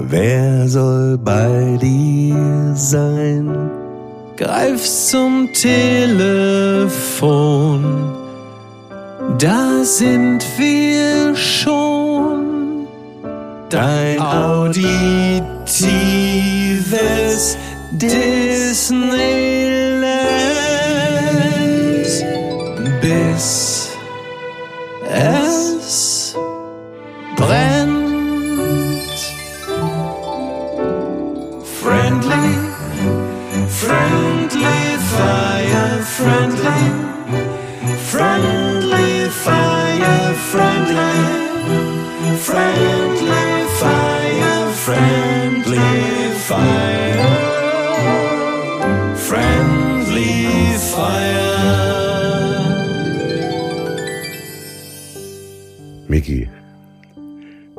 Wer 0.00 0.68
soll 0.68 1.18
bei 1.18 1.76
dir 1.82 2.72
sein? 2.74 3.70
Greif 4.36 4.84
zum 4.84 5.52
Telefon, 5.52 7.04
da 9.38 9.82
sind 9.82 10.46
wir 10.56 11.34
schon. 11.34 12.86
Dein 13.70 14.20
auditives 14.20 15.48
Disneyland, 17.90 19.18
bis 23.02 23.88
es 25.12 26.36
brennt. 27.36 27.77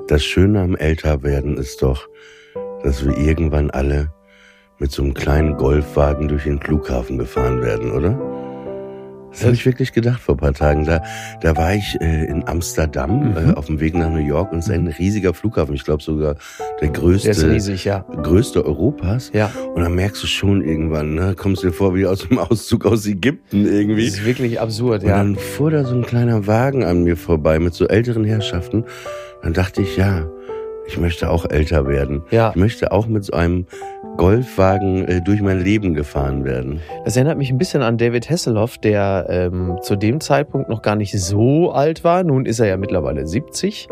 Das 0.09 0.23
Schöne 0.25 0.61
am 0.61 0.75
Älterwerden 0.75 1.57
ist 1.57 1.83
doch, 1.83 2.09
dass 2.83 3.05
wir 3.05 3.15
irgendwann 3.15 3.69
alle 3.69 4.11
mit 4.79 4.91
so 4.91 5.03
einem 5.03 5.13
kleinen 5.13 5.55
Golfwagen 5.55 6.27
durch 6.27 6.45
den 6.45 6.59
Flughafen 6.59 7.19
gefahren 7.19 7.61
werden, 7.61 7.91
oder? 7.91 8.19
Das 9.31 9.43
habe 9.43 9.53
ich 9.53 9.63
wirklich 9.67 9.93
gedacht 9.93 10.19
vor 10.19 10.33
ein 10.33 10.39
paar 10.39 10.53
Tagen. 10.55 10.85
Da, 10.85 11.03
da 11.41 11.55
war 11.55 11.75
ich 11.75 11.95
äh, 12.01 12.25
in 12.25 12.47
Amsterdam 12.47 13.37
äh, 13.37 13.53
auf 13.53 13.67
dem 13.67 13.79
Weg 13.79 13.93
nach 13.93 14.09
New 14.09 14.25
York 14.25 14.51
und 14.51 14.59
es 14.59 14.65
ist 14.65 14.73
ein 14.73 14.87
riesiger 14.87 15.35
Flughafen. 15.35 15.75
Ich 15.75 15.83
glaube 15.83 16.01
sogar 16.01 16.35
der 16.81 16.89
größte, 16.89 17.27
Der 17.27 17.37
ist 17.37 17.45
riesig, 17.45 17.85
ja. 17.85 17.99
größte 18.23 18.65
Europas. 18.65 19.29
Ja. 19.31 19.51
Und 19.75 19.83
dann 19.83 19.93
merkst 19.93 20.23
du 20.23 20.27
schon 20.27 20.63
irgendwann, 20.63 21.13
ne, 21.13 21.35
kommst 21.37 21.61
dir 21.61 21.71
vor 21.71 21.93
wie 21.93 22.07
aus 22.07 22.27
dem 22.27 22.39
Auszug 22.39 22.87
aus 22.87 23.05
Ägypten 23.05 23.67
irgendwie. 23.67 24.05
Das 24.05 24.15
ist 24.15 24.25
wirklich 24.25 24.59
absurd, 24.59 25.03
Und 25.03 25.09
ja. 25.09 25.17
dann 25.17 25.35
fuhr 25.35 25.69
da 25.69 25.83
so 25.83 25.93
ein 25.93 26.03
kleiner 26.03 26.47
Wagen 26.47 26.83
an 26.83 27.03
mir 27.03 27.15
vorbei 27.15 27.59
mit 27.59 27.75
so 27.75 27.87
älteren 27.87 28.23
Herrschaften. 28.23 28.85
Dann 29.41 29.53
dachte 29.53 29.81
ich, 29.81 29.97
ja, 29.97 30.27
ich 30.87 30.97
möchte 30.97 31.29
auch 31.29 31.45
älter 31.49 31.87
werden. 31.87 32.23
Ja. 32.31 32.49
Ich 32.49 32.55
möchte 32.55 32.91
auch 32.91 33.07
mit 33.07 33.23
so 33.23 33.33
einem 33.33 33.67
Golfwagen 34.17 35.07
äh, 35.07 35.21
durch 35.21 35.41
mein 35.41 35.59
Leben 35.59 35.93
gefahren 35.93 36.43
werden. 36.43 36.81
Das 37.05 37.15
erinnert 37.15 37.37
mich 37.37 37.51
ein 37.51 37.57
bisschen 37.57 37.81
an 37.83 37.97
David 37.97 38.29
Hasselhoff, 38.29 38.77
der 38.79 39.27
ähm, 39.29 39.77
zu 39.81 39.95
dem 39.95 40.19
Zeitpunkt 40.19 40.67
noch 40.67 40.81
gar 40.81 40.95
nicht 40.95 41.17
so 41.17 41.71
alt 41.71 42.03
war. 42.03 42.23
Nun 42.23 42.45
ist 42.45 42.59
er 42.59 42.67
ja 42.67 42.77
mittlerweile 42.77 43.27
70, 43.27 43.87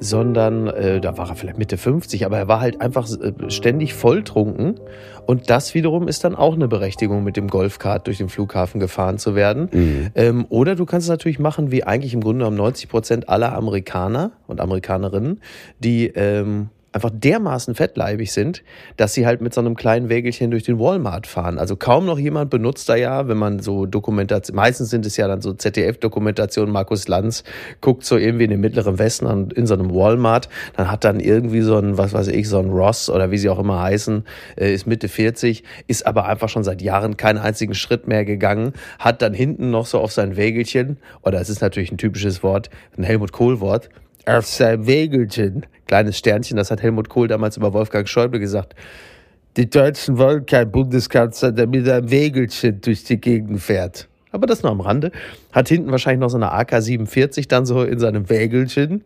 sondern 0.00 0.68
äh, 0.68 1.00
da 1.00 1.16
war 1.16 1.28
er 1.28 1.36
vielleicht 1.36 1.58
Mitte 1.58 1.76
50, 1.76 2.26
aber 2.26 2.38
er 2.38 2.48
war 2.48 2.60
halt 2.60 2.80
einfach 2.80 3.08
äh, 3.10 3.50
ständig 3.50 3.94
volltrunken. 3.94 4.80
Und 5.26 5.50
das 5.50 5.74
wiederum 5.74 6.08
ist 6.08 6.24
dann 6.24 6.34
auch 6.34 6.54
eine 6.54 6.68
Berechtigung, 6.68 7.22
mit 7.22 7.36
dem 7.36 7.48
Golfkart 7.48 8.06
durch 8.06 8.18
den 8.18 8.28
Flughafen 8.28 8.80
gefahren 8.80 9.18
zu 9.18 9.34
werden. 9.34 9.68
Mhm. 9.72 10.10
Ähm, 10.14 10.46
oder 10.48 10.74
du 10.74 10.86
kannst 10.86 11.06
es 11.06 11.10
natürlich 11.10 11.38
machen, 11.38 11.70
wie 11.70 11.84
eigentlich 11.84 12.14
im 12.14 12.20
Grunde 12.20 12.38
genommen 12.38 12.56
90 12.56 12.88
Prozent 12.88 13.28
aller 13.28 13.54
Amerikaner 13.54 14.32
und 14.46 14.60
Amerikanerinnen, 14.60 15.40
die 15.78 16.06
ähm, 16.06 16.70
einfach 16.98 17.10
dermaßen 17.14 17.76
fettleibig 17.76 18.32
sind, 18.32 18.64
dass 18.96 19.14
sie 19.14 19.24
halt 19.24 19.40
mit 19.40 19.54
so 19.54 19.60
einem 19.60 19.76
kleinen 19.76 20.08
Wägelchen 20.08 20.50
durch 20.50 20.64
den 20.64 20.80
Walmart 20.80 21.28
fahren. 21.28 21.60
Also 21.60 21.76
kaum 21.76 22.06
noch 22.06 22.18
jemand 22.18 22.50
benutzt 22.50 22.88
da 22.88 22.96
ja, 22.96 23.28
wenn 23.28 23.36
man 23.36 23.60
so 23.60 23.86
Dokumentation, 23.86 24.56
meistens 24.56 24.90
sind 24.90 25.06
es 25.06 25.16
ja 25.16 25.28
dann 25.28 25.40
so 25.40 25.52
ZDF-Dokumentationen, 25.52 26.72
Markus 26.72 27.06
Lanz 27.06 27.44
guckt 27.80 28.04
so 28.04 28.16
irgendwie 28.16 28.44
in 28.44 28.50
den 28.50 28.60
mittleren 28.60 28.98
Westen 28.98 29.28
an, 29.28 29.52
in 29.52 29.68
so 29.68 29.74
einem 29.74 29.94
Walmart, 29.94 30.48
dann 30.76 30.90
hat 30.90 31.04
dann 31.04 31.20
irgendwie 31.20 31.60
so 31.60 31.78
ein, 31.78 31.96
was 31.98 32.12
weiß 32.12 32.26
ich, 32.28 32.48
so 32.48 32.58
ein 32.58 32.70
Ross 32.70 33.08
oder 33.08 33.30
wie 33.30 33.38
sie 33.38 33.48
auch 33.48 33.60
immer 33.60 33.80
heißen, 33.80 34.24
äh, 34.56 34.74
ist 34.74 34.88
Mitte 34.88 35.06
40, 35.08 35.62
ist 35.86 36.04
aber 36.04 36.26
einfach 36.26 36.48
schon 36.48 36.64
seit 36.64 36.82
Jahren 36.82 37.16
keinen 37.16 37.38
einzigen 37.38 37.74
Schritt 37.74 38.08
mehr 38.08 38.24
gegangen, 38.24 38.72
hat 38.98 39.22
dann 39.22 39.34
hinten 39.34 39.70
noch 39.70 39.86
so 39.86 40.00
auf 40.00 40.10
sein 40.10 40.36
Wägelchen, 40.36 40.96
oder 41.22 41.40
es 41.40 41.48
ist 41.48 41.60
natürlich 41.60 41.92
ein 41.92 41.98
typisches 41.98 42.42
Wort, 42.42 42.70
ein 42.96 43.04
Helmut 43.04 43.30
Kohl-Wort, 43.30 43.88
Wägelchen. 44.26 45.66
Kleines 45.86 46.18
Sternchen, 46.18 46.56
das 46.56 46.70
hat 46.70 46.82
Helmut 46.82 47.08
Kohl 47.08 47.28
damals 47.28 47.56
über 47.56 47.72
Wolfgang 47.72 48.08
Schäuble 48.08 48.40
gesagt. 48.40 48.74
Die 49.56 49.68
Deutschen 49.68 50.18
wollen 50.18 50.46
keinen 50.46 50.70
Bundeskanzler, 50.70 51.52
der 51.52 51.66
mit 51.66 51.88
einem 51.88 52.10
Wägelchen 52.10 52.80
durch 52.80 53.04
die 53.04 53.20
Gegend 53.20 53.60
fährt. 53.60 54.08
Aber 54.30 54.46
das 54.46 54.62
nur 54.62 54.70
am 54.70 54.80
Rande. 54.80 55.10
Hat 55.52 55.68
hinten 55.68 55.90
wahrscheinlich 55.90 56.20
noch 56.20 56.28
so 56.28 56.36
eine 56.36 56.52
AK-47 56.52 57.48
dann 57.48 57.66
so 57.66 57.82
in 57.82 57.98
seinem 57.98 58.28
Wägelchen 58.28 59.04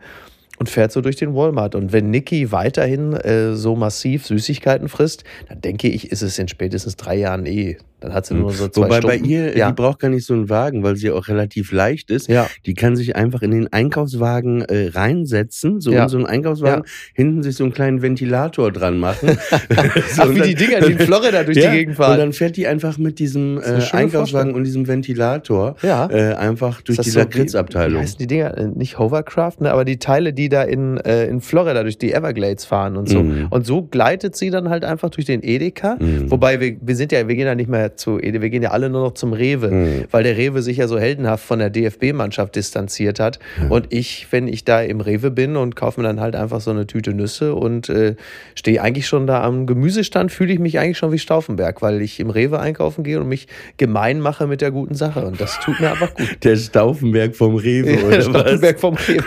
und 0.62 0.68
fährt 0.70 0.92
so 0.92 1.00
durch 1.00 1.16
den 1.16 1.34
Walmart. 1.34 1.74
Und 1.74 1.92
wenn 1.92 2.10
Niki 2.10 2.52
weiterhin 2.52 3.14
äh, 3.14 3.54
so 3.54 3.74
massiv 3.74 4.24
Süßigkeiten 4.26 4.88
frisst, 4.88 5.24
dann 5.48 5.60
denke 5.60 5.88
ich, 5.88 6.12
ist 6.12 6.22
es 6.22 6.38
in 6.38 6.46
spätestens 6.46 6.94
drei 6.94 7.16
Jahren 7.16 7.46
eh. 7.46 7.78
Dann 7.98 8.14
hat 8.14 8.26
sie 8.26 8.34
nur 8.34 8.52
so 8.52 8.66
zwei 8.66 8.86
Wobei 8.86 8.96
Stunden. 8.98 9.22
bei 9.22 9.28
ihr, 9.28 9.56
ja. 9.56 9.68
die 9.68 9.74
braucht 9.74 10.00
gar 10.00 10.08
nicht 10.08 10.26
so 10.26 10.34
einen 10.34 10.48
Wagen, 10.48 10.82
weil 10.82 10.96
sie 10.96 11.12
auch 11.12 11.28
relativ 11.28 11.70
leicht 11.70 12.10
ist. 12.10 12.28
Ja. 12.28 12.48
Die 12.66 12.74
kann 12.74 12.96
sich 12.96 13.14
einfach 13.14 13.42
in 13.42 13.52
den 13.52 13.72
Einkaufswagen 13.72 14.62
äh, 14.62 14.88
reinsetzen, 14.92 15.80
so 15.80 15.92
Ja. 15.92 16.02
in 16.04 16.08
so 16.08 16.16
einen 16.16 16.26
Einkaufswagen, 16.26 16.84
hinten 17.14 17.44
sich 17.44 17.54
so 17.54 17.62
einen 17.62 17.72
kleinen 17.72 18.02
Ventilator 18.02 18.72
dran 18.72 18.98
machen. 18.98 19.36
Ach, 20.18 20.28
wie 20.34 20.40
die 20.40 20.56
Dinger, 20.56 20.80
die 20.80 20.92
in 20.92 20.98
Florida 20.98 21.44
durch 21.44 21.56
die 21.58 21.62
Gegend 21.68 21.94
fahren. 21.96 22.12
Und 22.14 22.18
dann 22.18 22.32
fährt 22.32 22.56
die 22.56 22.66
einfach 22.66 22.98
mit 22.98 23.20
diesem 23.20 23.58
äh, 23.60 23.80
Einkaufswagen 23.92 24.54
und 24.54 24.64
diesem 24.64 24.88
Ventilator 24.88 25.76
Ja. 25.82 26.08
äh, 26.10 26.34
einfach 26.34 26.80
durch 26.82 26.98
die 26.98 27.04
das 27.04 27.12
so 27.12 27.20
wie- 27.20 27.22
Wie 27.22 27.26
Lakritzabteilung. 27.28 28.02
heißen 28.02 28.18
die 28.18 28.26
Dinger? 28.26 28.58
Äh, 28.58 28.66
Nicht 28.66 28.98
Hovercraft, 28.98 29.60
ne? 29.60 29.70
aber 29.70 29.84
die 29.84 29.98
Teile, 30.00 30.32
die 30.32 30.48
da 30.52 30.62
in, 30.62 30.98
äh, 30.98 31.26
in 31.26 31.40
Florida 31.40 31.82
durch 31.82 31.98
die 31.98 32.12
Everglades 32.12 32.64
fahren 32.64 32.96
und 32.96 33.08
so. 33.08 33.22
Mhm. 33.22 33.46
Und 33.50 33.66
so 33.66 33.82
gleitet 33.82 34.36
sie 34.36 34.50
dann 34.50 34.68
halt 34.68 34.84
einfach 34.84 35.10
durch 35.10 35.26
den 35.26 35.42
Edeka. 35.42 35.96
Mhm. 35.98 36.30
Wobei 36.30 36.60
wir, 36.60 36.76
wir 36.80 36.94
sind 36.96 37.10
ja, 37.12 37.26
wir 37.26 37.34
gehen 37.34 37.46
ja 37.46 37.54
nicht 37.54 37.68
mehr 37.70 37.96
zu 37.96 38.18
Edeka, 38.18 38.42
wir 38.42 38.50
gehen 38.50 38.62
ja 38.62 38.70
alle 38.70 38.88
nur 38.90 39.02
noch 39.02 39.14
zum 39.14 39.32
Rewe, 39.32 39.70
Mhm. 39.70 40.04
weil 40.10 40.22
der 40.22 40.36
Rewe 40.36 40.62
sich 40.62 40.76
ja 40.76 40.86
so 40.88 40.98
heldenhaft 40.98 41.44
von 41.44 41.58
der 41.58 41.70
DFB-Mannschaft 41.70 42.54
distanziert 42.54 43.18
hat. 43.20 43.38
Und 43.68 43.86
ich, 43.90 44.26
wenn 44.30 44.46
ich 44.48 44.64
da 44.64 44.80
im 44.82 45.00
Rewe 45.00 45.30
bin 45.30 45.56
und 45.56 45.76
kaufe 45.76 46.00
mir 46.00 46.06
dann 46.06 46.20
halt 46.20 46.36
einfach 46.36 46.60
so 46.60 46.70
eine 46.70 46.86
Tüte 46.86 47.14
Nüsse 47.14 47.54
und 47.54 47.88
äh, 47.88 48.14
stehe 48.54 48.82
eigentlich 48.82 49.06
schon 49.06 49.26
da 49.26 49.42
am 49.42 49.66
Gemüsestand, 49.66 50.30
fühle 50.32 50.52
ich 50.52 50.58
mich 50.58 50.78
eigentlich 50.78 50.98
schon 50.98 51.12
wie 51.12 51.18
Stauffenberg, 51.18 51.82
weil 51.82 52.02
ich 52.02 52.20
im 52.20 52.30
Rewe 52.30 52.60
einkaufen 52.60 53.04
gehe 53.04 53.20
und 53.20 53.28
mich 53.28 53.48
gemein 53.76 54.20
mache 54.20 54.46
mit 54.46 54.60
der 54.60 54.70
guten 54.70 54.94
Sache. 54.94 55.24
Und 55.26 55.40
das 55.40 55.58
tut 55.60 55.80
mir 55.80 55.90
einfach 55.90 56.14
gut. 56.14 56.38
Der 56.42 56.56
Stauffenberg 56.56 57.34
vom 57.34 57.54
Rewe, 57.56 58.04
oder 58.06 58.16
was? 58.18 58.24
Stauffenberg 58.26 58.80
vom 58.80 58.94
Rewe. 58.94 59.22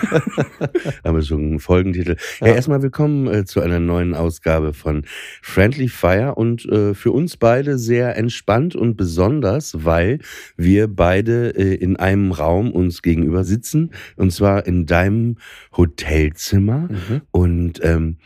So 1.21 1.37
ein 1.37 1.59
Folgentitel. 1.59 2.15
Ja, 2.41 2.47
Ja. 2.47 2.55
erstmal 2.55 2.81
willkommen 2.81 3.27
äh, 3.27 3.45
zu 3.45 3.61
einer 3.61 3.79
neuen 3.79 4.13
Ausgabe 4.13 4.73
von 4.73 5.03
Friendly 5.41 5.87
Fire 5.87 6.35
und 6.35 6.65
äh, 6.65 6.93
für 6.93 7.11
uns 7.11 7.37
beide 7.37 7.78
sehr 7.78 8.17
entspannt 8.17 8.75
und 8.75 8.97
besonders, 8.97 9.85
weil 9.85 10.19
wir 10.57 10.87
beide 10.87 11.49
äh, 11.55 11.75
in 11.75 11.95
einem 11.97 12.31
Raum 12.31 12.72
uns 12.72 13.01
gegenüber 13.01 13.43
sitzen 13.43 13.91
und 14.16 14.31
zwar 14.31 14.66
in 14.67 14.85
deinem 14.85 15.37
Hotelzimmer 15.75 16.87
Mhm. 16.90 17.22
und 17.31 17.79
ähm, 17.84 18.17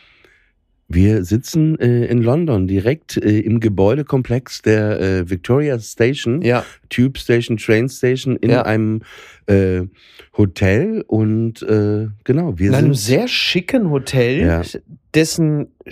wir 0.90 1.24
sitzen 1.24 1.78
äh, 1.80 2.06
in 2.08 2.22
London 2.24 2.68
direkt 2.68 3.16
äh, 3.18 3.40
im 3.40 3.60
Gebäudekomplex 3.60 4.62
der 4.64 5.00
äh, 5.00 5.30
Victoria 5.30 5.80
Station. 5.80 6.42
Ja, 6.42 6.66
Tube 6.90 7.18
Station, 7.18 7.58
Train 7.58 7.88
Station 7.90 8.36
in 8.38 8.50
Ja. 8.50 8.64
einem 8.64 9.02
äh, 9.46 9.84
Hotel 10.38 11.04
und 11.08 11.62
äh, 11.62 12.08
genau, 12.24 12.58
wir 12.58 12.70
in 12.70 12.76
einem 12.76 12.94
sind 12.94 13.06
sehr 13.18 13.28
schicken 13.28 13.90
Hotel, 13.92 14.40
Ja. 14.40 14.62
dessen, 15.14 15.68
d- 15.86 15.90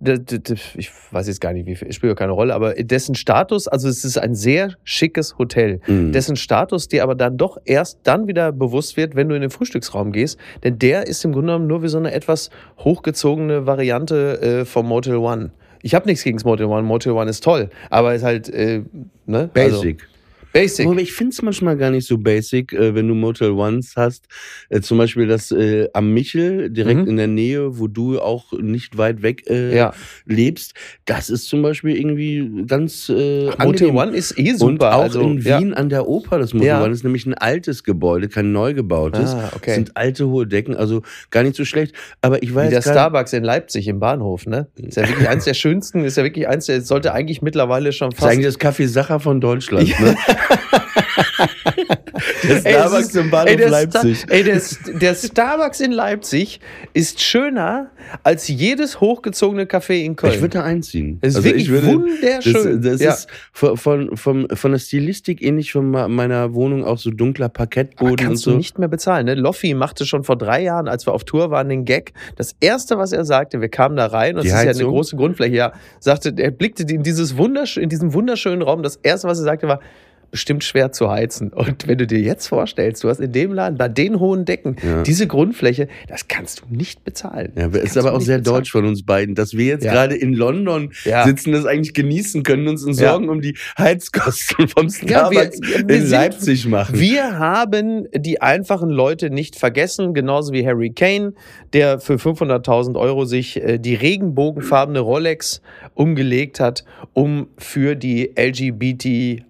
ich 0.00 0.90
weiß 1.10 1.26
jetzt 1.26 1.40
gar 1.40 1.52
nicht, 1.52 1.66
wie 1.66 1.74
viel, 1.74 1.90
spielt 1.92 2.10
ja 2.10 2.14
keine 2.14 2.32
Rolle, 2.32 2.54
aber 2.54 2.74
dessen 2.74 3.14
Status, 3.14 3.66
also 3.66 3.88
es 3.88 4.04
ist 4.04 4.18
ein 4.18 4.34
sehr 4.34 4.74
schickes 4.84 5.38
Hotel, 5.38 5.80
Mhm. 5.86 6.12
dessen 6.12 6.36
Status 6.36 6.88
dir 6.88 7.02
aber 7.02 7.14
dann 7.14 7.38
doch 7.38 7.56
erst 7.64 8.00
dann 8.02 8.26
wieder 8.26 8.52
bewusst 8.52 8.96
wird, 8.96 9.16
wenn 9.16 9.28
du 9.28 9.34
in 9.34 9.40
den 9.40 9.50
Frühstücksraum 9.50 10.12
gehst, 10.12 10.38
denn 10.64 10.78
der 10.78 11.06
ist 11.06 11.24
im 11.24 11.32
Grunde 11.32 11.52
genommen 11.52 11.66
nur 11.66 11.82
wie 11.82 11.88
so 11.88 11.98
eine 11.98 12.12
etwas 12.12 12.50
hochgezogene 12.78 13.66
Variante 13.66 14.40
äh, 14.42 14.64
vom 14.64 14.86
Motel 14.86 15.16
One. 15.16 15.50
ich 15.82 15.94
habe 15.94 16.06
nichts 16.06 16.24
gegen 16.24 16.36
das 16.36 16.44
Motel 16.44 16.66
One. 16.66 16.82
Motel 16.82 17.12
One 17.12 17.30
ist 17.30 17.42
toll, 17.42 17.70
aber 17.90 18.14
ist 18.14 18.22
halt 18.24 18.48
äh, 18.50 18.82
ne? 19.26 19.48
Basic. 19.52 20.02
Also, 20.02 20.15
basic. 20.60 20.86
Aber 20.86 21.00
ich 21.00 21.12
finde 21.12 21.32
es 21.32 21.42
manchmal 21.42 21.76
gar 21.76 21.90
nicht 21.90 22.06
so 22.06 22.18
basic, 22.18 22.72
äh, 22.72 22.94
wenn 22.94 23.08
du 23.08 23.14
Motel 23.14 23.50
Ones 23.50 23.94
hast. 23.96 24.26
Äh, 24.70 24.80
zum 24.80 24.98
Beispiel 24.98 25.26
das 25.26 25.50
äh, 25.52 25.88
am 25.92 26.12
Michel, 26.12 26.70
direkt 26.70 27.02
Mhm. 27.02 27.08
in 27.08 27.16
der 27.16 27.26
Nähe, 27.26 27.78
wo 27.78 27.86
du 27.88 28.20
auch 28.20 28.52
nicht 28.52 28.96
weit 28.98 29.22
weg 29.22 29.44
äh, 29.48 29.76
Ja. 29.76 29.92
lebst. 30.26 30.74
Das 31.04 31.30
ist 31.30 31.48
zum 31.48 31.62
Beispiel 31.62 31.96
irgendwie 31.96 32.64
ganz 32.66 33.08
äh, 33.08 33.46
Motel 33.46 33.54
angenehm. 33.58 33.96
One 33.96 34.16
ist 34.16 34.38
eh 34.38 34.52
Und 34.52 34.58
super. 34.58 34.96
auch 34.96 35.02
also, 35.02 35.20
in 35.22 35.38
ja. 35.40 35.60
Wien 35.60 35.74
an 35.74 35.88
der 35.88 36.08
Oper, 36.08 36.38
das 36.38 36.52
Motel 36.54 36.68
Ja. 36.68 36.82
One 36.84 36.92
ist 36.92 37.04
nämlich 37.04 37.26
ein 37.26 37.34
altes 37.34 37.84
Gebäude, 37.84 38.28
kein 38.28 38.52
neu 38.52 38.74
gebautes. 38.74 39.30
Ah, 39.34 39.50
okay. 39.54 39.74
Sind 39.74 39.96
alte 39.96 40.28
hohe 40.28 40.46
Decken, 40.46 40.74
also 40.76 41.02
gar 41.30 41.42
nicht 41.42 41.56
so 41.56 41.64
schlecht. 41.64 41.94
Aber 42.22 42.42
ich 42.42 42.50
Wie 42.50 42.54
weiß 42.54 42.70
der 42.70 42.80
gerade- 42.80 42.94
Starbucks 42.94 43.32
in 43.32 43.44
Leipzig 43.44 43.88
im 43.88 44.00
Bahnhof, 44.00 44.46
ne? 44.46 44.66
Ist 44.76 44.96
ja 44.96 45.08
wirklich 45.08 45.28
eins 45.28 45.44
der 45.44 45.54
schönsten, 45.54 46.04
ist 46.04 46.16
ja 46.16 46.24
wirklich 46.24 46.48
eins 46.48 46.66
der, 46.66 46.80
sollte 46.80 47.12
eigentlich 47.12 47.42
mittlerweile 47.42 47.92
schon 47.92 48.10
Das 48.10 48.18
ist 48.18 48.24
fast. 48.24 48.32
eigentlich 48.32 48.46
das 48.54 48.60
Café 48.60 48.86
Sacher 48.88 49.20
von 49.20 49.40
Deutschland. 49.40 49.88
Ne? 50.00 50.14
der 52.48 52.60
Starbucks 52.60 53.14
im 53.14 53.30
Bahnhof 53.30 53.56
ey, 53.58 53.68
Leipzig. 53.68 54.18
Sta 54.20 54.32
ey, 54.34 54.44
der, 54.44 54.60
der 55.00 55.14
Starbucks 55.14 55.80
in 55.80 55.92
Leipzig 55.92 56.60
ist 56.94 57.20
schöner 57.20 57.90
als 58.22 58.48
jedes 58.48 59.00
hochgezogene 59.00 59.64
Café 59.64 60.02
in 60.04 60.16
Köln. 60.16 60.34
Ich 60.34 60.40
würde 60.40 60.58
da 60.58 60.64
einziehen. 60.64 61.18
Es 61.20 61.30
ist 61.30 61.36
Also 61.36 61.48
wirklich 61.48 61.64
ich 61.64 61.70
würde, 61.70 61.86
wunderschön. 61.88 62.82
Das, 62.82 62.92
das 62.92 63.00
Ja. 63.00 63.12
ist 63.12 63.28
von, 63.52 63.76
von, 63.76 64.16
von, 64.16 64.48
von 64.52 64.72
der 64.72 64.78
Stilistik 64.78 65.42
ähnlich 65.42 65.72
von 65.72 65.90
me- 65.90 66.08
meiner 66.08 66.54
Wohnung 66.54 66.84
auch 66.84 66.98
so 66.98 67.10
dunkler 67.10 67.46
Aber 67.46 67.54
Parkettboden 67.54 68.12
und 68.12 68.20
kannst 68.20 68.44
so. 68.44 68.52
du 68.52 68.56
nicht 68.56 68.78
mehr 68.78 68.88
bezahlen. 68.88 69.26
Ne? 69.26 69.34
Loffi 69.34 69.74
machte 69.74 70.06
schon 70.06 70.24
vor 70.24 70.36
drei 70.36 70.62
Jahren, 70.62 70.88
als 70.88 71.06
wir 71.06 71.12
auf 71.12 71.24
Tour 71.24 71.50
waren, 71.50 71.68
den 71.68 71.84
Gag. 71.84 72.12
Das 72.36 72.54
erste, 72.60 72.98
was 72.98 73.12
er 73.12 73.24
sagte, 73.24 73.60
wir 73.60 73.68
kamen 73.68 73.96
da 73.96 74.06
rein 74.06 74.34
und 74.36 74.40
es 74.40 74.46
ist 74.46 74.52
ja 74.52 74.58
eine 74.70 74.84
große 74.84 75.16
Grundfläche. 75.16 75.54
Ja, 75.56 75.72
sagte, 76.00 76.32
er 76.36 76.50
blickte 76.50 76.84
in 76.84 77.02
dieses 77.02 77.36
wundersch 77.36 77.76
in 77.76 77.88
diesem 77.88 78.12
wunderschönen 78.14 78.62
Raum. 78.62 78.82
Das 78.82 78.96
erste, 78.96 79.28
was 79.28 79.38
er 79.38 79.44
sagte, 79.44 79.68
war 79.68 79.80
bestimmt 80.30 80.64
schwer 80.64 80.92
zu 80.92 81.10
heizen. 81.10 81.52
Und 81.52 81.86
wenn 81.88 81.98
du 81.98 82.06
dir 82.06 82.18
jetzt 82.20 82.46
vorstellst, 82.48 83.02
du 83.04 83.08
hast 83.08 83.20
in 83.20 83.32
dem 83.32 83.52
Laden 83.52 83.78
bei 83.78 83.88
den 83.88 84.18
hohen 84.20 84.44
Decken 84.44 84.76
Ja. 84.82 85.02
diese 85.02 85.26
Grundfläche, 85.26 85.88
das 86.08 86.28
kannst 86.28 86.60
du 86.62 86.64
nicht 86.74 87.04
bezahlen. 87.04 87.52
Ja, 87.56 87.68
Das 87.68 87.82
ist 87.84 87.96
aber 87.98 88.12
auch 88.14 88.20
sehr 88.20 88.38
bezahlen. 88.38 88.56
deutsch 88.58 88.72
von 88.72 88.84
uns 88.84 89.04
beiden, 89.04 89.34
dass 89.34 89.54
wir 89.54 89.64
jetzt 89.66 89.84
Ja. 89.84 89.92
gerade 89.92 90.14
in 90.16 90.34
London 90.34 90.92
Ja. 91.04 91.24
sitzen, 91.24 91.52
das 91.52 91.64
eigentlich 91.64 91.94
genießen 91.94 92.42
können, 92.42 92.68
uns 92.68 92.84
in. 92.84 92.92
Sorgen 92.94 93.28
um 93.28 93.40
die 93.40 93.56
Heizkosten 93.78 94.68
vom 94.68 94.86
wir- 94.86 94.90
Starbucks 94.90 95.60
ja, 95.62 95.88
wir 95.88 95.96
in 95.96 96.02
sind- 96.02 96.10
Leipzig 96.10 96.66
machen. 96.66 96.98
Wir 96.98 97.38
haben 97.38 98.08
die 98.14 98.40
einfachen 98.42 98.90
Leute 98.90 99.30
nicht 99.30 99.56
vergessen, 99.56 100.12
genauso 100.14 100.52
wie 100.52 100.66
Harry 100.66 100.90
Kane, 100.90 101.32
der 101.72 102.00
für 102.00 102.18
500.000 102.18 102.96
Euro 102.96 103.24
sich 103.24 103.62
äh, 103.62 103.78
die 103.78 103.94
regenbogenfarbene 103.94 105.00
Rolex 105.00 105.60
umgelegt 105.94 106.60
hat, 106.60 106.84
um 107.12 107.48
für 107.58 107.94
die 107.94 108.32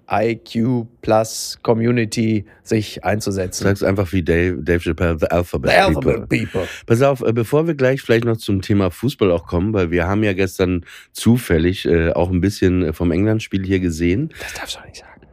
LGBTIQ 0.09 0.87
Plus 1.03 1.59
Community 1.63 2.45
sich 2.63 3.05
einzusetzen. 3.05 3.65
Sag's 3.65 3.83
einfach 3.83 4.13
wie 4.13 4.23
Dave, 4.23 4.63
Dave 4.63 4.81
Chappelle, 4.81 5.19
The 5.19 5.27
Alphabet, 5.27 5.71
The 5.71 5.93
People. 5.95 6.13
Alphabet 6.13 6.29
People. 6.29 6.69
Pass 6.87 7.03
auf, 7.03 7.23
äh, 7.23 7.33
bevor 7.33 7.67
wir 7.67 7.75
gleich 7.75 8.03
vielleicht 8.03 8.25
noch 8.25 8.37
zum 8.37 8.63
Thema 8.63 8.91
Fußball 8.91 9.31
auch 9.31 9.47
kommen, 9.47 9.73
weil 9.73 9.91
wir 9.91 10.07
haben 10.07 10.23
ja 10.23 10.33
gestern 10.33 10.85
zufällig 11.13 11.87
äh, 11.87 12.13
auch 12.13 12.31
ein 12.31 12.41
bisschen 12.41 12.93
vom 12.93 13.11
England-Spiel 13.11 13.65
hier 13.65 13.81
gesehen. 13.81 14.33
Das 14.41 14.55
darfst 14.55 14.77
du 14.77 14.81
doch 14.81 14.87
nicht 14.87 14.99
sagen. 14.99 15.26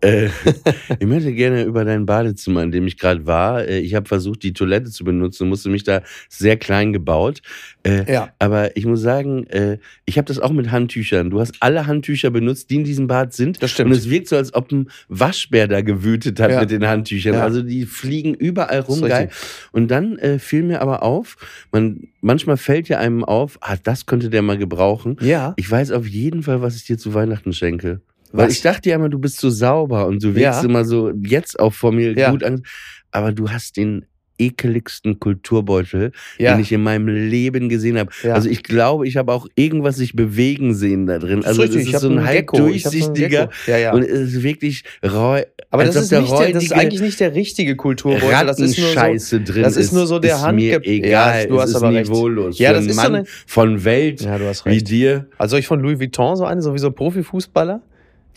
Äh, 0.00 0.28
ich 0.98 1.06
möchte 1.06 1.32
gerne 1.32 1.64
über 1.64 1.84
dein 1.84 2.06
Badezimmer, 2.06 2.62
in 2.62 2.70
dem 2.72 2.86
ich 2.86 2.98
gerade 2.98 3.26
war. 3.26 3.66
Äh, 3.66 3.78
ich 3.80 3.94
habe 3.94 4.06
versucht, 4.08 4.42
die 4.42 4.52
Toilette 4.52 4.90
zu 4.90 5.04
benutzen, 5.04 5.48
musste 5.48 5.68
mich 5.70 5.84
da 5.84 6.02
sehr 6.28 6.56
klein 6.56 6.92
gebaut. 6.92 7.40
Äh, 7.84 8.10
Ja. 8.12 8.32
Aber 8.38 8.76
ich 8.76 8.86
muss 8.86 9.00
sagen, 9.00 9.46
äh, 9.48 9.78
ich 10.04 10.18
habe 10.18 10.26
das 10.26 10.38
auch 10.38 10.50
mit 10.52 10.70
Handtüchern. 10.70 11.30
Du 11.30 11.40
hast 11.40 11.54
alle 11.60 11.86
Handtücher 11.86 12.30
benutzt, 12.30 12.70
die 12.70 12.76
in 12.76 12.84
diesem 12.84 13.06
Bad 13.06 13.32
sind. 13.32 13.62
Das 13.62 13.70
stimmt. 13.70 13.90
Und 13.90 13.96
es 13.96 14.08
wirkt 14.10 14.28
so, 14.28 14.36
als 14.36 14.54
ob 14.54 14.70
ein 14.72 14.88
Waschbär 15.08 15.68
da 15.68 15.80
gewütet 15.82 16.40
hat 16.40 16.50
Ja. 16.50 16.60
mit 16.60 16.70
den 16.70 16.86
Handtüchern. 16.86 17.34
Ja. 17.34 17.42
Also 17.42 17.62
die 17.62 17.84
fliegen 17.86 18.34
überall 18.34 18.80
rum, 18.80 19.00
geil. 19.02 19.30
Und 19.72 19.90
dann 19.90 20.18
äh, 20.18 20.38
fiel 20.38 20.62
mir 20.62 20.80
aber 20.82 21.02
auf, 21.02 21.36
man, 21.72 22.08
manchmal 22.20 22.56
fällt 22.56 22.88
ja 22.88 22.98
einem 22.98 23.24
auf, 23.24 23.58
ah, 23.60 23.76
das 23.82 24.06
könnte 24.06 24.30
der 24.30 24.42
mal 24.42 24.58
gebrauchen. 24.58 25.16
Ja. 25.20 25.54
Ich 25.56 25.70
weiß 25.70 25.90
auf 25.92 26.06
jeden 26.06 26.42
Fall, 26.42 26.62
was 26.62 26.76
ich 26.76 26.84
dir 26.84 26.98
zu 26.98 27.14
Weihnachten 27.14 27.52
schenke. 27.52 28.00
Weil 28.32 28.48
Was? 28.48 28.54
ich 28.54 28.62
dachte 28.62 28.90
ja 28.90 28.96
immer, 28.96 29.08
du 29.08 29.18
bist 29.18 29.38
so 29.40 29.50
sauber 29.50 30.06
und 30.06 30.22
du 30.22 30.34
wirkst 30.34 30.62
Ja. 30.62 30.68
immer 30.68 30.84
so 30.84 31.10
jetzt 31.24 31.58
auch 31.58 31.72
vor 31.72 31.92
mir 31.92 32.12
Ja. 32.16 32.30
gut 32.30 32.44
an. 32.44 32.62
Aber 33.10 33.32
du 33.32 33.50
hast 33.50 33.76
den 33.76 34.04
ekeligsten 34.40 35.18
Kulturbeutel, 35.18 36.12
Ja. 36.38 36.52
den 36.54 36.60
ich 36.60 36.70
in 36.70 36.82
meinem 36.82 37.08
Leben 37.08 37.68
gesehen 37.68 37.98
habe. 37.98 38.10
Ja. 38.22 38.34
Also 38.34 38.48
ich 38.48 38.62
glaube, 38.62 39.08
ich 39.08 39.16
habe 39.16 39.32
auch 39.32 39.48
irgendwas 39.56 39.96
sich 39.96 40.14
bewegen 40.14 40.74
sehen 40.74 41.06
da 41.06 41.18
drin. 41.18 41.44
Also 41.44 41.62
das 41.62 41.70
richtig. 41.70 41.82
Ich 41.82 41.88
ist 41.88 41.94
hab 41.94 42.02
so 42.02 42.10
ein 42.10 42.24
halb 42.24 42.48
so 42.52 42.58
durchsichtiger 42.58 43.48
Gecko. 43.66 43.70
Ja, 43.78 43.92
und 43.94 44.02
es 44.04 44.34
ist 44.34 44.42
wirklich 44.44 44.84
reu. 45.04 45.42
Aber 45.70 45.84
das 45.84 45.96
ist, 45.96 46.12
der 46.12 46.20
nicht 46.22 46.32
der, 46.32 46.52
das 46.52 46.62
ist 46.64 46.72
eigentlich 46.72 47.00
nicht 47.02 47.18
der 47.20 47.34
richtige 47.34 47.76
Kulturbeutel. 47.76 48.46
Das 48.46 48.58
ist 48.60 48.78
nur 48.78 48.86
so, 48.88 48.94
Rattenscheiße 48.98 49.40
drin 49.40 49.62
das 49.64 49.76
ist 49.76 49.92
nur 49.92 50.06
so 50.06 50.18
der 50.18 50.36
ist 50.36 50.42
Handge- 50.42 50.64
mir 50.64 50.86
egal. 50.86 51.40
Ja, 51.42 51.46
du 51.46 51.56
es 51.56 51.62
hast 51.62 51.68
ist 51.70 51.76
aber 51.76 51.92
recht. 51.92 52.08
niveaulos. 52.08 52.58
Ja, 52.58 52.72
das 52.72 52.86
ist 52.86 52.94
so 52.94 53.02
Mann 53.02 53.14
eine- 53.16 53.24
von 53.46 53.84
Welt 53.84 54.26
wie 54.64 54.78
dir 54.78 55.26
Also 55.36 55.50
soll 55.52 55.60
ich 55.60 55.66
von 55.66 55.80
Louis 55.80 55.98
Vuitton 55.98 56.36
so 56.36 56.44
eine, 56.44 56.62
so 56.62 56.72
wie 56.74 56.78
so 56.78 56.86
ein 56.86 56.94
Profifußballer? 56.94 57.82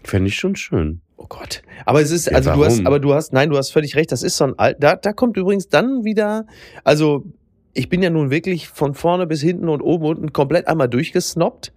Fände 0.03 0.27
ich 0.29 0.35
schon 0.35 0.55
schön. 0.55 1.01
Oh 1.17 1.25
Gott. 1.29 1.61
Aber 1.85 2.01
es 2.01 2.11
ist, 2.11 2.27
Ja, 2.27 2.33
also 2.33 2.51
du 2.53 2.65
hast, 2.65 2.73
warum? 2.73 2.87
aber 2.87 2.99
du 2.99 3.13
hast, 3.13 3.31
nein, 3.33 3.49
du 3.49 3.57
hast 3.57 3.71
völlig 3.71 3.95
recht, 3.95 4.11
das 4.11 4.23
ist 4.23 4.37
so 4.37 4.45
ein 4.45 4.57
alt, 4.57 4.77
da, 4.79 4.95
da 4.95 5.13
kommt 5.13 5.37
übrigens 5.37 5.67
dann 5.69 6.03
wieder, 6.03 6.45
also 6.83 7.25
ich 7.73 7.89
bin 7.89 8.01
ja 8.01 8.09
nun 8.09 8.31
wirklich 8.31 8.67
von 8.67 8.93
vorne 8.95 9.27
bis 9.27 9.41
hinten 9.41 9.69
und 9.69 9.81
oben 9.81 10.05
und 10.05 10.15
unten 10.17 10.33
komplett 10.33 10.67
einmal 10.67 10.89
durchgesnoppt, 10.89 11.71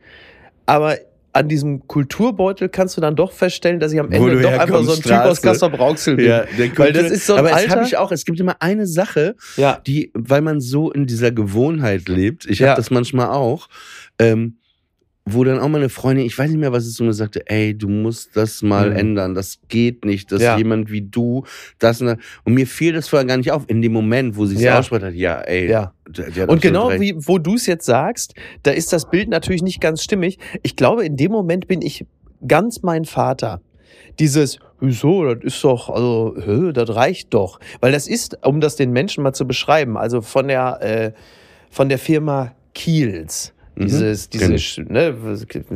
aber 0.67 0.97
an 1.35 1.49
diesem 1.49 1.87
Kulturbeutel 1.88 2.69
kannst 2.69 2.97
du 2.97 3.00
dann 3.00 3.17
doch 3.17 3.32
feststellen, 3.32 3.81
dass 3.81 3.93
ich 3.93 3.99
am 3.99 4.12
Ende 4.12 4.41
doch 4.41 4.53
einfach 4.53 4.82
so 4.85 4.93
ein 4.93 5.00
Typ 5.03 5.12
aus 5.12 5.38
Straße. 5.38 5.43
Kassel 5.43 5.70
Brauxel 5.70 6.15
bin. 6.17 6.27
der 6.27 6.47
Weil 6.77 6.93
das 6.93 7.11
ist 7.11 7.27
so 7.27 7.32
ein 7.35 7.41
Aber 7.41 7.49
das 7.50 7.59
Alter- 7.59 7.70
habe 7.77 7.85
ich 7.87 7.97
auch. 7.97 8.12
Es 8.12 8.25
gibt 8.25 8.38
immer 8.38 8.56
eine 8.62 8.87
Sache, 8.87 9.35
Ja. 9.56 9.81
die, 9.85 10.12
weil 10.15 10.43
man 10.43 10.61
so 10.61 10.93
in 10.93 11.06
dieser 11.06 11.32
Gewohnheit 11.32 12.09
lebt, 12.09 12.47
ich 12.47 12.61
habe 12.62 12.69
Ja. 12.70 12.75
das 12.77 12.91
manchmal 12.93 13.31
auch, 13.31 13.69
ähm, 14.20 14.59
wo 15.26 15.43
dann 15.43 15.59
auch 15.59 15.69
mal 15.69 15.79
eine 15.79 15.88
Freundin, 15.88 16.26
ich 16.26 16.37
weiß 16.38 16.50
nicht 16.50 16.59
mehr, 16.61 16.73
was 16.73 16.85
es 16.85 16.94
zu 16.94 17.05
mir 17.05 17.15
sagte, 17.15 17.47
ey, 17.49 17.76
du 17.76 17.88
musst 17.88 18.37
das 18.37 18.61
mal 18.61 18.91
Mhm. 18.91 18.97
ändern, 18.97 19.35
das 19.35 19.59
geht 19.69 20.05
nicht, 20.05 20.31
dass 20.31 20.43
Ja. 20.43 20.59
jemand 20.59 20.91
wie 20.91 21.00
du 21.00 21.44
das 21.79 22.03
und, 22.03 22.09
das- 22.09 22.19
und 22.44 22.53
mir 22.53 22.67
fiel 22.67 22.93
das 22.93 23.09
vorher 23.09 23.26
gar 23.26 23.38
nicht 23.38 23.50
auf, 23.50 23.65
in 23.69 23.81
dem 23.81 23.93
Moment, 23.93 24.37
wo 24.37 24.44
sie 24.44 24.56
es 24.56 24.61
Ja. 24.62 24.79
ausspricht 24.79 25.03
hat, 25.03 25.15
ja, 25.15 25.41
ey, 25.41 25.71
Ja. 25.71 25.94
Und 26.47 26.61
genau 26.61 26.88
recht. 26.88 27.00
wie, 27.00 27.15
wo 27.26 27.38
du 27.38 27.55
es 27.55 27.65
jetzt 27.67 27.87
sagst, 27.87 28.35
da 28.65 28.73
ist 28.73 28.93
das 28.93 29.09
Bild 29.09 29.31
natürlich 29.31 29.62
nicht 29.62 29.81
ganz 29.81 30.03
stimmig. 30.03 30.38
Ich 30.62 30.76
glaube, 30.76 31.06
in 31.06 31.17
dem 31.17 31.32
Moment 31.32 31.69
bin 31.69 31.81
ich 31.81 32.05
ganz 32.47 32.82
mein 32.82 33.06
Vater. 33.06 33.63
Dieses, 34.19 34.58
wieso, 34.81 35.34
das 35.34 35.43
ist 35.55 35.65
doch, 35.65 35.89
also, 35.89 36.37
hä, 36.39 36.72
das 36.75 36.94
reicht 36.94 37.32
doch. 37.32 37.58
Weil 37.81 37.93
das 37.93 38.06
ist, 38.08 38.37
um 38.46 38.60
das 38.60 38.77
den 38.77 38.93
Menschen 38.93 39.22
mal 39.25 39.32
zu 39.32 39.46
beschreiben, 39.46 39.96
also 39.96 40.20
von 40.20 40.48
der, 40.48 40.79
äh, 40.82 41.13
von 41.70 41.89
der 41.89 41.98
Firma 41.98 42.53
Kiels. 42.75 43.55
Mhm, 43.76 43.84
Dieses, 43.86 44.31
kenn 44.31 44.40
diese, 44.40 44.54
ich. 44.54 44.64
Sch- 44.66 44.93
ne, 44.93 45.14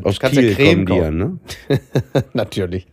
aus 0.04 0.20
kannst 0.20 0.36
ja 0.36 0.42
Kiel 0.42 0.54
Creme 0.54 0.84
kommen 0.84 0.86
die 0.86 1.02
ja, 1.04 1.10
ne? 1.10 1.38
Natürlich. 2.32 2.86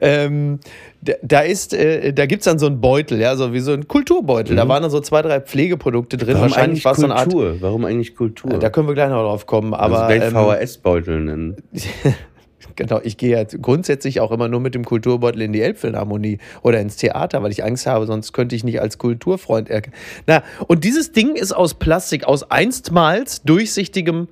Ähm, 0.00 0.58
da, 1.02 1.12
da 1.22 1.40
ist, 1.40 1.74
äh, 1.74 2.12
da 2.14 2.24
gibt's 2.26 2.46
dann 2.46 2.58
so 2.58 2.66
einen 2.66 2.80
Beutel, 2.80 3.20
ja, 3.20 3.36
so 3.36 3.52
wie 3.52 3.60
so 3.60 3.72
ein 3.72 3.86
Kulturbeutel. 3.86 4.56
Da 4.56 4.64
Mhm. 4.64 4.68
waren 4.70 4.82
dann 4.82 4.90
so 4.90 5.00
zwei, 5.00 5.20
drei 5.22 5.40
Pflegeprodukte 5.40 6.16
drin. 6.16 6.28
Warum 6.34 6.42
Wahrscheinlich 6.42 6.64
eigentlich 6.78 6.84
war 6.86 6.92
es 6.92 6.98
so 6.98 7.04
eine 7.04 7.14
Art. 7.16 7.24
Kultur? 7.28 7.56
Warum 7.60 7.84
eigentlich 7.84 8.14
Kultur? 8.16 8.52
Äh, 8.54 8.58
Da 8.58 8.70
können 8.70 8.88
wir 8.88 8.94
gleich 8.94 9.10
noch 9.10 9.22
drauf 9.22 9.44
kommen. 9.46 9.74
Aber 9.74 10.04
aber 10.04 10.18
das 10.18 10.32
ähm, 10.32 10.34
VHS-Beutel 10.34 11.20
nennen. 11.20 11.56
genau, 12.78 13.00
ich 13.02 13.18
gehe 13.18 13.36
ja 13.36 13.44
grundsätzlich 13.44 14.20
auch 14.20 14.30
immer 14.30 14.48
nur 14.48 14.60
mit 14.60 14.74
dem 14.74 14.84
Kulturbeutel 14.84 15.42
in 15.42 15.52
die 15.52 15.60
Elbphilharmonie 15.60 16.38
oder 16.62 16.80
ins 16.80 16.96
Theater, 16.96 17.42
weil 17.42 17.50
ich 17.50 17.62
Angst 17.62 17.86
habe, 17.86 18.06
sonst 18.06 18.32
könnte 18.32 18.56
ich 18.56 18.64
nicht 18.64 18.80
als 18.80 18.96
Kulturfreund 18.96 19.68
erkennen. 19.68 19.94
Na, 20.26 20.42
und 20.66 20.84
dieses 20.84 21.12
Ding 21.12 21.36
ist 21.36 21.52
aus 21.52 21.74
Plastik, 21.74 22.24
aus 22.24 22.50
einstmals 22.50 23.42
durchsichtigem 23.42 24.28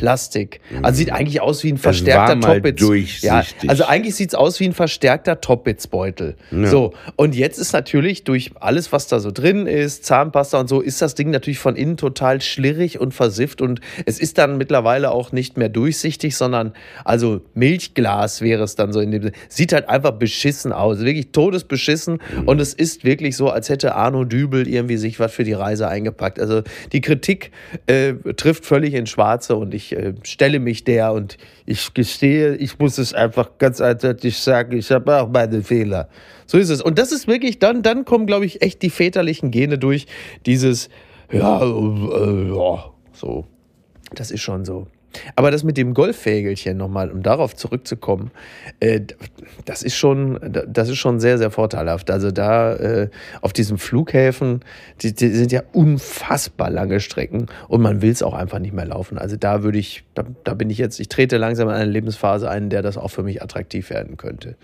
Plastik. 0.00 0.62
Also 0.80 0.96
sieht 0.96 1.12
eigentlich 1.12 1.42
aus 1.42 1.62
wie 1.62 1.70
ein 1.70 1.76
verstärkter 1.76 2.40
Toppitz. 2.40 3.20
Ja, 3.20 3.44
also 3.66 3.84
eigentlich 3.84 4.14
sieht's 4.14 4.34
aus 4.34 4.58
wie 4.58 4.64
ein 4.64 4.72
verstärkter 4.72 5.42
Toppitz-Beutel. 5.42 6.36
Ja. 6.50 6.66
So, 6.68 6.94
und 7.16 7.34
jetzt 7.34 7.58
ist 7.58 7.74
natürlich 7.74 8.24
durch 8.24 8.52
alles, 8.60 8.92
was 8.92 9.08
da 9.08 9.20
so 9.20 9.30
drin 9.30 9.66
ist, 9.66 10.06
Zahnpasta 10.06 10.58
und 10.58 10.70
so, 10.70 10.80
ist 10.80 11.02
das 11.02 11.14
Ding 11.16 11.28
natürlich 11.28 11.58
von 11.58 11.76
innen 11.76 11.98
total 11.98 12.40
schlirrig 12.40 12.98
und 12.98 13.12
versifft 13.12 13.60
und 13.60 13.82
es 14.06 14.18
ist 14.18 14.38
dann 14.38 14.56
mittlerweile 14.56 15.10
auch 15.10 15.32
nicht 15.32 15.58
mehr 15.58 15.68
durchsichtig, 15.68 16.34
sondern 16.34 16.72
also 17.04 17.42
Milchglas 17.52 18.40
wäre 18.40 18.62
es 18.62 18.76
dann 18.76 18.94
so 18.94 19.00
in 19.00 19.10
dem 19.10 19.32
Sieht 19.50 19.74
halt 19.74 19.90
einfach 19.90 20.12
beschissen 20.12 20.72
aus, 20.72 21.00
wirklich 21.00 21.30
todesbeschissen 21.32 22.20
und 22.46 22.58
es 22.58 22.72
ist 22.72 23.04
wirklich 23.04 23.36
so, 23.36 23.50
als 23.50 23.68
hätte 23.68 23.96
Arno 23.96 24.24
Dübel 24.24 24.66
irgendwie 24.66 24.96
sich 24.96 25.20
was 25.20 25.34
für 25.34 25.44
die 25.44 25.52
Reise 25.52 25.88
eingepackt. 25.88 26.40
Also 26.40 26.62
die 26.90 27.02
Kritik 27.02 27.50
äh, 27.86 28.14
trifft 28.38 28.64
völlig 28.64 28.94
ins 28.94 29.10
Schwarze 29.10 29.56
und 29.56 29.74
ich 29.74 29.89
äh, 29.92 30.14
stelle 30.22 30.60
mich 30.60 30.84
der 30.84 31.12
und 31.12 31.36
ich 31.66 31.94
gestehe, 31.94 32.56
ich 32.56 32.78
muss 32.78 32.98
es 32.98 33.14
einfach 33.14 33.58
ganz 33.58 33.80
eindeutig 33.80 34.38
sagen, 34.38 34.76
ich 34.76 34.90
habe 34.90 35.20
auch 35.20 35.28
meine 35.28 35.62
Fehler. 35.62 36.08
So 36.46 36.58
ist 36.58 36.70
es. 36.70 36.82
Und 36.82 36.98
das 36.98 37.12
ist 37.12 37.28
wirklich, 37.28 37.58
dann, 37.58 37.82
dann 37.82 38.04
kommen, 38.04 38.26
glaube 38.26 38.44
ich, 38.46 38.62
echt 38.62 38.82
die 38.82 38.90
väterlichen 38.90 39.50
Gene 39.50 39.78
durch. 39.78 40.06
Dieses, 40.46 40.88
ja, 41.30 41.62
äh, 41.62 42.54
ja, 42.54 42.90
so. 43.12 43.46
Das 44.14 44.30
ist 44.30 44.40
schon 44.40 44.64
so. 44.64 44.88
Aber 45.36 45.50
das 45.50 45.64
mit 45.64 45.76
dem 45.76 45.94
Golfwägelchen 45.94 46.76
nochmal, 46.76 47.10
um 47.10 47.22
darauf 47.22 47.56
zurückzukommen, 47.56 48.30
äh, 48.80 49.00
das 49.64 49.82
ist 49.82 49.96
schon, 49.96 50.38
das 50.68 50.88
ist 50.88 50.98
schon 50.98 51.20
sehr, 51.20 51.38
sehr 51.38 51.50
vorteilhaft. 51.50 52.10
Also 52.10 52.30
da 52.30 52.74
äh, 52.74 53.10
auf 53.40 53.52
diesen 53.52 53.78
Flughäfen, 53.78 54.60
die, 55.00 55.14
die 55.14 55.28
sind 55.28 55.52
ja 55.52 55.62
unfassbar 55.72 56.70
lange 56.70 57.00
Strecken 57.00 57.46
und 57.68 57.80
man 57.80 58.02
will 58.02 58.10
es 58.10 58.22
auch 58.22 58.34
einfach 58.34 58.58
nicht 58.58 58.74
mehr 58.74 58.86
laufen. 58.86 59.18
Also 59.18 59.36
da 59.36 59.62
würde 59.62 59.78
ich, 59.78 60.04
da, 60.14 60.24
da 60.44 60.54
bin 60.54 60.70
ich 60.70 60.78
jetzt, 60.78 61.00
ich 61.00 61.08
trete 61.08 61.36
langsam 61.36 61.68
in 61.68 61.74
eine 61.74 61.90
Lebensphase 61.90 62.48
ein, 62.48 62.64
in 62.64 62.70
der 62.70 62.82
das 62.82 62.96
auch 62.96 63.08
für 63.08 63.22
mich 63.22 63.42
attraktiv 63.42 63.90
werden 63.90 64.16
könnte. 64.16 64.56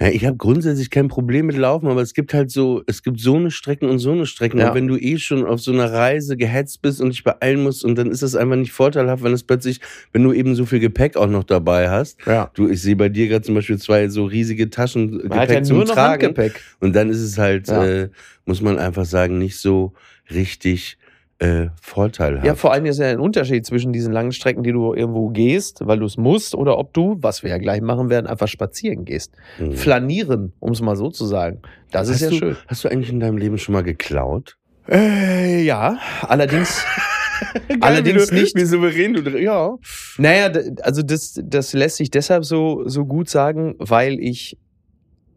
Ja, 0.00 0.08
ich 0.08 0.24
habe 0.26 0.36
grundsätzlich 0.36 0.90
kein 0.90 1.08
Problem 1.08 1.46
mit 1.46 1.56
Laufen, 1.56 1.88
aber 1.88 2.02
es 2.02 2.14
gibt 2.14 2.34
halt 2.34 2.50
so, 2.50 2.82
es 2.86 3.02
gibt 3.02 3.20
so 3.20 3.36
eine 3.36 3.50
Strecken 3.50 3.88
und 3.88 3.98
so 3.98 4.12
eine 4.12 4.26
Strecken. 4.26 4.58
Ja. 4.58 4.68
Und 4.68 4.74
wenn 4.74 4.88
du 4.88 4.96
eh 4.96 5.18
schon 5.18 5.46
auf 5.46 5.60
so 5.60 5.72
einer 5.72 5.92
Reise 5.92 6.36
gehetzt 6.36 6.82
bist 6.82 7.00
und 7.00 7.10
dich 7.10 7.24
beeilen 7.24 7.62
musst 7.62 7.84
und 7.84 7.96
dann 7.96 8.10
ist 8.10 8.22
das 8.22 8.34
einfach 8.34 8.56
nicht 8.56 8.72
vorteilhaft, 8.72 9.22
wenn 9.22 9.32
es 9.32 9.44
plötzlich, 9.44 9.67
wenn 10.12 10.22
du 10.22 10.32
eben 10.32 10.54
so 10.54 10.64
viel 10.66 10.80
Gepäck 10.80 11.16
auch 11.16 11.26
noch 11.28 11.44
dabei 11.44 11.88
hast. 11.90 12.18
Ja. 12.26 12.50
Du, 12.54 12.68
ich 12.68 12.82
sehe 12.82 12.96
bei 12.96 13.08
dir 13.08 13.28
gerade 13.28 13.42
zum 13.42 13.54
Beispiel 13.54 13.78
zwei 13.78 14.08
so 14.08 14.24
riesige 14.24 14.70
Taschen 14.70 15.10
Man 15.10 15.20
Gepäck 15.22 15.38
hat 15.40 15.50
ja 15.50 15.62
zum 15.62 15.76
nur 15.78 15.86
Tragen. 15.86 16.24
Handgepäck. 16.26 16.60
Und 16.80 16.94
dann 16.96 17.10
ist 17.10 17.20
es 17.20 17.38
halt, 17.38 17.68
Ja. 17.68 17.84
äh, 17.84 18.08
muss 18.46 18.60
man 18.62 18.78
einfach 18.78 19.04
sagen, 19.04 19.38
nicht 19.38 19.58
so 19.58 19.92
richtig 20.32 20.98
äh, 21.40 21.68
vorteilhaft. 21.80 22.44
Ja, 22.44 22.56
vor 22.56 22.72
allem 22.72 22.84
ist 22.86 22.98
ja 22.98 23.06
ein 23.06 23.20
Unterschied 23.20 23.64
zwischen 23.64 23.92
diesen 23.92 24.12
langen 24.12 24.32
Strecken, 24.32 24.64
die 24.64 24.72
du 24.72 24.92
irgendwo 24.92 25.28
gehst, 25.28 25.86
weil 25.86 26.00
du 26.00 26.06
es 26.06 26.16
musst, 26.16 26.54
oder 26.56 26.78
ob 26.78 26.92
du, 26.94 27.16
was 27.20 27.44
wir 27.44 27.50
ja 27.50 27.58
gleich 27.58 27.80
machen 27.80 28.10
werden, 28.10 28.26
einfach 28.26 28.48
spazieren 28.48 29.04
gehst. 29.04 29.32
Mhm. 29.60 29.72
Flanieren, 29.74 30.52
um 30.58 30.72
es 30.72 30.80
mal 30.80 30.96
so 30.96 31.10
zu 31.10 31.26
sagen. 31.26 31.60
Das 31.92 32.08
ist 32.08 32.14
hast 32.16 32.20
ja 32.22 32.30
du, 32.30 32.36
schön. 32.38 32.56
Hast 32.66 32.82
du 32.82 32.88
eigentlich 32.88 33.10
in 33.10 33.20
deinem 33.20 33.36
Leben 33.36 33.56
schon 33.56 33.72
mal 33.74 33.82
geklaut? 33.84 34.56
Äh, 34.90 35.62
ja, 35.62 35.98
allerdings. 36.22 36.84
allerdings 37.80 38.30
nicht. 38.32 38.56
Wie 38.56 38.64
souverän 38.64 39.14
du 39.14 39.20
Ja. 39.38 39.76
Naja, 40.16 40.50
also 40.82 41.02
das, 41.02 41.40
das 41.42 41.72
lässt 41.72 41.96
sich 41.96 42.10
deshalb 42.10 42.44
so, 42.44 42.88
so 42.88 43.04
gut 43.04 43.28
sagen, 43.28 43.74
weil 43.78 44.18
ich 44.20 44.56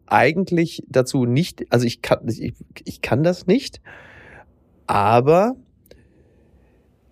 eigentlich 0.06 0.82
dazu 0.88 1.24
nicht, 1.24 1.64
also 1.70 1.86
ich 1.86 2.02
kann, 2.02 2.18
ich, 2.28 2.54
ich 2.84 3.00
kann 3.00 3.22
das 3.22 3.46
nicht, 3.46 3.80
aber 4.86 5.54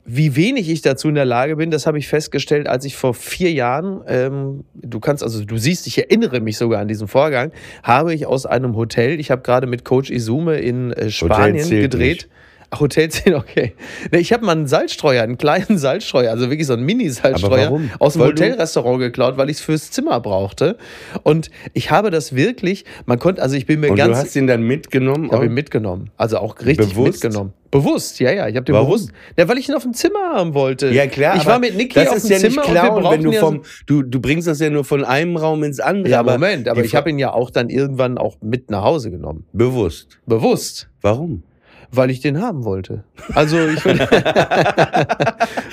wie 0.05 0.35
wenig 0.35 0.69
ich 0.69 0.83
dazu 0.83 1.09
in 1.09 1.15
der 1.15 1.25
Lage 1.25 1.57
bin, 1.57 1.71
das 1.71 1.87
habe 1.87 1.99
ich 1.99 2.09
festgestellt, 2.09 2.67
als 2.67 2.85
ich 2.85 2.97
vor 2.97 3.15
vier 3.15 3.53
Jahren, 3.53 4.03
ähm, 4.07 4.65
du 4.75 4.99
kannst, 4.99 5.23
also 5.23 5.45
du 5.45 5.57
siehst, 5.57 5.87
ich 5.87 5.99
erinnere 5.99 6.41
mich 6.41 6.59
sogar 6.59 6.81
an 6.81 6.89
diesen 6.89 7.07
Vorgang, 7.07 7.53
habe 7.83 8.13
ich 8.13 8.27
aus 8.27 8.45
einem 8.45 8.77
Hotel, 8.77 9.21
ich 9.21 9.31
habe 9.31 9.43
gerade 9.43 9.67
mit 9.67 9.85
Coach 9.85 10.11
Izume 10.11 10.59
in 10.59 10.93
äh, 10.93 11.11
Spanien 11.11 11.69
gedreht. 11.71 12.23
nicht. 12.23 12.29
Ach, 12.73 12.81
Hotel 12.81 13.09
10, 13.09 13.35
okay. 13.35 13.75
Ne, 14.13 14.21
ich 14.21 14.33
habe 14.33 14.45
mal 14.47 14.53
einen 14.53 14.69
Salzstreuer, 14.69 15.23
einen 15.25 15.39
kleinen 15.39 15.77
Salzstreuer, 15.77 16.31
also 16.31 16.51
wirklich 16.51 16.67
so 16.69 16.75
einen 16.75 16.85
Mini-Salzstreuer 16.85 17.81
aus 17.99 18.13
dem 18.13 18.23
Hotelrestaurant 18.23 19.01
geklaut, 19.01 19.37
weil 19.37 19.51
ich 19.51 19.57
es 19.57 19.63
fürs 19.63 19.91
Zimmer 19.91 20.21
brauchte. 20.21 20.77
Und 21.25 21.51
ich 21.73 21.91
habe 21.91 22.11
das 22.11 22.35
wirklich, 22.37 22.85
man 23.07 23.19
konnte, 23.19 23.43
also 23.43 23.57
ich 23.57 23.67
bin 23.67 23.81
mir 23.81 23.91
Und 23.91 23.97
ganz, 23.97 24.17
du 24.19 24.25
hast 24.25 24.37
ihn 24.37 24.47
dann 24.47 24.63
mitgenommen? 24.63 25.25
ich 25.27 25.33
habe 25.33 25.47
ihn 25.47 25.53
mitgenommen. 25.55 26.11
Also 26.17 26.39
auch 26.39 26.61
richtig 26.61 26.91
Bewusst? 26.91 27.25
mitgenommen. 27.25 27.53
Bewusst, 27.73 28.19
ja, 28.19 28.33
ja. 28.33 28.49
Ich 28.49 28.57
habe 28.57 28.65
den 28.65 28.75
Warum? 28.75 28.89
bewusst. 28.89 29.11
Ja, 29.37 29.49
weil 29.49 29.59
ich 29.59 29.69
ihn 29.69 29.75
auf 29.75 29.83
dem 29.85 29.95
Zimmer 29.95 30.33
haben 30.35 30.55
wollte. 30.55 30.91
ja 30.91 31.07
klar, 31.07 31.37
Ich 31.37 31.47
war 31.47 31.59
mit 31.59 31.77
Niki 31.77 31.99
auf 32.01 32.21
dem 32.21 32.31
ja 32.31 32.39
nicht 32.39 32.51
Zimmer 32.51 32.95
und 32.95 33.05
wir 33.05 33.11
wenn 33.11 33.23
du 33.23 33.33
vom, 33.33 33.63
du, 33.87 34.03
du 34.03 34.21
bringst 34.21 34.47
das 34.49 34.61
ja 34.61 34.71
nur 34.71 34.85
von 34.85 35.05
einem 35.05 35.37
Raum 35.37 35.63
ins 35.65 35.79
andere. 35.81 36.09
ja, 36.09 36.21
aber 36.21 36.33
Moment, 36.33 36.69
aber 36.69 36.85
ich 36.85 36.95
habe 36.95 37.11
ihn 37.11 37.19
ja 37.19 37.33
auch 37.33 37.51
dann 37.51 37.69
irgendwann 37.69 38.19
auch 38.19 38.37
mit 38.41 38.71
nach 38.71 38.83
Hause 38.83 39.11
genommen. 39.11 39.45
bewusst. 39.53 40.19
Bewusst. 40.27 40.89
Warum? 41.01 41.43
Weil 41.93 42.11
ich 42.11 42.21
den 42.21 42.41
haben 42.41 42.65
wollte. 42.65 43.05
Also 43.35 43.59
ich 43.59 43.85
es 43.87 43.97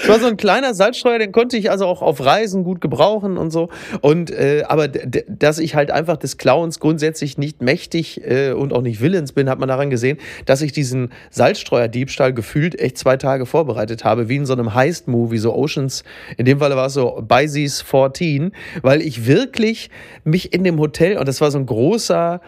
war 0.07 0.19
so 0.19 0.25
ein 0.27 0.37
kleiner 0.37 0.73
Salzstreuer, 0.73 1.19
den 1.19 1.31
konnte 1.31 1.57
ich 1.57 1.69
also 1.69 1.85
auch 1.85 2.01
auf 2.01 2.25
Reisen 2.25 2.63
gut 2.63 2.81
gebrauchen 2.81 3.37
und 3.37 3.51
so. 3.51 3.69
Und 4.01 4.31
äh, 4.31 4.63
aber 4.67 4.87
dass 4.87 5.59
ich 5.59 5.75
halt 5.75 5.91
einfach 5.91 6.17
des 6.17 6.37
Clowns 6.37 6.79
grundsätzlich 6.79 7.37
nicht 7.37 7.61
mächtig 7.61 8.21
äh, 8.25 8.51
und 8.51 8.73
auch 8.73 8.81
nicht 8.81 8.99
willens 9.01 9.31
bin, 9.31 9.49
hat 9.49 9.59
man 9.59 9.69
daran 9.69 9.89
gesehen, 9.89 10.17
dass 10.45 10.61
ich 10.61 10.71
diesen 10.71 11.11
Salzstreuerdiebstahl 11.29 12.33
gefühlt 12.33 12.79
echt 12.79 12.97
zwei 12.97 13.17
Tage 13.17 13.45
vorbereitet 13.45 14.03
habe, 14.03 14.27
wie 14.29 14.37
in 14.37 14.45
so 14.45 14.53
einem 14.53 14.73
Heist-Movie, 14.73 15.37
so 15.37 15.53
Oceans. 15.55 16.03
In 16.37 16.45
dem 16.45 16.59
Fall 16.59 16.75
war 16.75 16.87
es 16.87 16.93
so 16.93 17.21
Bises 17.27 17.81
14, 17.81 18.51
weil 18.81 19.01
ich 19.01 19.27
wirklich 19.27 19.89
mich 20.23 20.53
in 20.53 20.63
dem 20.63 20.79
Hotel 20.79 21.17
und 21.17 21.27
das 21.27 21.41
war 21.41 21.51
so 21.51 21.59
ein 21.59 21.65
großer 21.65 22.41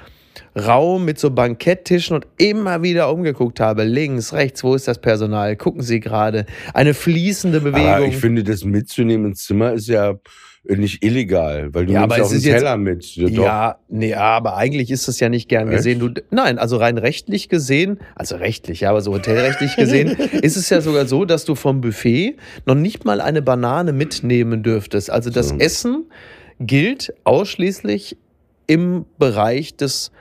Raum 0.58 1.06
mit 1.06 1.20
so 1.20 1.32
Banketttischen 1.32 2.16
und 2.16 2.28
immer 2.38 2.82
wieder 2.84 3.12
umgeguckt 3.12 3.60
habe. 3.60 3.84
Links, 3.84 4.34
rechts, 4.34 4.64
wo 4.64 4.76
ist 4.76 4.88
das 4.88 5.00
Personal? 5.00 5.56
Gucken 5.56 5.82
Sie 5.82 6.00
gerade. 6.00 6.46
Eine 6.74 6.94
fließende 6.94 7.62
Bewegung. 7.62 7.88
Aber 7.90 8.06
ich 8.06 8.18
finde, 8.18 8.44
das 8.44 8.64
mitzunehmen 8.64 9.28
ins 9.28 9.46
Zimmer 9.46 9.74
ist 9.74 9.88
ja 9.88 10.16
nicht 10.68 11.04
illegal, 11.04 11.74
weil 11.74 11.86
du 11.86 11.94
Ja, 11.94 12.02
nimmst 12.02 12.18
aber 12.18 12.26
auch 12.26 12.32
einen 12.32 12.42
Teller 12.42 12.78
mit. 12.78 13.16
Ja, 13.16 13.28
ja, 13.30 13.80
nee, 13.88 14.14
aber 14.14 14.58
eigentlich 14.58 14.92
ist 14.92 15.08
das 15.08 15.20
ja 15.20 15.30
nicht 15.30 15.48
gern 15.48 15.70
Echt? 15.70 15.78
gesehen. 15.78 16.00
Du, 16.00 16.10
nein, 16.32 16.60
also 16.60 16.76
rein 16.78 16.98
rechtlich 16.98 17.48
gesehen, 17.48 18.00
also 18.16 18.36
rechtlich, 18.36 18.82
ja, 18.82 18.90
aber 18.90 19.02
so 19.02 19.14
hotelrechtlich 19.14 19.78
gesehen, 19.78 20.10
ist 20.42 20.58
es 20.58 20.70
ja 20.70 20.82
sogar 20.82 21.06
so, 21.08 21.24
dass 21.24 21.46
du 21.46 21.56
vom 21.56 21.80
Buffet 21.80 22.36
noch 22.66 22.76
nicht 22.76 23.06
mal 23.06 23.22
eine 23.22 23.42
Banane 23.42 23.94
mitnehmen 23.94 24.62
dürftest. 24.62 25.10
Also 25.10 25.30
das 25.30 25.50
So. 25.50 25.58
Essen 25.58 26.06
gilt 26.60 27.14
ausschließlich 27.24 28.18
im 28.68 29.06
Bereich 29.18 29.78
des, 29.78 30.12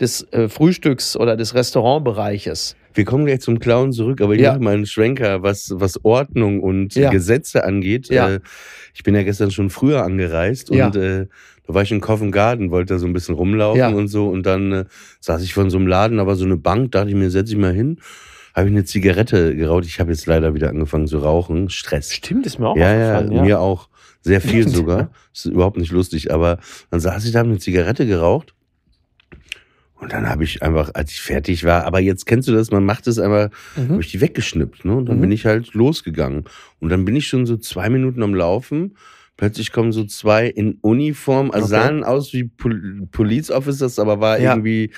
des 0.00 0.26
äh, 0.32 0.48
Frühstücks 0.48 1.16
oder 1.16 1.36
des 1.36 1.54
Restaurantbereiches. 1.54 2.76
Wir 2.94 3.04
kommen 3.04 3.26
gleich 3.26 3.40
zum 3.40 3.58
Clown 3.58 3.92
zurück, 3.92 4.20
aber 4.20 4.34
ich 4.34 4.40
Ja. 4.40 4.52
mache 4.52 4.62
mal 4.62 4.74
einen 4.74 4.86
Schwenker, 4.86 5.42
was, 5.42 5.72
was 5.74 6.04
Ordnung 6.04 6.60
und 6.62 6.94
Ja. 6.94 7.10
Gesetze 7.10 7.64
angeht. 7.64 8.08
Ja. 8.08 8.28
Äh, 8.34 8.40
ich 8.94 9.02
bin 9.02 9.14
ja 9.14 9.22
gestern 9.22 9.50
schon 9.50 9.70
früher 9.70 10.02
angereist 10.04 10.70
Ja. 10.70 10.86
und 10.86 10.96
äh, 10.96 11.26
da 11.66 11.74
war 11.74 11.82
ich 11.82 11.92
in 11.92 12.00
Covent 12.00 12.32
Garden, 12.32 12.70
wollte 12.70 12.94
da 12.94 12.98
so 12.98 13.06
ein 13.06 13.12
bisschen 13.12 13.34
rumlaufen 13.34 13.78
Ja. 13.78 13.88
und 13.88 14.08
so 14.08 14.28
und 14.28 14.44
dann 14.46 14.72
äh, 14.72 14.84
saß 15.20 15.42
ich 15.42 15.54
vor 15.54 15.68
so 15.70 15.76
einem 15.78 15.86
Laden, 15.86 16.18
aber 16.18 16.34
so 16.34 16.44
eine 16.44 16.56
Bank, 16.56 16.92
dachte 16.92 17.10
ich 17.10 17.14
mir, 17.14 17.30
setz 17.30 17.50
ich 17.50 17.56
mal 17.56 17.72
hin, 17.74 17.98
habe 18.54 18.68
ich 18.68 18.72
eine 18.74 18.84
Zigarette 18.84 19.54
geraucht. 19.54 19.84
Ich 19.86 20.00
habe 20.00 20.10
jetzt 20.10 20.26
leider 20.26 20.54
wieder 20.54 20.68
angefangen 20.70 21.06
zu 21.06 21.18
rauchen. 21.18 21.68
Stress. 21.70 22.12
Stimmt, 22.12 22.46
ist 22.46 22.58
mir 22.58 22.68
auch 22.68 22.76
Ja, 22.76 22.92
ja, 22.96 23.18
aufgefallen. 23.18 23.44
mir 23.44 23.60
auch. 23.60 23.88
Sehr 24.22 24.40
viel 24.40 24.66
sogar. 24.68 25.10
ist 25.32 25.44
überhaupt 25.46 25.76
nicht 25.76 25.92
lustig, 25.92 26.32
aber 26.32 26.58
dann 26.90 26.98
saß 26.98 27.24
ich 27.24 27.30
da, 27.32 27.38
habe 27.40 27.50
eine 27.50 27.58
Zigarette 27.58 28.04
geraucht. 28.06 28.54
Und 30.00 30.12
dann 30.12 30.28
habe 30.28 30.44
ich 30.44 30.62
einfach, 30.62 30.90
als 30.94 31.10
ich 31.10 31.20
fertig 31.20 31.64
war, 31.64 31.84
aber 31.84 31.98
jetzt 32.00 32.24
kennst 32.26 32.46
du 32.48 32.52
das, 32.52 32.70
man 32.70 32.84
macht 32.84 33.06
es 33.08 33.18
einfach, 33.18 33.50
Mhm. 33.76 33.90
habe 33.90 34.00
ich 34.00 34.10
die 34.10 34.20
weggeschnippt, 34.20 34.84
ne? 34.84 34.94
Und 34.94 35.06
dann 35.06 35.16
Mhm. 35.16 35.22
bin 35.22 35.32
ich 35.32 35.44
halt 35.46 35.74
losgegangen. 35.74 36.44
Und 36.80 36.88
dann 36.90 37.04
bin 37.04 37.16
ich 37.16 37.26
schon 37.26 37.46
so 37.46 37.56
zwei 37.56 37.88
Minuten 37.90 38.22
am 38.22 38.34
Laufen. 38.34 38.96
Plötzlich 39.38 39.70
kommen 39.70 39.92
so 39.92 40.04
zwei 40.04 40.48
in 40.48 40.78
Uniform, 40.82 41.52
also 41.52 41.66
Okay. 41.66 41.74
sahen 41.76 42.02
aus 42.04 42.32
wie 42.32 42.44
Pol 42.44 43.06
Police 43.12 43.50
Officers, 43.52 43.98
aber 44.00 44.20
war 44.20 44.38
Ja. 44.40 44.50
irgendwie 44.54 44.90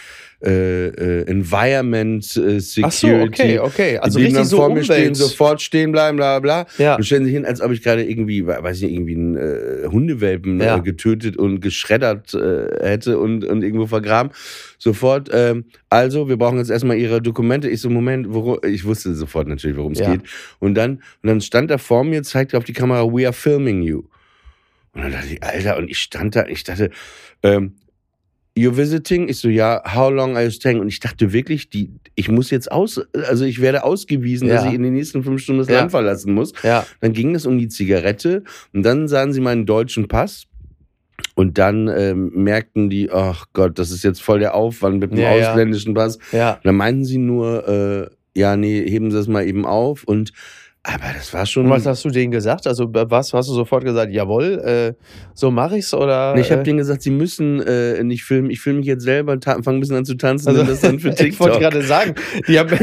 äh, 0.43 0.87
äh, 0.87 1.27
Environment 1.29 2.25
äh, 2.39 2.59
Security. 2.61 2.83
Ach 2.85 2.93
so, 2.93 3.09
okay, 3.09 3.59
okay. 3.59 3.99
Also 3.99 4.19
die 4.19 4.25
richtig 4.25 4.41
dann 4.41 4.49
so 4.49 4.57
vor 4.57 4.73
mir 4.73 4.83
stehen, 4.83 5.15
sofort 5.15 5.61
stehen 5.61 5.93
bleiben, 5.93 6.17
bla 6.17 6.39
bla 6.39 6.65
bla. 6.65 6.83
Ja. 6.83 6.97
Und 6.97 7.05
stellen 7.05 7.25
sich 7.27 7.35
hin, 7.35 7.45
als 7.45 7.61
ob 7.61 7.71
ich 7.73 7.83
gerade 7.83 8.03
irgendwie, 8.03 8.47
weiß 8.47 8.79
ich 8.79 8.85
nicht, 8.85 8.93
irgendwie 8.95 9.15
einen 9.17 9.37
äh, 9.37 9.89
Hundewelpen 9.93 10.59
Ja. 10.59 10.79
äh, 10.79 10.81
getötet 10.81 11.37
und 11.37 11.61
geschreddert 11.61 12.33
äh, 12.33 12.69
hätte 12.83 13.19
und, 13.19 13.45
und 13.45 13.63
irgendwo 13.63 13.87
vergraben. 13.87 14.33
Sofort, 14.79 15.29
ähm, 15.35 15.65
also, 15.91 16.31
wir 16.31 16.39
brauchen 16.39 16.57
jetzt 16.57 16.71
erstmal 16.71 16.97
ihre 16.97 17.21
Dokumente. 17.21 17.69
Ich 17.69 17.83
so, 17.83 17.91
Moment, 17.91 18.33
worum, 18.33 18.57
ich 18.67 18.87
wusste 18.87 19.15
sofort 19.15 19.47
natürlich, 19.49 19.77
worum 19.77 19.93
es 19.93 19.99
Ja. 19.99 20.13
geht. 20.13 20.23
Und 20.59 20.75
dann, 20.77 20.93
und 21.23 21.27
dann 21.29 21.43
stand 21.43 21.71
er 21.71 21.79
vor 21.79 22.03
mir, 22.05 22.23
zeigte 22.23 22.57
auf 22.57 22.65
die 22.65 22.73
Kamera, 22.73 23.05
we 23.05 23.27
are 23.27 23.35
filming 23.35 23.83
you. 23.83 24.05
Und 24.93 25.03
dann 25.03 25.13
dachte 25.13 25.29
ich, 25.33 25.43
Alter, 25.43 25.77
und 25.77 25.89
ich 25.91 25.99
stand 25.99 26.35
da, 26.37 26.47
ich 26.47 26.65
dachte, 26.65 26.91
ähm, 27.43 27.77
You're 28.59 28.77
visiting? 28.77 29.29
Ich 29.29 29.39
so, 29.39 29.49
ja, 29.49 29.81
how 29.95 30.11
long 30.11 30.35
are 30.37 30.45
you 30.45 30.51
staying? 30.51 30.81
Und 30.81 30.89
ich 30.89 30.99
dachte 30.99 31.33
wirklich, 31.33 31.71
die, 31.71 31.93
ich 32.17 32.29
muss 32.29 32.51
jetzt 32.51 32.71
aus, 32.71 33.01
also 33.29 33.45
ich 33.45 33.61
werde 33.61 33.85
ausgewiesen, 33.85 34.49
dass 34.49 34.65
Ja. 34.65 34.69
ich 34.71 34.75
in 34.75 34.83
den 34.83 34.93
nächsten 34.93 35.23
fünf 35.23 35.41
Stunden 35.41 35.61
das 35.61 35.69
Ja. 35.69 35.79
Land 35.79 35.93
verlassen 35.93 36.35
muss. 36.35 36.53
Ja, 36.65 36.85
Dann 37.01 37.13
ging 37.13 37.35
es 37.37 37.47
um 37.47 37.59
die 37.59 37.69
Zigarette 37.69 38.43
und 38.75 38.83
dann 38.83 39.07
sahen 39.07 39.33
sie 39.33 39.41
meinen 39.41 39.67
deutschen 39.67 40.09
Pass. 40.09 40.45
Und 41.37 41.59
dann 41.59 41.87
ähm, 41.89 42.31
merkten 42.35 42.91
die, 42.91 43.11
ach 43.11 43.47
Gott, 43.53 43.79
das 43.79 43.91
ist 43.93 44.03
jetzt 44.03 44.21
voll 44.21 44.41
der 44.41 44.55
Aufwand 44.55 44.99
mit 44.99 45.13
dem 45.13 45.21
ja. 45.21 45.31
ausländischen 45.31 45.95
Pass. 45.95 46.19
ja. 46.33 46.55
Und 46.55 46.65
dann 46.67 46.75
meinten 46.77 47.05
sie 47.05 47.19
nur, 47.19 47.69
äh, 47.69 48.39
ja, 48.39 48.57
nee, 48.57 48.85
heben 48.89 49.11
Sie 49.11 49.17
das 49.17 49.29
mal 49.29 49.47
eben 49.47 49.65
auf. 49.65 50.05
Und 50.05 50.33
aber 50.83 51.13
das 51.15 51.35
war 51.35 51.45
schon. 51.45 51.69
Was 51.69 51.85
hast 51.85 52.05
du 52.05 52.09
denen 52.09 52.31
gesagt? 52.31 52.67
Also 52.67 52.87
was 52.91 53.33
hast 53.35 53.49
du 53.49 53.53
sofort 53.53 53.85
gesagt? 53.85 54.13
Jawohl, 54.13 54.59
äh, 54.65 54.95
so 55.35 55.51
mache 55.51 55.77
ich's 55.77 55.93
oder? 55.93 56.35
Nee, 56.35 56.41
ich 56.41 56.51
habe 56.51 56.63
äh, 56.63 56.65
denen 56.65 56.79
gesagt, 56.79 57.03
sie 57.03 57.11
müssen 57.11 57.61
äh, 57.61 58.03
nicht 58.03 58.25
filmen. 58.25 58.51
Ich 58.51 58.61
filme 58.61 58.79
mich 58.79 58.87
jetzt 58.89 59.05
selber, 59.05 59.37
fange 59.43 59.67
ein 59.67 59.81
bisschen 59.81 59.97
an 59.97 60.05
zu 60.07 60.15
tanzen 60.15 60.49
also, 60.49 60.65
das 60.65 60.81
dann 60.81 60.99
für 61.01 61.11
ich 61.11 61.39
wollte 61.39 61.59
TikTok. 61.59 61.61
gerade 61.61 61.83
sagen, 61.83 62.15
die 62.49 62.59
haben 62.59 62.71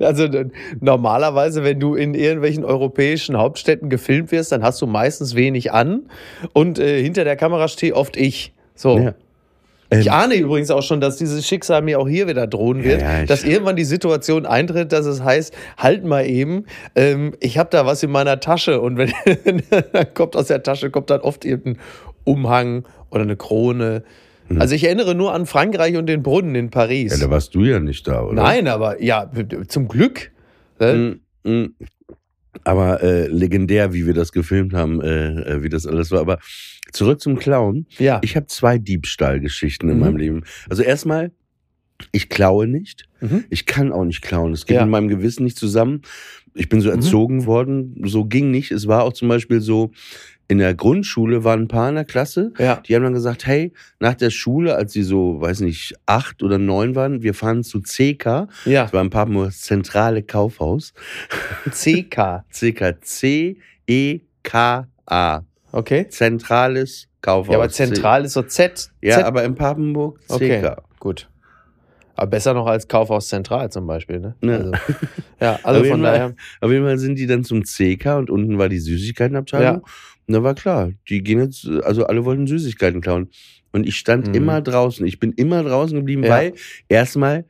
Also 0.00 0.26
normalerweise, 0.80 1.62
wenn 1.62 1.78
du 1.78 1.94
in 1.94 2.14
irgendwelchen 2.14 2.64
europäischen 2.64 3.36
Hauptstädten 3.36 3.88
gefilmt 3.88 4.32
wirst, 4.32 4.50
dann 4.52 4.62
hast 4.62 4.82
du 4.82 4.86
meistens 4.86 5.36
wenig 5.36 5.72
an 5.72 6.08
und 6.52 6.78
äh, 6.78 7.00
hinter 7.02 7.24
der 7.24 7.36
Kamera 7.36 7.68
stehe 7.68 7.94
oft 7.94 8.16
ich. 8.16 8.52
So. 8.74 8.98
Ja. 8.98 9.14
Ich 9.90 10.06
Ähm, 10.06 10.12
ahne 10.12 10.34
übrigens 10.34 10.70
auch 10.70 10.82
schon, 10.82 11.00
dass 11.00 11.16
dieses 11.16 11.46
Schicksal 11.46 11.82
mir 11.82 11.98
auch 11.98 12.08
hier 12.08 12.28
wieder 12.28 12.46
drohen 12.46 12.84
wird, 12.84 13.00
Ja, 13.00 13.20
ja, 13.20 13.24
dass 13.26 13.42
irgendwann 13.42 13.76
die 13.76 13.84
Situation 13.84 14.46
eintritt, 14.46 14.92
dass 14.92 15.04
es 15.06 15.22
heißt, 15.22 15.52
halt 15.76 16.04
mal 16.04 16.26
eben, 16.26 16.66
ähm, 16.94 17.34
ich 17.40 17.58
habe 17.58 17.70
da 17.70 17.86
was 17.86 18.02
in 18.02 18.10
meiner 18.10 18.40
Tasche 18.40 18.80
und 18.80 18.96
wenn 18.96 19.12
dann 19.92 20.14
kommt 20.14 20.36
aus 20.36 20.46
der 20.46 20.62
Tasche, 20.62 20.90
kommt 20.90 21.10
dann 21.10 21.20
oft 21.20 21.44
irgendein 21.44 21.82
Umhang 22.24 22.84
oder 23.10 23.22
eine 23.22 23.36
Krone. 23.36 24.04
Also 24.58 24.74
ich 24.74 24.82
erinnere 24.82 25.14
nur 25.14 25.32
an 25.32 25.46
Frankreich 25.46 25.96
und 25.96 26.06
den 26.06 26.24
Brunnen 26.24 26.56
in 26.56 26.70
Paris. 26.70 27.12
Ja, 27.12 27.26
da 27.26 27.30
warst 27.30 27.54
du 27.54 27.62
ja 27.62 27.78
nicht 27.78 28.06
da, 28.08 28.24
oder? 28.24 28.34
Nein, 28.34 28.66
aber 28.66 29.00
ja, 29.00 29.30
zum 29.68 29.86
Glück. 29.86 30.32
Ne? 30.80 31.20
Mm, 31.44 31.50
mm. 31.50 31.74
Aber 32.64 33.02
äh, 33.02 33.26
legendär, 33.28 33.92
wie 33.92 34.06
wir 34.06 34.14
das 34.14 34.32
gefilmt 34.32 34.74
haben, 34.74 35.00
äh, 35.00 35.42
äh, 35.42 35.62
wie 35.62 35.68
das 35.68 35.86
alles 35.86 36.10
war. 36.10 36.20
Aber 36.20 36.38
zurück 36.92 37.20
zum 37.20 37.38
Clown. 37.38 37.86
Ja. 37.98 38.20
Ich 38.22 38.36
habe 38.36 38.46
zwei 38.46 38.78
Diebstahlgeschichten 38.78 39.88
in 39.88 39.96
Mhm. 39.96 40.00
meinem 40.00 40.16
Leben. 40.16 40.42
Also 40.68 40.82
erstmal, 40.82 41.30
ich 42.12 42.28
klaue 42.28 42.66
nicht. 42.66 43.04
Mhm. 43.20 43.44
Ich 43.50 43.66
kann 43.66 43.92
auch 43.92 44.04
nicht 44.04 44.22
klauen. 44.22 44.52
Es 44.52 44.66
geht 44.66 44.76
Ja. 44.76 44.82
mit 44.84 44.90
meinem 44.92 45.08
Gewissen 45.08 45.44
nicht 45.44 45.58
zusammen. 45.58 46.02
Ich 46.54 46.68
bin 46.68 46.80
so 46.80 46.88
Mhm. 46.90 46.96
erzogen 46.96 47.46
worden. 47.46 47.94
So 48.04 48.24
ging 48.24 48.50
nicht. 48.50 48.70
Es 48.72 48.86
war 48.88 49.04
auch 49.04 49.12
zum 49.12 49.28
Beispiel 49.28 49.60
so, 49.60 49.90
in 50.48 50.58
der 50.58 50.74
Grundschule 50.74 51.44
waren 51.44 51.60
ein 51.62 51.68
paar 51.68 51.88
in 51.90 51.94
der 51.94 52.04
Klasse, 52.04 52.52
Ja. 52.58 52.76
die 52.84 52.96
haben 52.96 53.04
dann 53.04 53.12
gesagt, 53.12 53.46
hey, 53.46 53.72
nach 54.00 54.14
der 54.14 54.30
Schule, 54.30 54.74
als 54.74 54.92
sie 54.92 55.04
so, 55.04 55.40
weiß 55.40 55.60
nicht, 55.60 55.94
acht 56.06 56.42
oder 56.42 56.58
neun 56.58 56.96
waren, 56.96 57.22
wir 57.22 57.34
fahren 57.34 57.62
zu 57.62 57.80
CK. 57.82 58.48
Ja. 58.64 58.82
Das 58.82 58.92
war 58.92 59.00
in 59.02 59.10
Papenburg 59.10 59.52
zentrale 59.52 60.24
Kaufhaus. 60.24 60.92
CK. 61.70 62.44
CK, 62.50 62.94
C-E-K-A. 64.42 65.42
Okay. 65.72 66.08
Zentrales 66.08 67.06
Kaufhaus. 67.22 67.52
Ja, 67.52 67.58
aber 67.58 67.68
zentral 67.68 68.24
ist 68.24 68.32
so 68.32 68.42
Z. 68.42 68.90
Ja, 69.02 69.16
Z 69.18 69.24
aber 69.26 69.44
in 69.44 69.54
Papenburg 69.54 70.18
CK. 70.26 70.32
Okay, 70.34 70.72
gut. 70.98 71.28
Aber 72.20 72.30
besser 72.32 72.52
noch 72.52 72.66
als 72.66 72.86
Kaufhaus 72.86 73.28
Zentral 73.28 73.70
zum 73.72 73.86
Beispiel, 73.86 74.20
ne? 74.20 74.34
Ja. 74.42 74.50
Also, 74.58 74.72
ja, 75.40 75.58
also 75.62 75.84
von 75.84 76.02
daher. 76.02 76.34
Auf 76.60 76.70
jeden 76.70 76.84
Fall 76.84 76.98
sind 76.98 77.18
die 77.18 77.26
dann 77.26 77.44
zum 77.44 77.62
CK 77.62 78.18
und 78.18 78.28
unten 78.28 78.58
war 78.58 78.68
die 78.68 78.78
Süßigkeitenabteilung. 78.78 79.76
Ja. 79.76 79.82
Und 80.26 80.34
da 80.34 80.42
war 80.42 80.54
klar, 80.54 80.90
die 81.08 81.22
gehen 81.22 81.40
jetzt, 81.40 81.66
also 81.82 82.04
alle 82.04 82.26
wollten 82.26 82.46
Süßigkeiten 82.46 83.00
klauen. 83.00 83.30
Und 83.72 83.86
ich 83.86 83.96
stand 83.96 84.28
Mhm. 84.28 84.34
immer 84.34 84.60
draußen. 84.60 85.06
Ich 85.06 85.18
bin 85.18 85.32
immer 85.32 85.62
draußen 85.62 85.96
geblieben, 85.96 86.24
Ja. 86.24 86.30
weil 86.30 86.52
erstmal, 86.90 87.46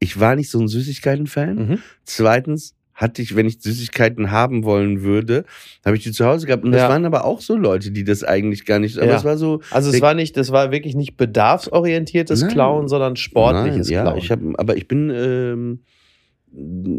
ich 0.00 0.20
war 0.20 0.36
nicht 0.36 0.50
so 0.50 0.60
ein 0.60 0.68
Süßigkeiten-Fan. 0.68 1.54
Mhm. 1.56 1.78
Zweitens 2.04 2.74
hatte 3.00 3.22
ich, 3.22 3.34
wenn 3.34 3.46
ich 3.46 3.60
Süßigkeiten 3.60 4.30
haben 4.30 4.62
wollen 4.64 5.02
würde, 5.02 5.44
habe 5.84 5.96
ich 5.96 6.02
die 6.02 6.12
zu 6.12 6.26
Hause 6.26 6.46
gehabt. 6.46 6.64
Und 6.64 6.72
das 6.72 6.82
Ja. 6.82 6.88
waren 6.90 7.04
aber 7.06 7.24
auch 7.24 7.40
so 7.40 7.56
Leute, 7.56 7.90
die 7.92 8.04
das 8.04 8.22
eigentlich 8.22 8.66
gar 8.66 8.78
nicht, 8.78 8.98
aber 8.98 9.06
Ja. 9.10 9.16
es 9.16 9.24
war 9.24 9.38
so. 9.38 9.60
Also 9.70 9.90
es 9.90 10.00
war 10.02 10.14
nicht, 10.14 10.36
das 10.36 10.52
war 10.52 10.70
wirklich 10.70 10.94
nicht 10.94 11.16
bedarfsorientiertes 11.16 12.42
Nein. 12.42 12.50
Klauen, 12.50 12.88
sondern 12.88 13.16
sportliches 13.16 13.88
Nein, 13.88 13.94
ja, 13.94 14.02
Klauen. 14.02 14.18
ich 14.18 14.30
hab, 14.30 14.40
aber 14.58 14.76
ich 14.76 14.86
bin, 14.86 15.10
ähm, 15.10 15.80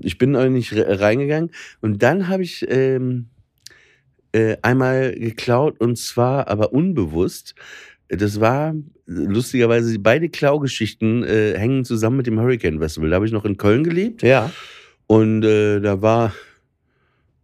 ich 0.03 0.17
bin 0.17 0.35
auch 0.35 0.47
nicht 0.49 0.73
re- 0.73 0.99
reingegangen. 0.99 1.51
Und 1.81 2.01
dann 2.01 2.27
habe 2.29 2.43
ich 2.43 2.65
ähm, 2.69 3.27
äh, 4.31 4.55
einmal 4.61 5.13
geklaut 5.13 5.79
und 5.79 5.97
zwar 5.97 6.47
aber 6.47 6.73
unbewusst. 6.73 7.53
Das 8.07 8.39
war 8.41 8.73
lustigerweise 9.05 9.97
beide 9.99 10.29
Klaugeschichten 10.29 11.23
äh, 11.23 11.57
hängen 11.57 11.85
zusammen 11.85 12.17
mit 12.17 12.27
dem 12.27 12.39
Hurricane 12.39 12.79
Festival. 12.79 13.09
Da 13.09 13.15
habe 13.17 13.25
ich 13.25 13.31
noch 13.31 13.45
in 13.45 13.57
Köln 13.57 13.83
gelebt 13.83 14.21
ja, 14.21 14.51
und 15.11 15.43
äh, 15.43 15.81
da 15.81 16.01
war 16.01 16.31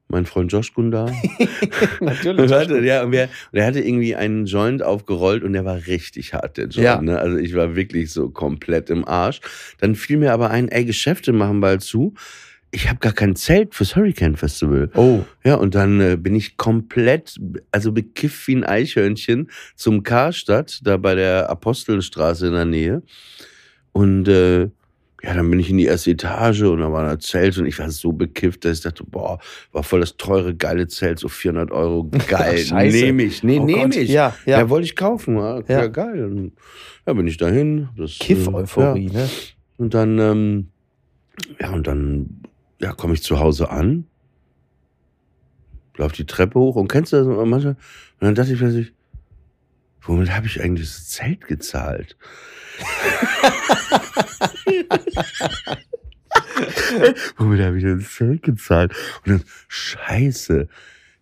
mein 0.08 0.26
Freund 0.26 0.54
Joschkun 0.54 0.90
da. 0.90 1.12
natürlich. 2.00 2.40
Und 2.40 2.52
hatte, 2.58 2.80
ja, 2.80 3.04
und, 3.04 3.12
wer, 3.12 3.28
und 3.52 3.60
er 3.60 3.66
hatte 3.66 3.82
irgendwie 3.82 4.16
einen 4.16 4.46
Joint 4.46 4.82
aufgerollt 4.82 5.44
und 5.44 5.52
der 5.52 5.66
war 5.66 5.86
richtig 5.86 6.34
hart, 6.34 6.56
der 6.56 6.68
Joint. 6.68 6.78
Ja. 6.78 7.02
Ne? 7.02 7.20
Also 7.20 7.36
ich 7.36 7.54
war 7.56 7.76
wirklich 7.76 8.14
so 8.14 8.30
komplett 8.30 8.90
im 8.90 9.06
Arsch. 9.06 9.42
Dann 9.80 9.96
fiel 9.96 10.16
mir 10.16 10.32
aber 10.32 10.50
ein, 10.50 10.70
ey, 10.70 10.86
Geschäfte 10.86 11.34
machen 11.34 11.60
bald 11.60 11.82
zu. 11.82 12.14
Ich 12.72 12.88
habe 12.88 13.00
gar 13.00 13.12
kein 13.12 13.36
Zelt 13.36 13.76
fürs 13.76 13.98
Hurricane 13.98 14.38
Festival. 14.38 14.90
Oh, 14.94 15.26
Ja, 15.44 15.56
und 15.56 15.76
dann 15.76 16.00
äh, 16.00 16.16
bin 16.16 16.36
ich 16.36 16.56
komplett, 16.56 17.36
also 17.72 17.92
bekifft 17.92 18.48
wie 18.48 18.56
ein 18.56 18.64
Eichhörnchen 18.64 19.52
zum 19.76 20.04
Karstadt, 20.04 20.80
da 20.84 20.96
bei 20.96 21.16
der 21.16 21.50
Apostelstraße 21.50 22.48
in 22.48 22.54
der 22.54 22.64
Nähe. 22.64 23.04
Und 23.92 24.30
äh, 24.30 24.70
ja, 25.24 25.34
dann 25.34 25.50
bin 25.50 25.60
ich 25.60 25.70
in 25.72 25.78
die 25.78 25.86
erste 25.86 26.12
Etage 26.12 26.62
und 26.62 26.80
da 26.80 26.92
war 26.92 27.10
ein 27.10 27.20
Zelt 27.20 27.58
und 27.58 27.66
ich 27.66 27.80
war 27.80 27.90
so 27.90 28.12
bekifft, 28.12 28.66
dass 28.66 28.78
ich 28.78 28.84
dachte, 28.84 29.04
boah, 29.04 29.40
war 29.72 29.82
voll 29.84 30.00
das 30.02 30.16
teure, 30.18 30.56
geile 30.56 30.88
Zelt, 30.88 31.18
so 31.20 31.28
400 31.28 31.72
Euro, 31.72 32.04
geil, 32.28 32.64
nehme 32.92 33.24
ich, 33.24 33.42
nee, 33.44 33.60
Oh 33.60 33.66
nehme 33.66 33.96
ich. 33.96 34.10
Ja, 34.10 34.36
ja. 34.46 34.70
wollte 34.70 34.86
ich 34.86 34.96
kaufen, 34.96 35.38
ja, 35.38 35.58
Ja. 35.62 35.64
ja. 35.68 35.88
geil. 35.88 36.24
Und, 36.26 36.52
ja, 37.08 37.14
bin 37.14 37.26
ich 37.28 37.38
dahin. 37.38 37.90
das, 37.98 38.12
äh, 38.20 38.24
Kiff-Euphorie, 38.24 39.08
Ja. 39.08 39.22
ne? 39.22 39.30
Und 39.78 39.94
dann, 39.94 40.20
ähm, 40.20 40.68
ja, 41.60 41.72
und 41.72 41.88
dann, 41.88 42.42
ja, 42.80 42.92
komme 42.94 43.14
ich 43.16 43.24
zu 43.24 43.40
Hause 43.40 43.70
an, 43.72 44.06
lauf 45.98 46.12
die 46.12 46.26
Treppe 46.26 46.60
hoch 46.60 46.76
und 46.76 46.88
kennst 46.90 47.12
du 47.14 47.18
das 47.18 47.26
manchmal? 47.28 47.74
Und 47.74 47.78
dann 48.22 48.36
dachte 48.36 48.54
ich 48.54 48.60
plötzlich, 48.60 48.94
womit 50.02 50.30
habe 50.32 50.46
ich 50.46 50.62
eigentlich 50.62 50.88
das 50.88 51.10
Zelt 51.10 51.42
gezahlt? 51.48 52.18
womit 57.38 57.62
habe 57.62 57.78
ich 57.78 57.84
das 57.84 58.14
Zelt 58.16 58.44
gezahlt? 58.44 58.94
Und 59.26 59.32
dann, 59.32 59.44
scheiße. 59.68 60.68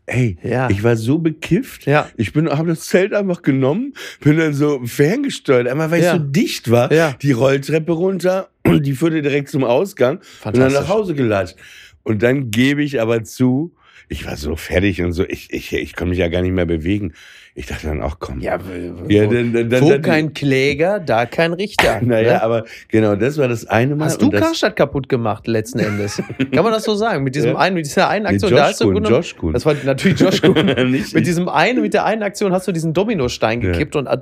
Ey, 0.08 0.38
Ja. 0.44 0.70
ich 0.70 0.84
war 0.84 0.96
so 0.98 1.18
bekifft. 1.18 1.88
Ja. 1.88 2.10
Ich 2.16 2.32
bin, 2.32 2.48
habe 2.50 2.68
das 2.70 2.82
Zelt 2.82 3.12
einfach 3.14 3.42
genommen, 3.42 3.94
bin 4.20 4.38
dann 4.38 4.54
so 4.54 4.86
ferngesteuert, 4.86 5.68
einmal 5.68 5.90
weil 5.90 6.04
Ja. 6.04 6.14
es 6.14 6.18
so 6.20 6.24
dicht 6.24 6.70
war, 6.70 6.94
Ja. 6.94 7.14
die 7.22 7.32
Rolltreppe 7.32 7.92
runter 7.92 8.50
und 8.64 8.86
die 8.86 8.94
führte 8.94 9.22
direkt 9.24 9.50
zum 9.50 9.64
Ausgang 9.64 10.20
und 10.44 10.58
dann 10.58 10.74
nach 10.74 10.90
Hause 10.90 11.16
gelatscht. 11.16 11.56
Und 12.04 12.22
dann 12.22 12.52
gebe 12.52 12.84
ich 12.84 13.02
aber 13.02 13.24
zu, 13.24 13.74
ich 14.10 14.26
war 14.26 14.36
so 14.38 14.56
fertig 14.56 15.02
und 15.02 15.12
so, 15.14 15.24
ich, 15.28 15.52
ich, 15.54 15.74
ich 15.74 15.96
konnte 15.96 16.10
mich 16.12 16.20
ja 16.20 16.28
gar 16.28 16.42
nicht 16.42 16.52
mehr 16.54 16.66
bewegen. 16.66 17.14
Ich 17.58 17.68
dachte 17.68 17.88
dann 17.88 18.02
auch, 18.02 18.20
komm. 18.20 18.42
Ja, 18.42 18.60
wo, 18.60 19.08
Ja, 19.10 19.26
dann- 19.28 19.54
dann- 19.54 19.70
dann- 19.70 19.82
wo 19.84 20.00
kein 20.00 20.34
Kläger, 20.34 21.00
da 21.00 21.26
kein 21.26 21.54
Richter. 21.54 22.02
Naja, 22.06 22.34
ne? 22.34 22.42
aber 22.44 22.66
genau, 22.90 23.16
das 23.16 23.38
war 23.38 23.48
das 23.48 23.66
eine 23.66 23.96
Mal. 23.96 24.06
Hast 24.06 24.22
du 24.22 24.26
und 24.26 24.34
Karstadt 24.36 24.76
kaputt 24.76 25.08
gemacht, 25.08 25.48
letzten 25.48 25.80
Endes? 25.80 26.18
Kann 26.52 26.64
man 26.64 26.74
das 26.74 26.84
so 26.84 26.96
sagen? 26.96 27.24
Mit 27.24 27.34
diesem 27.36 27.52
Ja. 27.52 27.58
einen, 27.58 27.76
mit 27.76 27.86
dieser 27.86 28.10
einen 28.10 28.24
Nee, 28.26 28.32
Aktion, 28.32 28.52
Josh 28.52 28.60
da 28.60 28.68
hast 28.68 28.82
du 28.82 28.92
Kuhn, 28.92 29.04
Josh 29.06 29.36
Kuhn. 29.38 29.54
Das 29.54 29.66
war 29.66 29.74
natürlich 29.86 30.20
Josh 30.20 30.42
Kuhn. 30.42 30.54
Mit 31.14 31.26
diesem 31.28 31.48
einen, 31.48 31.82
mit 31.82 31.94
der 31.94 32.04
einen 32.06 32.24
Aktion 32.24 32.52
hast 32.52 32.68
du 32.68 32.72
diesen 32.74 32.94
Dominostein 32.94 33.62
Ja. 33.62 33.72
gekippt 33.72 33.96
und 33.96 34.08
an, 34.08 34.22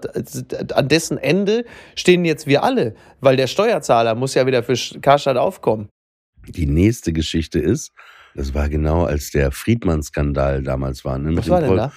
an 0.73 0.87
dessen 0.87 1.17
Ende 1.17 1.65
stehen 1.95 2.25
jetzt 2.25 2.45
wir 2.45 2.63
alle, 2.63 2.93
weil 3.19 3.35
der 3.35 3.47
Steuerzahler 3.47 4.13
muss 4.13 4.35
ja 4.35 4.45
wieder 4.45 4.61
für 4.63 4.75
Karstadt 5.01 5.37
aufkommen. 5.37 5.89
die 6.47 6.65
nächste 6.67 7.13
Geschichte 7.13 7.57
ist, 7.59 7.91
das 8.35 8.53
war 8.53 8.67
genau 8.69 9.03
als 9.05 9.31
der 9.31 9.51
Friedmann-Skandal 9.51 10.63
damals 10.63 11.05
war. 11.05 11.17
Ne, 11.19 11.35
Was 11.37 11.49
war 11.49 11.61
denn 11.61 11.75
da? 11.77 11.91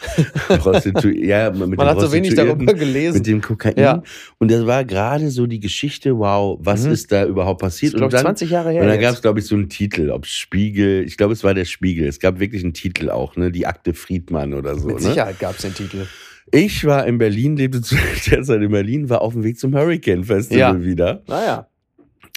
Prostitu 0.58 1.08
ja, 1.08 1.50
mit 1.50 1.76
Man 1.76 1.86
hat 1.86 2.00
so 2.00 2.12
wenig 2.12 2.34
darüber 2.34 2.74
gelesen. 2.74 3.18
Mit 3.18 3.26
dem 3.26 3.40
Kokain. 3.40 3.74
Ja. 3.76 4.02
Und 4.38 4.50
das 4.50 4.66
war 4.66 4.84
gerade 4.84 5.30
so 5.30 5.46
die 5.46 5.60
Geschichte, 5.60 6.16
wow, 6.18 6.58
was 6.60 6.84
Mhm. 6.84 6.92
ist 6.92 7.12
da 7.12 7.24
überhaupt 7.26 7.62
Das 7.62 7.68
passiert? 7.74 7.92
ist, 7.94 7.96
glaube 7.98 8.06
und 8.06 8.12
dann, 8.14 8.22
20 8.22 8.50
Jahre 8.50 8.70
her. 8.72 8.82
und 8.82 8.88
dann 8.88 9.00
gab 9.00 9.14
es, 9.14 9.22
glaube 9.22 9.38
ich, 9.40 9.46
so 9.46 9.54
einen 9.54 9.68
Titel, 9.68 10.10
ob 10.10 10.26
Spiegel, 10.26 11.04
ich 11.04 11.16
glaube, 11.16 11.32
es 11.32 11.42
war 11.44 11.54
der 11.54 11.64
Spiegel. 11.64 12.06
Es 12.06 12.20
gab 12.20 12.38
wirklich 12.38 12.62
einen 12.62 12.74
Titel 12.74 13.10
auch, 13.10 13.36
ne? 13.36 13.50
Die 13.50 13.66
Akte 13.66 13.94
Friedmann 13.94 14.54
oder 14.54 14.78
so. 14.78 14.86
Mit 14.88 14.96
ne? 14.96 15.02
Sicherheit 15.02 15.38
gab 15.38 15.56
es 15.56 15.62
den 15.62 15.74
Titel. 15.74 16.06
Ich 16.52 16.84
war 16.84 17.06
in 17.06 17.18
Berlin, 17.18 17.56
lebte 17.56 17.80
zu 17.80 17.96
der 18.30 18.42
Zeit 18.42 18.62
in 18.62 18.70
Berlin, 18.70 19.08
war 19.08 19.22
auf 19.22 19.32
dem 19.32 19.42
Weg 19.42 19.58
zum 19.58 19.74
Hurricane 19.74 20.22
Festival 20.24 20.58
Ja. 20.60 20.84
wieder 20.84 21.22
Naja. 21.26 21.66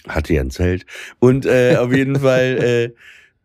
hatte 0.08 0.34
ja 0.34 0.42
ein 0.42 0.50
Zelt. 0.52 0.86
Und 1.20 1.46
äh, 1.46 1.76
auf 1.78 1.94
jeden 1.94 2.16
Fall, 2.20 2.58
äh, 2.62 2.94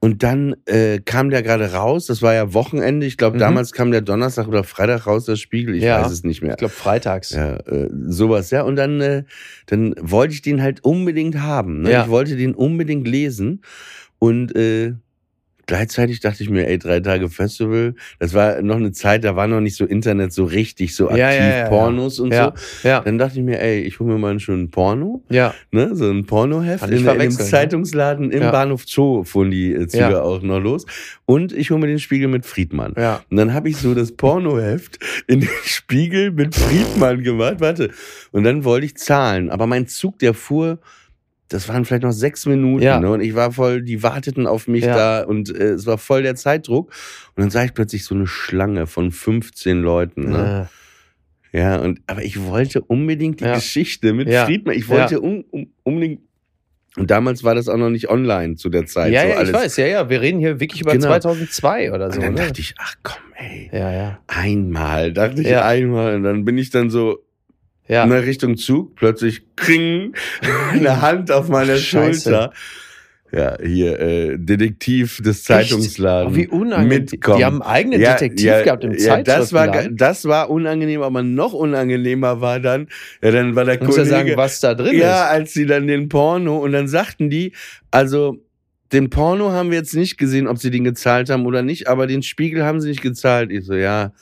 und 0.04 0.22
dann 0.22 0.54
äh, 0.66 0.98
kam 1.02 1.30
der 1.30 1.42
gerade 1.42 1.72
raus, 1.72 2.04
das 2.06 2.20
war 2.20 2.34
ja 2.34 2.52
Wochenende, 2.52 3.06
ich 3.06 3.16
glaube, 3.16 3.36
Mhm. 3.36 3.40
damals 3.40 3.72
kam 3.72 3.90
der 3.90 4.02
Donnerstag 4.02 4.46
oder 4.48 4.62
Freitag 4.62 5.06
raus, 5.06 5.24
der 5.24 5.36
Spiegel, 5.36 5.74
ich 5.74 5.82
Ja. 5.82 6.02
weiß 6.02 6.12
es 6.12 6.24
nicht 6.24 6.42
mehr. 6.42 6.50
Ich 6.52 6.58
glaube, 6.58 6.74
freitags. 6.74 7.30
Ja, 7.30 7.56
äh, 7.56 7.88
sowas, 8.08 8.50
ja. 8.50 8.62
Und 8.64 8.76
dann, 8.76 9.00
äh, 9.00 9.22
dann 9.66 9.94
wollte 9.98 10.34
ich 10.34 10.42
den 10.42 10.60
halt 10.60 10.84
unbedingt 10.84 11.40
haben. 11.40 11.80
Ne? 11.82 11.90
Ja. 11.92 12.02
Ich 12.02 12.10
wollte 12.10 12.36
den 12.36 12.54
unbedingt 12.54 13.08
lesen. 13.08 13.62
Und 14.18 14.54
äh, 14.54 14.92
gleichzeitig 15.66 16.20
dachte 16.20 16.42
ich 16.42 16.50
mir, 16.50 16.66
ey, 16.68 16.78
drei 16.78 17.00
Tage 17.00 17.28
Festival, 17.28 17.94
das 18.18 18.34
war 18.34 18.62
noch 18.62 18.76
eine 18.76 18.92
Zeit, 18.92 19.24
da 19.24 19.36
war 19.36 19.46
noch 19.46 19.60
nicht 19.60 19.76
so 19.76 19.84
Internet 19.84 20.32
so 20.32 20.44
richtig, 20.44 20.94
so 20.94 21.06
aktiv, 21.06 21.18
Ja, 21.20 21.32
ja, 21.32 21.58
ja, 21.58 21.68
Pornos 21.68 22.20
und 22.20 22.32
so. 22.32 22.52
ja, 22.82 23.00
Dann 23.00 23.18
dachte 23.18 23.38
ich 23.38 23.44
mir, 23.44 23.60
ey, 23.60 23.80
ich 23.80 24.00
hole 24.00 24.12
mir 24.12 24.18
mal 24.18 24.30
einen 24.30 24.40
schönen 24.40 24.70
Porno 24.70 25.22
ja. 25.28 25.54
ne, 25.70 25.94
so 25.94 26.10
ein 26.10 26.24
Pornoheft 26.26 26.88
in, 26.88 26.98
in 26.98 27.08
einem 27.08 27.32
ne? 27.32 27.38
Zeitungsladen 27.38 28.30
im. 28.30 28.44
Bahnhof 28.54 28.84
Zoo 28.86 29.24
fuhren 29.24 29.50
die 29.50 29.72
äh, 29.72 29.88
Züge 29.88 30.22
auch 30.22 30.42
noch 30.42 30.60
los. 30.60 30.86
Und 31.24 31.52
ich 31.52 31.70
hole 31.70 31.80
mir 31.80 31.86
den 31.86 31.98
Spiegel 31.98 32.28
mit 32.28 32.46
Friedmann. 32.46 32.94
Ja. 32.96 33.22
Und 33.30 33.36
dann 33.36 33.54
habe 33.54 33.68
ich 33.68 33.78
so 33.78 33.94
das 33.94 34.12
Pornoheft 34.12 34.98
in 35.26 35.40
den 35.40 35.48
Spiegel 35.64 36.30
mit 36.30 36.54
Friedmann 36.54 37.22
gemacht. 37.22 37.56
Warte. 37.58 37.90
Und 38.32 38.44
dann 38.44 38.64
wollte 38.64 38.86
ich 38.86 38.96
zahlen. 38.96 39.50
Aber 39.50 39.66
mein 39.66 39.86
Zug, 39.86 40.18
der 40.18 40.34
fuhr, 40.34 40.78
das 41.48 41.68
waren 41.68 41.84
vielleicht 41.84 42.02
noch 42.04 42.12
sechs 42.12 42.46
Minuten. 42.46 42.82
Ja. 42.82 42.98
Ne? 43.00 43.10
Und 43.10 43.20
ich 43.20 43.34
war 43.34 43.52
voll, 43.52 43.82
die 43.82 44.02
warteten 44.02 44.46
auf 44.46 44.66
mich 44.66 44.84
Ja. 44.84 44.96
da 44.96 45.24
und 45.24 45.54
äh, 45.54 45.70
es 45.72 45.86
war 45.86 45.98
voll 45.98 46.22
der 46.22 46.34
Zeitdruck. 46.36 46.90
Und 47.36 47.42
dann 47.42 47.50
sah 47.50 47.64
ich 47.64 47.74
plötzlich 47.74 48.04
so 48.04 48.14
eine 48.14 48.26
Schlange 48.26 48.86
von 48.86 49.10
15 49.12 49.80
Leuten. 49.82 50.30
Ne? 50.30 50.68
Ja, 51.52 51.76
und, 51.78 52.00
aber 52.06 52.22
ich 52.24 52.42
wollte 52.44 52.80
unbedingt 52.80 53.40
die 53.40 53.44
Ja. 53.44 53.54
Geschichte 53.54 54.12
mit 54.12 54.28
Ja. 54.28 54.46
Friedmann. 54.46 54.74
Ich 54.74 54.88
Ja. 54.88 54.98
wollte 55.00 55.20
un, 55.22 55.44
um, 55.50 55.66
unbedingt. 55.84 56.20
Und 56.96 57.10
damals 57.10 57.42
war 57.44 57.54
das 57.56 57.68
auch 57.68 57.76
noch 57.76 57.90
nicht 57.90 58.08
online 58.08 58.54
zu 58.56 58.68
der 58.70 58.86
Zeit. 58.86 59.12
ja, 59.12 59.22
so 59.22 59.28
ja, 59.28 59.42
ich 59.42 59.52
weiß, 59.52 59.76
ja, 59.78 59.86
ja. 59.86 60.08
Wir 60.10 60.20
reden 60.20 60.38
hier 60.38 60.60
wirklich 60.60 60.80
über 60.80 60.92
Genau. 60.92 61.06
2002 61.08 61.92
oder 61.92 62.06
Und 62.06 62.14
so. 62.14 62.20
dann 62.20 62.34
ne? 62.34 62.40
dachte 62.40 62.60
ich, 62.60 62.74
ach 62.78 62.94
komm, 63.02 63.22
ey, 63.36 63.68
ja, 63.72 63.92
ja. 63.92 64.18
einmal, 64.28 65.12
dachte 65.12 65.42
ich 65.42 65.48
Ja. 65.48 65.64
einmal. 65.66 66.14
Und 66.16 66.22
dann 66.22 66.44
bin 66.44 66.56
ich 66.56 66.70
dann 66.70 66.90
so 66.90 67.18
Ja. 67.86 68.04
in 68.04 68.10
der 68.10 68.24
Richtung 68.24 68.56
Zug, 68.56 68.94
plötzlich 68.96 69.42
kring, 69.56 70.14
eine 70.72 71.02
Hand 71.02 71.30
auf 71.30 71.48
meiner 71.48 71.76
Scheiße. 71.76 72.22
Schulter. 72.22 72.52
Ja, 73.34 73.56
hier, 73.60 73.98
äh, 73.98 74.38
Detektiv 74.38 75.20
des? 75.20 75.42
Zeitungsladens. 75.42 76.32
Oh, 76.32 76.36
wie 76.36 76.46
unangenehm. 76.46 77.04
Mitkommen. 77.10 77.38
Die 77.38 77.44
haben 77.44 77.62
einen 77.62 77.70
eigenen 77.70 78.00
Detektiv 78.00 78.52
gehabt 78.62 78.84
im 78.84 78.92
ja, 78.96 79.22
das 79.22 79.52
war, 79.52 79.88
das 79.90 80.24
war 80.24 80.50
unangenehm, 80.50 81.02
aber 81.02 81.22
noch 81.22 81.52
unangenehmer 81.52 82.40
war 82.40 82.60
dann, 82.60 82.88
ja, 83.22 83.32
dann 83.32 83.56
war 83.56 83.64
der 83.64 83.82
musst 83.82 83.98
ja 83.98 84.04
Kollege, 84.04 84.08
sagen, 84.08 84.36
was 84.36 84.60
da 84.60 84.74
drin 84.74 84.96
ja, 84.96 85.24
ist. 85.24 85.30
als 85.30 85.52
sie 85.52 85.66
dann 85.66 85.88
den 85.88 86.08
Porno 86.08 86.58
und 86.58 86.72
dann 86.72 86.86
sagten 86.86 87.28
die, 87.28 87.52
also 87.90 88.38
den 88.92 89.10
Porno 89.10 89.50
haben 89.50 89.70
wir 89.70 89.78
jetzt 89.78 89.96
nicht 89.96 90.16
gesehen, 90.16 90.46
ob 90.46 90.58
sie 90.58 90.70
den 90.70 90.84
gezahlt 90.84 91.28
haben 91.28 91.44
oder 91.44 91.62
nicht, 91.62 91.88
aber 91.88 92.06
den 92.06 92.22
Spiegel 92.22 92.62
haben 92.62 92.80
sie 92.80 92.88
nicht 92.90 93.02
gezahlt. 93.02 93.50
Ich 93.50 93.64
so, 93.64 93.74
ja, 93.74 94.12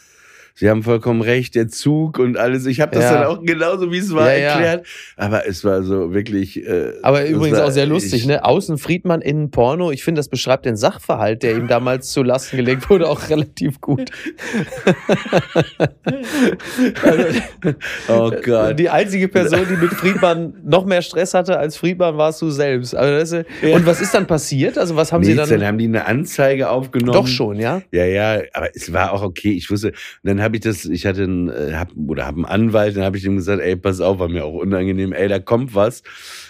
sie 0.55 0.69
haben 0.71 0.83
vollkommen 0.83 1.21
recht, 1.23 1.55
der 1.55 1.69
Zug 1.69 2.19
und 2.19 2.37
alles. 2.37 2.67
Ich 2.67 2.81
habe 2.81 2.95
das 2.95 3.05
Ja. 3.05 3.13
dann 3.15 3.25
auch 3.27 3.43
genauso, 3.43 3.91
wie 3.93 3.99
es 3.99 4.15
war, 4.15 4.31
Ja, 4.33 4.39
ja. 4.39 4.45
erklärt. 4.51 4.87
Aber 5.17 5.47
es 5.47 5.65
war 5.65 5.83
so 5.83 6.13
wirklich. 6.15 6.65
Äh, 6.67 6.93
Aber 7.03 7.27
übrigens 7.27 7.59
war- 7.59 7.67
auch 7.67 7.71
sehr 7.71 7.87
lustig, 7.87 8.23
ich, 8.23 8.27
ne? 8.27 8.45
Außen 8.45 8.79
Friedmann, 8.79 9.21
innen 9.23 9.51
Porno. 9.51 9.91
Ich 9.91 10.05
finde, 10.05 10.19
das 10.19 10.29
beschreibt 10.29 10.65
den 10.67 10.77
Sachverhalt, 10.77 11.43
der 11.43 11.57
ihm 11.57 11.69
damals 11.69 12.11
zu 12.13 12.23
Lasten 12.23 12.57
gelegt 12.57 12.89
wurde, 12.91 13.09
auch 13.09 13.29
relativ 13.31 13.81
gut. 13.81 14.11
also, 17.03 17.25
Oh 18.09 18.31
Gott. 18.45 18.79
die 18.79 18.89
einzige 18.89 19.29
Person, 19.29 19.61
die 19.69 19.77
mit 19.77 19.93
Friedmann 19.93 20.55
noch 20.65 20.85
mehr 20.85 21.03
Stress 21.03 21.35
hatte 21.35 21.59
als 21.59 21.77
Friedmann, 21.77 22.17
warst 22.17 22.43
du 22.43 22.51
selbst. 22.51 22.95
Also 22.95 23.37
ist, 23.39 23.47
Ja. 23.63 23.75
Und 23.77 23.87
was 23.87 24.01
ist 24.01 24.15
dann 24.15 24.27
passiert? 24.27 24.79
Also 24.79 24.97
was 24.97 25.13
haben 25.13 25.25
sie 25.25 25.35
Nichts, 25.35 25.49
dann? 25.49 25.61
dann 25.61 25.69
haben 25.69 25.79
die 25.79 25.85
eine 25.87 26.07
Anzeige 26.07 26.71
aufgenommen. 26.71 27.13
Doch 27.13 27.27
schon, 27.27 27.57
ja? 27.59 27.83
Ja, 27.91 28.05
ja, 28.05 28.43
aber 28.53 28.69
es 28.75 28.93
war 28.93 29.13
auch 29.13 29.23
okay. 29.23 29.53
Ich 29.53 29.71
wusste, 29.71 29.89
und 29.89 29.95
dann 30.43 30.47
habe 30.47 30.57
ich 30.57 30.63
das, 30.63 30.85
ich 30.85 31.07
hatte 31.07 31.23
einen, 31.23 31.49
äh, 31.49 31.75
hab, 31.75 31.91
oder 32.09 32.27
habe 32.27 32.39
einen 32.39 32.47
Anwalt, 32.47 32.97
dann 32.97 33.05
habe 33.05 33.17
ich 33.17 33.25
ihm 33.25 33.37
gesagt, 33.37 33.63
ey, 33.63 33.77
pass 33.77 34.01
auf, 34.01 34.19
war 34.19 34.29
mir 34.29 34.45
auch 34.45 34.55
unangenehm, 34.55 35.13
ey, 35.13 35.29
da 35.29 35.39
kommt 35.39 35.75
was 35.75 36.03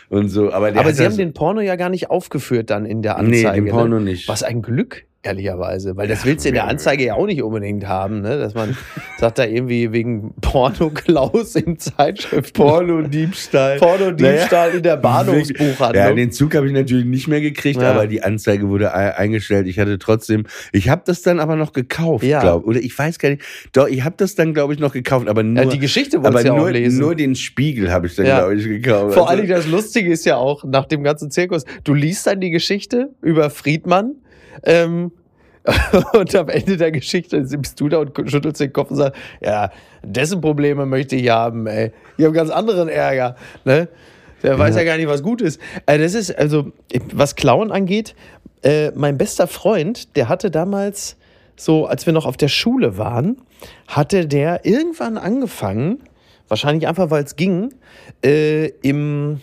und 0.09 0.29
so. 0.29 0.51
Aber, 0.51 0.69
Aber 0.69 0.95
sie 0.95 1.05
haben 1.05 1.17
den 1.17 1.35
Porno 1.35 1.61
ja 1.61 1.77
gar 1.77 1.91
nicht 1.91 2.11
aufgeführt 2.11 2.71
dann 2.71 2.87
in 2.87 3.03
der 3.03 3.23
nee, 3.23 3.45
Anzeige. 3.45 3.65
den 3.65 3.71
Porno 3.71 3.99
ne? 3.99 4.07
nicht. 4.07 4.29
Was 4.29 4.43
ein 4.43 4.63
Glück, 4.63 5.05
ehrlicherweise. 5.23 5.97
Weil 5.97 6.09
das 6.09 6.25
willst 6.25 6.45
du 6.45 6.49
in 6.49 6.55
der. 6.55 6.63
Anzeige 6.69 7.05
ja 7.05 7.15
auch 7.15 7.27
nicht 7.27 7.43
unbedingt 7.43 7.87
haben, 7.87 8.21
ne? 8.23 8.39
Dass 8.39 8.55
man 8.55 8.77
sagt 9.19 9.39
da 9.39 9.45
irgendwie 9.45 9.93
wegen 9.93 10.33
Porno-Klaus 10.41 11.55
im 11.57 11.79
Zeitschrift. 11.79 12.55
Porno-Diebstahl. 12.55 13.79
Porno-Diebstahl 13.79 14.71
in 14.77 14.83
der 14.83 14.97
Bahnhofsbuchhandlung. 14.97 15.95
Ja, 15.95 16.13
den 16.13 16.33
Zug 16.33 16.55
habe 16.55 16.67
ich 16.67 16.73
natürlich 16.73 17.05
nicht 17.05 17.29
mehr 17.29 17.41
gekriegt, 17.41 17.81
Ja. 17.81 17.91
aber 17.93 18.07
die 18.07 18.23
Anzeige 18.23 18.69
wurde 18.69 18.95
ei- 18.95 19.15
eingestellt. 19.17 19.67
Ich 19.67 19.79
hatte 19.79 19.99
trotzdem, 19.99 20.45
ich 20.73 20.89
habe 20.89 21.03
das 21.05 21.23
dann 21.23 21.41
aber 21.41 21.57
noch 21.57 21.73
gekauft, 21.73 22.25
Ja. 22.25 22.41
glaube 22.41 22.67
Oder 22.67 22.81
ich 22.81 22.97
weiß 22.99 23.19
gar 23.19 23.31
nicht. 23.31 23.43
Doch, 23.73 23.89
ich 23.89 24.05
habe 24.05 24.15
das 24.19 24.35
dann, 24.35 24.55
glaube 24.55 24.75
ich, 24.75 24.81
noch 24.81 24.93
gekauft, 24.93 25.29
aber 25.29 25.43
nur, 25.43 25.65
Ja, 25.65 25.69
die 25.71 25.79
Geschichte 25.79 26.23
wolltest 26.23 26.45
du 26.45 26.49
ja 26.49 26.55
nur, 26.57 26.67
auch 26.67 26.71
lesen. 26.71 27.01
nur 27.01 27.15
den 27.15 27.35
Spiegel 27.35 27.91
habe 27.93 28.07
ich 28.07 28.15
dann, 28.17 28.27
Ja. 28.27 28.39
glaube 28.41 28.55
ich, 28.57 28.65
gekauft. 28.65 29.15
Vor 29.15 29.29
Also- 29.29 29.43
Dingen 29.43 29.55
das 29.55 29.67
Lustige 29.67 30.11
ist 30.13 30.25
ja 30.25 30.37
auch, 30.37 30.65
nach 30.65 30.87
dem 30.87 31.03
ganzen 31.03 31.31
Zirkus, 31.31 31.65
du 31.85 31.95
liest 31.95 32.27
dann 32.27 32.41
die 32.41 32.51
Geschichte 32.51 33.11
über 33.21 33.51
Friedmann 33.51 34.13
ähm, 34.65 35.13
und 36.13 36.35
am 36.35 36.49
Ende 36.49 36.77
der 36.77 36.91
Geschichte 36.91 37.41
bist 37.41 37.81
du 37.81 37.89
da 37.89 37.99
und 37.99 38.13
schüttelst 38.29 38.61
den 38.61 38.73
Kopf 38.73 38.91
und 38.91 38.97
sagst, 38.97 39.21
ja, 39.41 39.71
dessen 40.03 40.41
Probleme 40.41 40.87
möchte 40.87 41.17
ich 41.17 41.31
haben, 41.31 41.67
ey. 41.67 41.93
Ich 42.17 42.25
habe 42.25 42.35
ganz 42.35 42.51
anderen 42.51 42.89
Ärger, 42.89 43.37
ne? 43.65 43.89
Der 44.43 44.59
weiß 44.59 44.75
ja 44.75 44.83
gar 44.83 44.97
nicht, 44.97 45.07
was 45.07 45.23
gut 45.23 45.41
ist. 45.41 45.61
Äh, 45.87 45.99
das 45.99 46.15
ist, 46.15 46.37
also, 46.37 46.73
was 47.13 47.37
Klauen 47.37 47.71
angeht, 47.71 48.17
äh, 48.63 48.91
mein 48.93 49.17
bester 49.17 49.47
Freund, 49.47 50.17
der 50.17 50.29
hatte 50.29 50.51
damals, 50.51 51.17
so 51.57 51.87
als 51.87 52.07
wir 52.07 52.13
noch 52.13 52.27
auf 52.27 52.37
der 52.37 52.49
Schule 52.49 52.99
waren, 52.99 53.41
hatte 53.87 54.27
der 54.27 54.65
irgendwann 54.65 55.17
angefangen, 55.17 56.01
wahrscheinlich 56.49 56.89
einfach, 56.89 57.11
weil 57.11 57.23
es 57.23 57.37
ging, 57.37 57.73
äh, 58.25 58.67
im, 58.83 59.41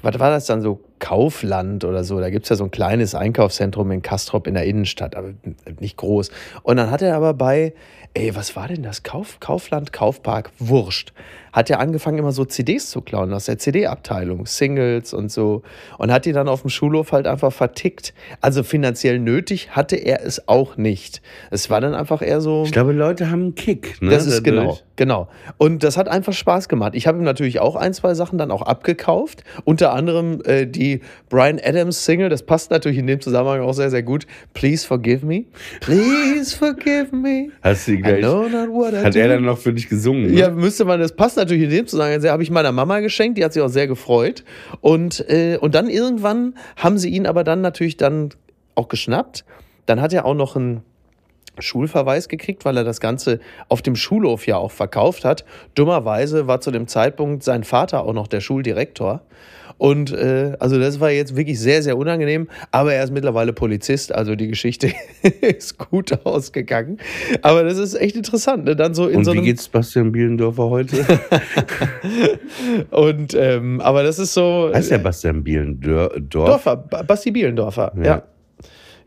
was 0.00 0.18
war 0.18 0.30
das 0.30 0.46
dann 0.46 0.62
so? 0.62 0.80
Kaufland 1.02 1.84
oder 1.84 2.04
so. 2.04 2.20
Da 2.20 2.30
gibt 2.30 2.44
es 2.44 2.50
ja 2.50 2.56
so 2.56 2.62
ein 2.62 2.70
kleines 2.70 3.16
Einkaufszentrum 3.16 3.90
in 3.90 4.02
Kastrop 4.02 4.46
in 4.46 4.54
der 4.54 4.64
Innenstadt, 4.64 5.16
aber 5.16 5.30
nicht 5.80 5.96
groß. 5.96 6.30
Und 6.62 6.76
dann 6.76 6.92
hat 6.92 7.02
er 7.02 7.16
aber 7.16 7.34
bei, 7.34 7.74
ey, 8.14 8.34
was 8.36 8.54
war 8.54 8.68
denn 8.68 8.84
das? 8.84 9.02
Kauf, 9.02 9.40
Kaufland, 9.40 9.92
Kaufpark, 9.92 10.50
Wurscht. 10.60 11.12
Hat 11.52 11.68
er 11.68 11.80
angefangen, 11.80 12.16
immer 12.16 12.32
so 12.32 12.46
CDs 12.46 12.88
zu 12.88 13.02
klauen 13.02 13.30
aus 13.34 13.44
der 13.44 13.58
CD-Abteilung, 13.58 14.46
Singles 14.46 15.12
und 15.12 15.30
so. 15.30 15.62
Und 15.98 16.10
hat 16.10 16.24
die 16.24 16.32
dann 16.32 16.48
auf 16.48 16.62
dem 16.62 16.70
Schulhof 16.70 17.12
halt 17.12 17.26
einfach 17.26 17.52
vertickt. 17.52 18.14
Also 18.40 18.62
finanziell 18.62 19.18
nötig 19.18 19.72
hatte 19.72 19.96
er 19.96 20.24
es 20.24 20.48
auch 20.48 20.78
nicht. 20.78 21.20
Es 21.50 21.68
war 21.68 21.82
dann 21.82 21.94
einfach 21.94 22.22
eher 22.22 22.40
so. 22.40 22.62
Ich 22.64 22.72
glaube, 22.72 22.92
Leute 22.92 23.30
haben 23.30 23.42
einen 23.42 23.54
Kick. 23.54 24.00
Ne, 24.00 24.10
Das 24.12 24.24
ist 24.24 24.46
dadurch. 24.46 24.62
genau, 24.62 24.78
genau. 24.96 25.28
Und 25.58 25.84
das 25.84 25.98
hat 25.98 26.08
einfach 26.08 26.32
Spaß 26.32 26.70
gemacht. 26.70 26.94
Ich 26.94 27.06
habe 27.06 27.18
ihm 27.18 27.24
natürlich 27.24 27.60
auch 27.60 27.76
ein, 27.76 27.92
zwei 27.92 28.14
Sachen 28.14 28.38
dann 28.38 28.50
auch 28.50 28.62
abgekauft. 28.62 29.44
Unter 29.64 29.92
anderem 29.92 30.40
äh, 30.46 30.66
die 30.66 30.91
Brian 31.28 31.58
Adams 31.62 32.04
Single, 32.04 32.28
das 32.28 32.42
passt 32.42 32.70
natürlich 32.70 32.98
in 32.98 33.06
dem 33.06 33.20
Zusammenhang 33.20 33.60
auch 33.60 33.72
sehr, 33.72 33.90
sehr 33.90 34.02
gut. 34.02 34.26
Please 34.54 34.86
forgive 34.86 35.24
me. 35.24 35.44
Please 35.80 36.56
forgive 36.58 37.14
me. 37.14 37.48
Hast 37.62 37.88
du 37.88 37.92
I 37.92 37.96
gleich, 38.02 38.20
know 38.20 38.48
not 38.48 38.68
what 38.68 38.92
I 38.92 38.98
hat 38.98 39.14
do. 39.14 39.18
er 39.18 39.28
dann 39.28 39.44
noch 39.44 39.58
für 39.58 39.72
dich 39.72 39.88
gesungen? 39.88 40.30
Ne? 40.32 40.38
Ja, 40.38 40.50
müsste 40.50 40.84
man, 40.84 41.00
das 41.00 41.14
passt 41.14 41.36
natürlich 41.36 41.64
in 41.64 41.70
dem 41.70 41.86
Zusammenhang 41.86 42.20
sehr, 42.20 42.32
habe 42.32 42.42
ich 42.42 42.50
meiner 42.50 42.72
Mama 42.72 43.00
geschenkt, 43.00 43.38
die 43.38 43.44
hat 43.44 43.52
sich 43.52 43.62
auch 43.62 43.68
sehr 43.68 43.86
gefreut. 43.86 44.44
Und, 44.80 45.24
äh, 45.28 45.58
und 45.60 45.74
dann 45.74 45.88
irgendwann 45.88 46.54
haben 46.76 46.98
sie 46.98 47.10
ihn 47.10 47.26
aber 47.26 47.44
dann 47.44 47.60
natürlich 47.60 47.96
dann 47.96 48.30
auch 48.74 48.88
geschnappt. 48.88 49.44
Dann 49.86 50.00
hat 50.00 50.12
er 50.12 50.24
auch 50.24 50.34
noch 50.34 50.56
einen 50.56 50.82
Schulverweis 51.58 52.28
gekriegt, 52.28 52.64
weil 52.64 52.76
er 52.76 52.84
das 52.84 53.00
Ganze 53.00 53.40
auf 53.68 53.82
dem 53.82 53.96
Schulhof 53.96 54.46
ja 54.46 54.56
auch 54.56 54.70
verkauft 54.70 55.24
hat. 55.24 55.44
Dummerweise 55.74 56.46
war 56.46 56.60
zu 56.60 56.70
dem 56.70 56.86
Zeitpunkt 56.88 57.42
sein 57.42 57.64
Vater 57.64 58.04
auch 58.04 58.14
noch 58.14 58.26
der 58.26 58.40
Schuldirektor. 58.40 59.20
Und 59.78 60.12
äh, 60.12 60.52
also 60.60 60.78
das 60.78 61.00
war 61.00 61.10
jetzt 61.10 61.34
wirklich 61.34 61.58
sehr, 61.58 61.82
sehr 61.82 61.96
unangenehm. 61.96 62.48
Aber 62.70 62.92
er 62.94 63.02
ist 63.02 63.10
mittlerweile 63.12 63.52
Polizist, 63.52 64.14
also 64.14 64.36
die 64.36 64.46
Geschichte 64.46 64.92
ist 65.40 65.76
gut 65.78 66.24
ausgegangen. 66.24 66.98
Aber 67.40 67.64
das 67.64 67.78
ist 67.78 67.94
echt 67.94 68.14
interessant. 68.14 68.64
Ne? 68.64 68.76
Dann 68.76 68.94
so 68.94 69.08
in 69.08 69.16
Und 69.18 69.24
so 69.24 69.32
wie 69.34 69.40
geht's 69.40 69.68
Bastian 69.68 70.12
Bielendorfer 70.12 70.70
heute? 70.70 71.04
Und 72.90 73.34
ähm, 73.34 73.80
aber 73.80 74.02
das 74.02 74.18
ist 74.18 74.34
so. 74.34 74.70
heißt 74.72 74.90
der 74.90 74.98
Bastian 74.98 75.42
Bielendorfer? 75.42 76.20
Dorfer, 76.20 76.76
Ba- 76.76 77.02
Basti 77.02 77.30
Bielendorfer. 77.30 77.92
Ja. 77.96 78.04
Ja. 78.04 78.22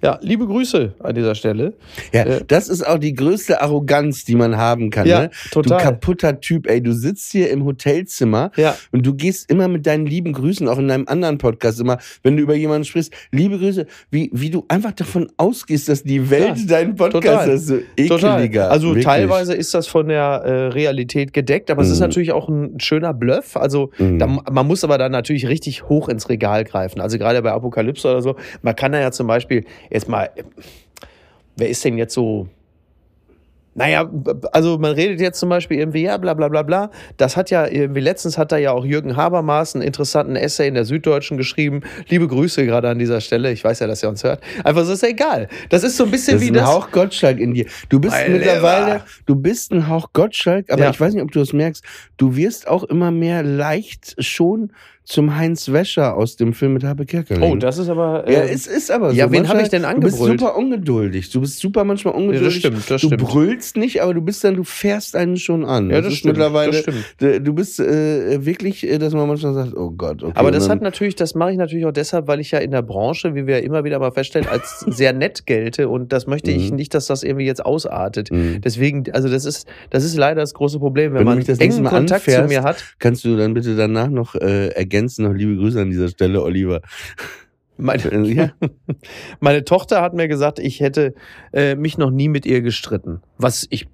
Ja. 0.05 0.19
liebe 0.21 0.45
Grüße 0.47 0.93
an 0.99 1.15
dieser 1.15 1.35
Stelle. 1.35 1.73
Ja, 2.13 2.23
Äh, 2.25 2.41
das 2.47 2.69
ist 2.69 2.85
auch 2.85 2.97
die 2.97 3.13
größte 3.13 3.61
Arroganz, 3.61 4.23
die 4.25 4.35
man 4.35 4.57
haben 4.57 4.89
kann. 4.89 5.07
Ja, 5.07 5.21
ne? 5.23 5.29
total. 5.51 5.77
Du 5.77 5.83
kaputter 5.83 6.39
Typ, 6.39 6.67
ey. 6.69 6.81
Du 6.81 6.93
sitzt 6.93 7.31
hier 7.31 7.49
im 7.49 7.65
Hotelzimmer 7.65 8.51
Ja. 8.55 8.75
und 8.91 9.05
du 9.05 9.13
gehst 9.13 9.49
immer 9.51 9.67
mit 9.67 9.85
deinen 9.85 10.05
lieben 10.05 10.33
Grüßen, 10.33 10.67
auch 10.67 10.77
in 10.79 10.87
deinem 10.87 11.07
anderen 11.07 11.37
Podcast 11.37 11.79
immer, 11.79 11.97
wenn 12.23 12.35
du 12.37 12.43
über 12.43 12.55
jemanden 12.55 12.85
sprichst, 12.85 13.13
liebe 13.31 13.57
Grüße, 13.57 13.85
wie, 14.11 14.29
wie 14.33 14.49
du 14.49 14.65
einfach 14.67 14.91
davon 14.93 15.27
ausgehst, 15.37 15.89
dass 15.89 16.03
die 16.03 16.29
Welt 16.29 16.57
Ja, 16.57 16.65
deinen 16.67 16.95
Podcast 16.95 17.25
total. 17.25 17.49
ist. 17.49 17.67
So 17.67 17.77
Total. 18.07 18.35
ekeliger. 18.43 18.71
Also 18.71 18.87
wirklich. 18.89 19.05
teilweise 19.05 19.53
ist 19.53 19.73
das 19.73 19.87
von 19.87 20.07
der 20.07 20.23
äh, 20.45 20.51
Realität 20.67 21.33
gedeckt, 21.33 21.69
aber 21.71 21.81
es 21.81 21.89
ist 21.89 21.99
Mhm. 21.99 22.05
natürlich 22.07 22.31
auch 22.31 22.49
ein 22.49 22.79
schöner 22.79 23.13
Bluff. 23.13 23.57
Also 23.57 23.91
Mhm. 23.97 24.19
da, 24.19 24.27
man 24.27 24.67
muss 24.67 24.83
aber 24.83 24.97
dann 24.97 25.11
natürlich 25.11 25.47
richtig 25.47 25.87
hoch 25.89 26.09
ins 26.09 26.29
Regal 26.29 26.63
greifen. 26.63 27.01
Also 27.01 27.17
gerade 27.17 27.41
bei 27.41 27.51
Apokalypse 27.51 28.07
oder 28.09 28.21
so. 28.21 28.35
Man 28.61 28.75
kann 28.75 28.91
da 28.91 28.99
ja 28.99 29.11
zum 29.11 29.27
Beispiel 29.27 29.63
jetzt 29.95 30.07
mal, 30.09 30.29
wer 31.57 31.69
ist 31.69 31.83
denn 31.83 31.97
jetzt 31.97 32.13
so 32.13 32.47
naja, 33.77 34.09
also 34.53 34.77
man 34.77 34.93
redet 34.93 35.19
jetzt 35.19 35.37
zum 35.37 35.49
Beispiel 35.49 35.77
irgendwie, 35.77 36.03
ja, 36.03 36.15
bla 36.15 36.33
bla 36.33 36.47
bla 36.47 36.61
bla. 36.63 36.91
Das 37.17 37.35
hat 37.35 37.49
ja 37.51 37.67
irgendwie, 37.67 37.99
letztens 37.99 38.37
hat 38.37 38.53
da 38.53 38.57
ja 38.57 38.71
auch 38.71 38.85
Jürgen 38.85 39.17
Habermas 39.17 39.75
einen 39.75 39.83
interessanten 39.83 40.37
Essay 40.37 40.69
in 40.69 40.75
der 40.75 40.85
Süddeutschen 40.85 41.35
geschrieben. 41.35 41.81
Liebe 42.07 42.25
Grüße 42.25 42.65
gerade 42.65 42.87
an 42.87 42.99
dieser 42.99 43.19
Stelle. 43.19 43.51
Ich 43.51 43.65
weiß 43.65 43.81
ja, 43.81 43.87
dass 43.87 44.01
er 44.01 44.07
uns 44.07 44.23
hört. 44.23 44.39
Einfach 44.63 44.85
so 44.85 44.93
ist 44.93 45.03
ja 45.03 45.09
egal. 45.09 45.49
Das 45.67 45.83
ist 45.83 45.97
so 45.97 46.05
ein 46.05 46.11
bisschen 46.11 46.35
Das 46.35 46.41
wie 46.43 46.47
ein 46.51 46.53
das. 46.53 46.65
Hauch 46.67 46.89
Gottschalk 46.91 47.37
in 47.37 47.53
dir. 47.53 47.65
Du 47.89 47.99
bist 47.99 48.13
Mein 48.13 48.31
mittlerweile, 48.31 48.93
Lieber. 48.93 49.05
du 49.25 49.35
bist 49.35 49.73
ein 49.73 49.89
Hauch 49.89 50.13
Gottschalk, 50.13 50.71
aber 50.71 50.83
Ja. 50.83 50.91
ich 50.91 50.99
weiß 51.01 51.13
nicht, 51.13 51.23
ob 51.23 51.31
du 51.33 51.41
es 51.41 51.51
merkst, 51.51 51.83
du 52.15 52.37
wirst 52.37 52.69
auch 52.69 52.85
immer 52.85 53.11
mehr 53.11 53.43
leicht 53.43 54.15
schon 54.23 54.71
zum 55.05 55.35
Heinz 55.37 55.71
Wäscher 55.71 56.15
aus 56.17 56.35
dem 56.35 56.53
Film 56.53 56.73
mit 56.73 56.83
Habe 56.83 57.05
Kerkeling. 57.05 57.43
Oh, 57.43 57.55
das 57.55 57.77
ist 57.77 57.89
aber. 57.89 58.29
ja, 58.29 58.39
äh, 58.41 58.49
es 58.51 58.67
ist 58.67 58.91
aber 58.91 59.11
so. 59.11 59.15
ja, 59.15 59.31
wen 59.31 59.47
hab 59.47 59.55
Manchmal- 59.55 59.63
ich 59.63 59.69
denn 59.69 59.83
Du 59.83 59.99
bist 60.01 60.15
angebrüllt? 60.17 60.39
super 60.39 60.57
ungeduldig. 60.57 61.29
Du 61.29 61.41
bist 61.41 61.59
super 61.59 61.83
manchmal 61.83 62.13
Ja, 62.15 62.19
das 62.19 62.25
ungeduldig. 62.27 62.59
stimmt, 62.59 62.89
das 62.89 63.01
du 63.01 63.07
stimmt. 63.07 63.21
brüllst 63.21 63.77
nicht, 63.77 64.01
aber 64.01 64.13
du 64.13 64.21
bist 64.21 64.43
dann, 64.43 64.55
du 64.55 64.63
fährst 64.63 65.15
einen 65.15 65.37
schon 65.37 65.63
an. 65.63 65.89
Ja, 65.91 66.01
das 66.01 66.13
ist 66.13 66.19
stimmt, 66.19 66.33
mittlerweile. 66.37 66.71
das 66.71 66.81
stimmt. 66.81 67.05
Du 67.19 67.39
du 67.41 67.53
bist 67.53 67.79
äh, 67.79 68.43
wirklich, 68.45 68.83
äh, 68.87 68.97
dass 68.97 69.13
man 69.13 69.27
manchmal 69.27 69.53
sagt, 69.53 69.75
oh 69.77 69.91
Gott, 69.91 70.23
okay. 70.23 70.33
Aber 70.35 70.51
das 70.51 70.69
hat 70.69 70.81
natürlich, 70.81 71.15
das 71.15 71.35
mache 71.35 71.51
ich 71.51 71.57
natürlich 71.57 71.85
auch 71.85 71.91
deshalb, 71.91 72.27
weil 72.27 72.39
ich 72.39 72.51
ja 72.51 72.59
in 72.59 72.71
der 72.71 72.81
Branche, 72.81 73.35
wie 73.35 73.45
wir 73.45 73.61
immer 73.63 73.83
wieder 73.83 73.99
mal 73.99 74.11
feststellen, 74.11 74.47
als 74.47 74.79
sehr 74.87 75.13
nett 75.13 75.45
gelte 75.45 75.87
und 75.87 76.11
das 76.11 76.25
möchte 76.27 76.49
ich 76.51 76.71
Mhm. 76.71 76.77
nicht, 76.77 76.93
dass 76.95 77.05
das 77.05 77.21
irgendwie 77.23 77.45
jetzt 77.45 77.63
ausartet. 77.63 78.31
Mhm. 78.31 78.61
Deswegen, 78.61 79.03
also 79.11 79.29
das 79.29 79.45
ist, 79.45 79.67
das 79.91 80.03
ist 80.03 80.15
leider 80.17 80.41
das 80.41 80.53
große 80.55 80.79
Problem, 80.79 81.11
wenn, 81.13 81.19
Wenn 81.19 81.25
du 81.27 81.35
man 81.35 81.45
das 81.45 81.59
engen 81.59 81.83
Mal 81.83 81.89
Kontakt 81.91 82.23
zu 82.23 82.31
anfährst, 82.31 82.49
mir 82.49 82.63
hat. 82.63 82.83
Kannst 82.97 83.23
du 83.23 83.37
dann 83.37 83.53
bitte 83.53 83.75
danach 83.75 84.09
noch 84.09 84.33
äh, 84.35 84.69
ergänzen, 84.69 84.94
noch 85.01 85.33
liebe 85.33 85.55
Grüße 85.55 85.81
an 85.81 85.89
dieser 85.89 86.09
Stelle, 86.09 86.41
Oliver. 86.41 86.81
Meine, 87.77 88.27
Ja. 88.27 88.51
meine 89.39 89.65
Tochter 89.65 90.01
hat 90.01 90.13
mir 90.13 90.27
gesagt, 90.27 90.59
ich 90.59 90.79
hätte 90.79 91.13
äh, 91.51 91.75
mich 91.75 91.97
noch 91.97 92.11
nie 92.11 92.29
mit 92.29 92.45
ihr 92.45 92.61
gestritten. 92.61 93.21
Was 93.37 93.67
ich, 93.69 93.87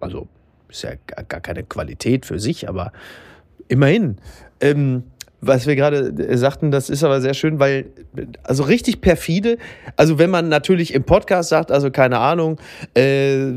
also 0.00 0.28
ist 0.68 0.82
ja 0.82 0.92
gar, 1.06 1.24
gar 1.24 1.40
keine 1.40 1.64
Qualität 1.64 2.26
für 2.26 2.38
sich, 2.38 2.68
aber 2.68 2.92
immerhin. 3.68 4.16
Ähm, 4.60 5.04
was 5.40 5.66
wir 5.66 5.76
gerade 5.76 6.08
äh, 6.08 6.36
sagten, 6.36 6.70
das 6.70 6.88
ist 6.88 7.04
aber 7.04 7.20
sehr 7.20 7.34
schön, 7.34 7.58
weil, 7.58 7.86
also 8.44 8.62
richtig 8.62 9.00
perfide, 9.00 9.58
also 9.96 10.18
wenn 10.18 10.30
man 10.30 10.48
natürlich 10.48 10.94
im 10.94 11.04
Podcast 11.04 11.50
sagt, 11.50 11.70
also 11.70 11.90
keine 11.90 12.18
Ahnung, 12.18 12.58
äh, 12.94 13.50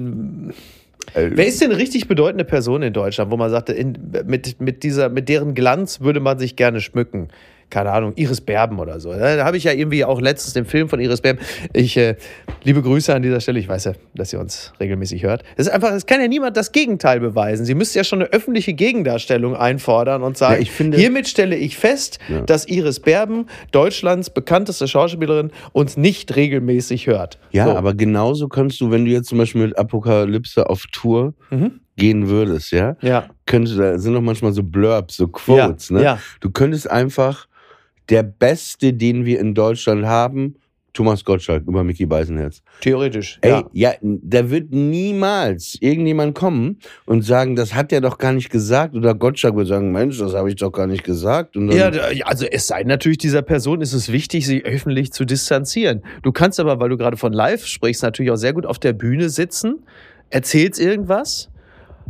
Wer 1.14 1.48
ist 1.48 1.62
denn 1.62 1.72
richtig 1.72 2.08
bedeutende 2.08 2.46
Person 2.46 2.82
in 2.82 2.94
Deutschland, 2.94 3.32
wo 3.32 3.38
man 3.38 3.50
sagte, 3.50 3.74
in, 3.74 3.98
mit, 4.26 4.60
mit, 4.60 4.84
dieser, 4.84 5.10
mit 5.10 5.30
deren 5.30 5.54
Glanz 5.54 6.02
würde 6.02 6.20
man 6.20 6.38
sich 6.38 6.56
gerne 6.56 6.82
schmücken? 6.82 7.30
Keine 7.70 7.92
Ahnung, 7.92 8.14
Iris 8.16 8.40
Berben 8.40 8.80
oder 8.80 9.00
so. 9.02 9.12
Da 9.12 9.44
habe 9.44 9.58
ich 9.58 9.66
ja 9.66 9.74
irgendwie 9.74 10.06
auch 10.06 10.22
letztens 10.22 10.54
den 10.54 10.64
Film 10.66 10.88
von 10.88 11.02
Iris 11.02 11.20
Berben. 11.20 11.40
Ich, 11.74 11.98
äh, 11.98 12.16
liebe 12.64 12.82
Grüße 12.82 13.14
an 13.14 13.22
dieser 13.22 13.42
Stelle. 13.42 13.60
Ich 13.60 13.68
weiß 13.68 13.84
ja, 13.86 13.94
dass 14.16 14.30
sie 14.30 14.38
uns 14.38 14.72
regelmäßig 14.80 15.24
hört. 15.24 15.44
Es 15.58 15.68
ist 15.68 15.74
einfach, 15.74 15.92
es 15.92 16.06
kann 16.06 16.22
ja 16.22 16.30
niemand 16.30 16.56
das 16.56 16.72
Gegenteil 16.72 17.20
beweisen. 17.20 17.66
Sie 17.66 17.76
müsste 17.76 18.00
ja 18.00 18.04
schon 18.06 18.22
eine 18.22 18.32
öffentliche 18.32 18.74
Gegendarstellung 18.74 19.54
einfordern 19.56 20.24
und 20.24 20.38
sagen, 20.38 20.64
Ja, 20.64 20.72
finde- 20.72 20.98
hiermit 20.98 21.28
stelle 21.28 21.58
ich 21.58 21.76
fest, 21.78 22.20
Ja. 22.30 22.40
dass 22.42 22.66
Iris 22.70 23.02
Berben, 23.02 23.48
Deutschlands 23.72 24.30
bekannteste 24.30 24.88
Schauspielerin, 24.88 25.52
uns 25.74 25.98
nicht 25.98 26.36
regelmäßig 26.38 27.08
hört. 27.08 27.38
Ja, 27.52 27.66
So. 27.66 27.72
aber 27.72 27.94
genauso 27.94 28.48
kannst 28.48 28.80
du, 28.80 28.92
wenn 28.92 29.04
du 29.04 29.12
jetzt 29.12 29.28
zum 29.28 29.40
Beispiel 29.40 29.64
mit 29.68 29.78
Apokalypse 29.78 30.70
auf 30.70 30.86
Tour 30.94 31.34
Mhm. 31.50 31.82
gehen 31.98 32.30
würdest, 32.30 32.72
ja, 32.72 32.96
Ja. 33.02 33.26
könnte, 33.46 33.76
da 33.76 33.98
sind 34.00 34.14
doch 34.14 34.22
manchmal 34.22 34.54
so 34.54 34.64
Blurbs, 34.64 35.18
so 35.18 35.28
Quotes, 35.28 35.90
ja, 35.90 35.96
ne? 35.98 36.04
Ja. 36.04 36.20
Du 36.40 36.50
könntest 36.50 36.90
einfach 36.90 37.48
der 38.10 38.24
Beste, 38.24 38.94
den 38.94 39.26
wir 39.26 39.40
in 39.40 39.54
Deutschland 39.54 40.06
haben, 40.06 40.56
Thomas 40.98 41.24
Gottschalk 41.24 41.68
über 41.68 41.84
Mickey 41.84 42.08
Beisenherz. 42.08 42.64
Theoretisch. 42.82 43.38
Ey, 43.42 43.52
ja. 43.52 43.70
ja. 43.72 43.94
da 44.02 44.50
wird 44.50 44.72
niemals 44.72 45.78
irgendjemand 45.80 46.34
kommen 46.34 46.80
und 47.06 47.22
sagen, 47.22 47.56
das 47.56 47.76
hat 47.76 47.94
er 47.94 48.02
doch 48.02 48.18
gar 48.18 48.34
nicht 48.34 48.50
gesagt. 48.50 48.96
Oder 48.96 49.14
Gottschalk 49.14 49.56
wird 49.56 49.68
sagen, 49.68 49.92
Mensch, 49.92 50.18
das 50.18 50.34
habe 50.34 50.50
ich 50.50 50.56
doch 50.56 50.72
gar 50.72 50.88
nicht 50.88 51.04
gesagt. 51.04 51.56
Ja, 51.56 51.92
also 52.24 52.48
es 52.48 52.66
sei 52.66 52.82
natürlich 52.82 53.20
dieser 53.20 53.44
Person 53.44 53.82
ist 53.82 53.94
es 53.94 54.12
wichtig, 54.12 54.48
sich 54.48 54.66
öffentlich 54.66 55.14
zu 55.14 55.24
distanzieren. 55.24 56.02
Du 56.24 56.32
kannst 56.32 56.60
aber, 56.60 56.80
weil 56.80 56.90
du 56.90 56.98
gerade 56.98 57.16
von 57.16 57.32
live 57.32 57.64
sprichst, 57.64 58.02
natürlich 58.02 58.32
auch 58.32 58.38
sehr 58.38 58.54
gut 58.54 58.66
auf 58.66 58.80
der 58.80 58.94
Bühne 58.94 59.30
sitzen, 59.30 59.86
erzählst 60.32 60.80
irgendwas, 60.80 61.52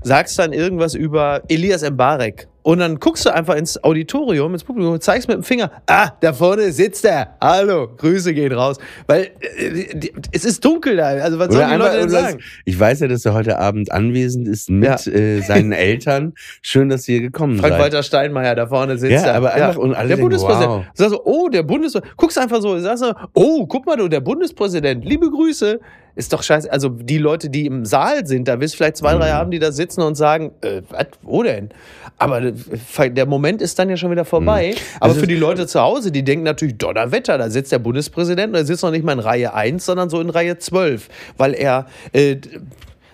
sagst 0.01 0.39
dann 0.39 0.53
irgendwas 0.53 0.95
über 0.95 1.41
Elias 1.49 1.81
Mbarek 1.89 2.47
und 2.67 2.79
dann 2.79 2.99
guckst 2.99 3.25
du 3.25 3.33
einfach 3.33 3.55
ins 3.55 3.81
Auditorium, 3.81 4.51
ins 4.53 4.65
Publikum, 4.65 4.99
zeigst 4.99 5.29
mit 5.29 5.37
dem 5.37 5.43
Finger, 5.43 5.71
ah, 5.87 6.09
da 6.19 6.33
vorne 6.33 6.69
sitzt 6.73 7.05
er, 7.05 7.37
hallo, 7.39 7.87
Grüße 7.95 8.33
gehen 8.33 8.51
raus, 8.51 8.75
weil 9.07 9.29
äh, 9.57 9.95
die- 9.95 10.11
es 10.33 10.43
ist 10.43 10.65
dunkel 10.65 10.97
da, 10.97 11.05
also 11.05 11.39
was 11.39 11.47
sollen 11.53 11.69
die 11.69 11.75
Leute 11.77 11.97
denn 11.99 12.09
sagen? 12.09 12.39
Ich 12.65 12.77
weiß 12.77 12.99
ja, 12.99 13.07
dass 13.07 13.23
er 13.23 13.33
heute 13.33 13.57
Abend 13.57 13.89
anwesend 13.93 14.49
ist 14.49 14.69
mit 14.69 15.07
äh, 15.07 15.39
seinen 15.39 15.71
Eltern. 15.71 16.33
Schön, 16.61 16.89
dass 16.89 17.07
ihr 17.07 17.21
gekommen 17.21 17.55
seid. 17.55 17.67
Frank-Walter 17.69 18.03
Steinmeier, 18.03 18.53
da 18.53 18.67
vorne 18.67 18.97
sitzt 18.97 19.13
Ja, 19.13 19.31
er. 19.31 19.35
aber 19.35 19.53
einfach- 19.53 19.77
und 19.77 19.93
alle 19.93 20.09
der 20.09 20.17
denken, 20.17 20.23
Bundespräsident. 20.23 20.69
wow. 20.69 20.85
Sagst 20.93 21.13
du, 21.13 21.19
oh, 21.23 21.47
der 21.47 21.63
Bundespräsident. 21.63 22.17
Guckst 22.17 22.37
einfach 22.37 22.59
so, 22.61 22.77
sagst 22.79 23.01
du, 23.03 23.13
oh, 23.33 23.65
guck 23.65 23.85
mal 23.85 23.95
du, 23.95 24.09
der 24.09 24.19
Bundespräsident, 24.19 25.05
liebe 25.05 25.29
Grüße. 25.31 25.79
Ist 26.17 26.33
doch 26.33 26.41
scheiße. 26.41 26.71
Also 26.71 26.89
die 26.89 27.19
Leute, 27.19 27.49
die 27.49 27.65
im 27.67 27.85
Saal 27.85 28.25
sind, 28.25 28.47
da 28.47 28.59
wirst 28.59 28.73
du 28.73 28.77
vielleicht 28.77 28.97
zwei, 28.97 29.13
drei 29.13 29.29
Mhm. 29.29 29.33
haben, 29.35 29.51
die 29.51 29.59
da 29.59 29.71
sitzen 29.71 30.01
und 30.01 30.15
sagen, 30.15 30.51
äh, 30.61 30.81
was, 30.89 31.05
wo 31.21 31.43
denn? 31.43 31.69
Aber 32.17 32.41
der 32.41 33.25
Moment 33.27 33.61
ist 33.61 33.77
dann 33.77 33.89
ja 33.89 33.97
schon 33.97 34.09
wieder 34.09 34.25
vorbei. 34.25 34.73
Aber 34.99 35.11
Also 35.11 35.19
für 35.21 35.27
die 35.27 35.35
Leute 35.35 35.67
zu 35.67 35.79
Hause, 35.79 36.11
die 36.11 36.23
denken 36.23 36.43
natürlich, 36.43 36.77
Donnerwetter, 36.79 37.37
da 37.37 37.51
sitzt 37.51 37.71
der 37.71 37.77
Bundespräsident 37.79 38.49
und 38.49 38.55
er 38.55 38.65
sitzt 38.65 38.81
noch 38.83 38.89
nicht 38.89 39.03
mal 39.05 39.11
in 39.13 39.19
Reihe 39.19 39.53
1, 39.53 39.85
sondern 39.85 40.09
so 40.09 40.19
in 40.19 40.31
Reihe 40.31 40.57
12, 40.57 41.07
weil 41.37 41.53
er 41.53 41.85
äh, 42.13 42.37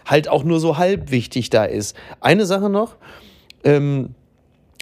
halt 0.05 0.29
auch 0.29 0.45
nur 0.45 0.61
so 0.61 0.77
halb 0.77 1.11
wichtig 1.11 1.49
da 1.49 1.65
ist. 1.65 1.97
Eine 2.21 2.45
Sache 2.45 2.69
noch, 2.69 2.95
ähm, 3.65 4.11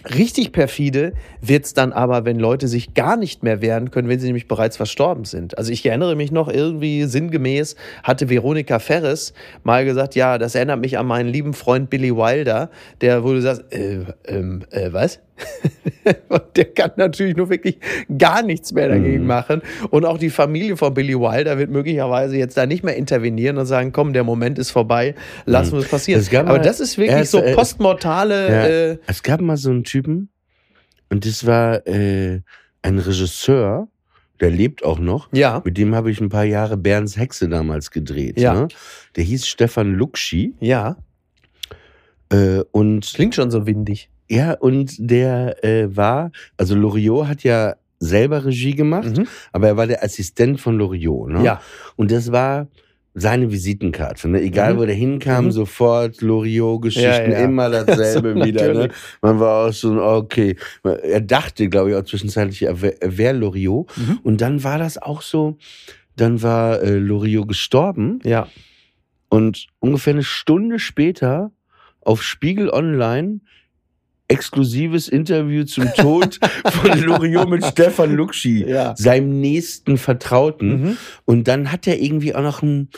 Richtig 0.04 0.52
perfide 0.52 1.12
wird's 1.40 1.74
dann 1.74 1.92
aber, 1.92 2.24
wenn 2.24 2.38
Leute 2.38 2.68
sich 2.68 2.94
gar 2.94 3.16
nicht 3.16 3.42
mehr 3.42 3.60
wehren 3.60 3.90
können, 3.90 4.08
wenn 4.08 4.18
sie 4.18 4.26
nämlich 4.26 4.48
bereits 4.48 4.76
verstorben 4.76 5.24
sind. 5.24 5.58
Also 5.58 5.72
ich 5.72 5.84
erinnere 5.86 6.16
mich 6.16 6.32
noch 6.32 6.48
irgendwie 6.48 7.04
sinngemäß, 7.04 7.76
hatte 8.02 8.28
Veronika 8.28 8.78
Ferres 8.78 9.32
mal 9.62 9.84
gesagt, 9.84 10.14
ja, 10.14 10.38
das 10.38 10.54
erinnert 10.54 10.80
mich 10.80 10.98
an 10.98 11.06
meinen 11.06 11.28
lieben 11.28 11.54
Freund 11.54 11.90
Billy 11.90 12.14
Wilder, 12.16 12.70
der, 13.00 13.24
du 13.32 13.40
sagst, 13.40 13.72
äh, 13.72 14.00
ähm, 14.26 14.62
äh, 14.70 14.92
was? 14.92 15.20
Und 16.28 16.42
der 16.56 16.64
kann 16.66 16.92
natürlich 16.96 17.36
nur 17.36 17.48
wirklich 17.48 17.78
gar 18.18 18.42
nichts 18.42 18.72
mehr 18.72 18.88
dagegen 18.88 19.22
Mhm. 19.22 19.26
machen. 19.26 19.62
Und 19.90 20.04
auch 20.04 20.18
die 20.18 20.30
Familie 20.30 20.76
von 20.76 20.92
Billy 20.94 21.14
Wilder 21.18 21.58
wird 21.58 21.70
möglicherweise 21.70 22.36
jetzt 22.36 22.56
da 22.56 22.66
nicht 22.66 22.84
mehr 22.84 22.96
intervenieren 22.96 23.56
und 23.58 23.66
sagen, 23.66 23.92
komm, 23.92 24.12
der 24.12 24.24
Moment 24.24 24.58
ist 24.58 24.70
vorbei, 24.70 25.14
lassen 25.46 25.72
wir 25.72 25.80
es 25.80 25.88
passieren. 25.88 26.20
Es 26.20 26.32
Aber 26.34 26.44
mal- 26.44 26.60
das 26.60 26.80
ist 26.80 26.98
wirklich 26.98 27.12
Ja, 27.16 27.20
es- 27.20 27.30
so 27.30 27.38
äh, 27.38 27.54
postmortale... 27.54 28.48
Ja, 28.50 28.66
Äh, 28.92 28.98
es 29.06 29.22
gab 29.22 29.40
mal 29.40 29.56
so 29.56 29.70
einen 29.70 29.84
Typen 29.84 30.28
und 31.10 31.24
das 31.26 31.46
war 31.46 31.86
äh, 31.86 32.40
ein 32.82 32.98
Regisseur, 32.98 33.88
der 34.40 34.50
lebt 34.50 34.84
auch 34.84 34.98
noch. 34.98 35.28
ja. 35.32 35.62
Mit 35.64 35.78
dem 35.78 35.94
habe 35.94 36.10
ich 36.10 36.20
ein 36.20 36.28
paar 36.28 36.44
Jahre 36.44 36.76
Bernds 36.76 37.16
Hexe 37.16 37.48
damals 37.48 37.90
gedreht. 37.92 38.38
Ja. 38.40 38.54
Ne? 38.54 38.68
Der 39.16 39.24
hieß 39.24 39.46
Stefan 39.46 39.94
Luxi. 39.94 40.54
Ja, 40.60 40.96
Äh, 42.32 42.62
und 42.72 43.12
klingt 43.14 43.34
schon 43.34 43.50
so 43.50 43.66
windig. 43.66 44.08
Ja, 44.32 44.52
und 44.54 44.94
der 44.98 45.62
äh, 45.64 45.94
war, 45.94 46.30
also 46.56 46.74
Loriot 46.74 47.26
hat 47.28 47.42
ja 47.44 47.74
selber 47.98 48.44
Regie 48.44 48.74
gemacht, 48.74 49.16
Mhm. 49.16 49.26
aber 49.52 49.68
er 49.68 49.76
war 49.76 49.86
der 49.86 50.02
Assistent 50.02 50.60
von 50.60 50.76
Loriot. 50.78 51.30
Ne? 51.30 51.44
Ja. 51.44 51.60
Und 51.96 52.10
das 52.10 52.32
war 52.32 52.66
seine 53.14 53.52
Visitenkarte. 53.52 54.26
Ne? 54.28 54.40
Egal, 54.40 54.72
Mhm. 54.74 54.78
wo 54.78 54.84
der 54.86 54.94
hinkam, 54.94 55.44
Mhm. 55.44 55.50
sofort 55.52 56.20
Loriot-Geschichten, 56.22 57.30
Ja, 57.32 57.38
ja. 57.40 57.44
immer 57.44 57.68
dasselbe 58.20 58.34
So, 58.38 58.44
wieder. 58.44 58.72
Ne? 58.74 58.88
Man 59.20 59.38
war 59.38 59.68
auch 59.68 59.72
so, 59.72 60.02
okay. 60.02 60.56
Er 60.82 61.20
dachte, 61.20 61.68
glaube 61.68 61.90
ich, 61.90 61.96
auch 61.96 62.04
zwischenzeitlich, 62.04 62.62
er 62.62 62.80
wäre 62.80 62.96
wär 63.02 63.32
Loriot. 63.34 63.90
Mhm. 63.98 64.18
Und 64.24 64.40
dann 64.40 64.64
war 64.64 64.78
das 64.78 64.96
auch 64.96 65.20
so, 65.22 65.58
dann 66.16 66.42
war 66.42 66.82
äh, 66.82 66.96
Loriot 66.96 67.48
gestorben 67.48 68.18
Ja. 68.24 68.48
und 69.28 69.66
ungefähr 69.78 70.14
eine 70.14 70.22
Stunde 70.24 70.78
später 70.78 71.52
auf 72.00 72.22
Spiegel 72.22 72.68
Online 72.70 73.40
exklusives 74.28 75.08
Interview 75.08 75.64
zum 75.64 75.92
Tod 75.94 76.38
von 76.70 76.98
Loriot 77.02 77.48
mit 77.48 77.64
Stefan 77.64 78.14
Luxi, 78.14 78.64
Ja. 78.66 78.94
seinem 78.96 79.40
nächsten 79.40 79.98
Vertrauten. 79.98 80.82
Mhm. 80.82 80.96
Und 81.24 81.48
dann 81.48 81.70
hat 81.72 81.86
er 81.86 82.00
irgendwie 82.00 82.34
auch 82.34 82.42
noch 82.42 82.62
einen 82.62 82.88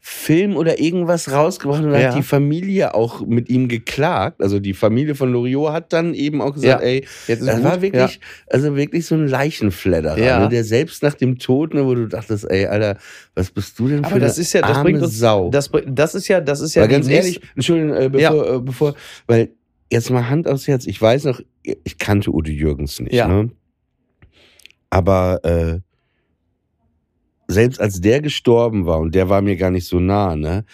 Film 0.00 0.56
oder 0.56 0.78
irgendwas 0.80 1.30
rausgebracht 1.32 1.82
und 1.82 1.92
Ja. 1.92 2.08
hat 2.12 2.16
die 2.16 2.22
Familie 2.22 2.94
auch 2.94 3.26
mit 3.26 3.50
ihm 3.50 3.68
geklagt. 3.68 4.40
Also 4.40 4.60
die 4.60 4.72
Familie 4.72 5.14
von 5.16 5.30
Loriot 5.32 5.72
hat 5.72 5.92
dann 5.92 6.14
eben 6.14 6.40
auch 6.40 6.54
gesagt, 6.54 6.80
Ja. 6.82 6.86
ey, 6.88 7.04
Jetzt 7.26 7.40
ist 7.40 7.46
das 7.48 7.56
gut. 7.56 7.64
war 7.64 7.82
wirklich, 7.82 8.20
also 8.46 8.76
wirklich 8.76 9.04
so 9.04 9.16
ein 9.16 9.26
Leichenfledderer, 9.26 10.18
Ja. 10.18 10.38
ne, 10.38 10.48
der 10.48 10.64
selbst 10.64 11.02
nach 11.02 11.14
dem 11.14 11.38
Tod, 11.38 11.74
ne, 11.74 11.84
wo 11.84 11.94
du 11.94 12.06
dachtest, 12.06 12.48
ey, 12.48 12.66
Alter, 12.66 12.96
was 13.34 13.50
bist 13.50 13.78
du 13.78 13.88
denn 13.88 14.04
für 14.04 14.12
Aber 14.12 14.20
das 14.20 14.36
eine 14.36 14.42
ist 14.42 14.52
ja, 14.54 14.60
das 14.62 14.70
arme 14.78 14.84
bringt 14.84 15.02
uns, 15.02 15.18
Sau? 15.18 15.50
das, 15.50 15.68
das 15.86 16.14
ist 16.14 16.28
ja, 16.28 16.40
das 16.40 16.60
ist 16.60 16.74
ja 16.76 16.82
Weil 16.82 16.88
ganz 16.88 17.08
ehrlich, 17.08 17.40
Entschuldigung, 17.56 17.94
äh, 17.96 18.08
bevor, 18.08 18.54
äh, 18.54 18.60
bevor, 18.60 18.94
weil 19.26 19.50
jetzt 19.90 20.10
mal 20.10 20.28
Hand 20.28 20.46
aufs 20.48 20.66
Herz, 20.68 20.86
ich 20.86 21.00
weiß 21.00 21.24
noch, 21.24 21.40
ich 21.62 21.98
kannte 21.98 22.30
Udo 22.32 22.50
Jürgens 22.50 23.00
nicht, 23.00 23.14
Ja. 23.14 23.28
ne? 23.28 23.50
Aber 24.90 25.44
äh, 25.44 25.80
selbst 27.48 27.80
als 27.80 28.00
der 28.00 28.20
gestorben 28.20 28.86
war, 28.86 28.98
und 29.00 29.14
der 29.14 29.28
war 29.28 29.42
mir 29.42 29.56
gar 29.56 29.70
nicht 29.70 29.86
so 29.86 30.00
nah, 30.00 30.36
ne? 30.36 30.64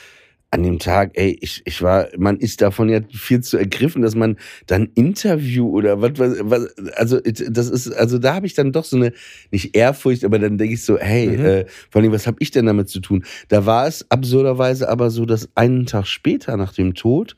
An 0.50 0.62
dem 0.62 0.78
Tag, 0.78 1.10
ey, 1.14 1.36
ich, 1.40 1.62
ich 1.64 1.82
war, 1.82 2.06
man 2.16 2.36
ist 2.36 2.60
davon 2.62 2.88
ja 2.88 3.00
viel 3.12 3.40
zu 3.40 3.56
ergriffen, 3.56 4.02
dass 4.02 4.14
man 4.14 4.36
dann 4.68 4.88
Interview 4.94 5.68
oder 5.68 6.00
was, 6.00 6.12
was, 6.16 6.38
was 6.42 6.78
also 6.96 7.18
das 7.20 7.68
ist, 7.68 7.90
also 7.92 8.18
da 8.18 8.34
habe 8.34 8.46
ich 8.46 8.54
dann 8.54 8.70
doch 8.70 8.84
so 8.84 8.96
eine, 8.96 9.12
nicht 9.50 9.76
Ehrfurcht, 9.76 10.24
aber 10.24 10.38
dann 10.38 10.56
denke 10.56 10.74
ich 10.74 10.84
so, 10.84 10.96
hey, 10.96 11.26
Mhm. 11.26 11.44
äh, 11.44 11.66
vor 11.90 12.02
allem, 12.02 12.12
was 12.12 12.28
habe 12.28 12.36
ich 12.38 12.52
denn 12.52 12.66
damit 12.66 12.88
zu 12.88 13.00
tun? 13.00 13.24
Da 13.48 13.66
war 13.66 13.88
es 13.88 14.08
absurderweise 14.12 14.88
aber 14.88 15.10
so, 15.10 15.26
dass 15.26 15.48
einen 15.56 15.86
Tag 15.86 16.06
später 16.06 16.56
nach 16.56 16.72
dem 16.72 16.94
Tod 16.94 17.34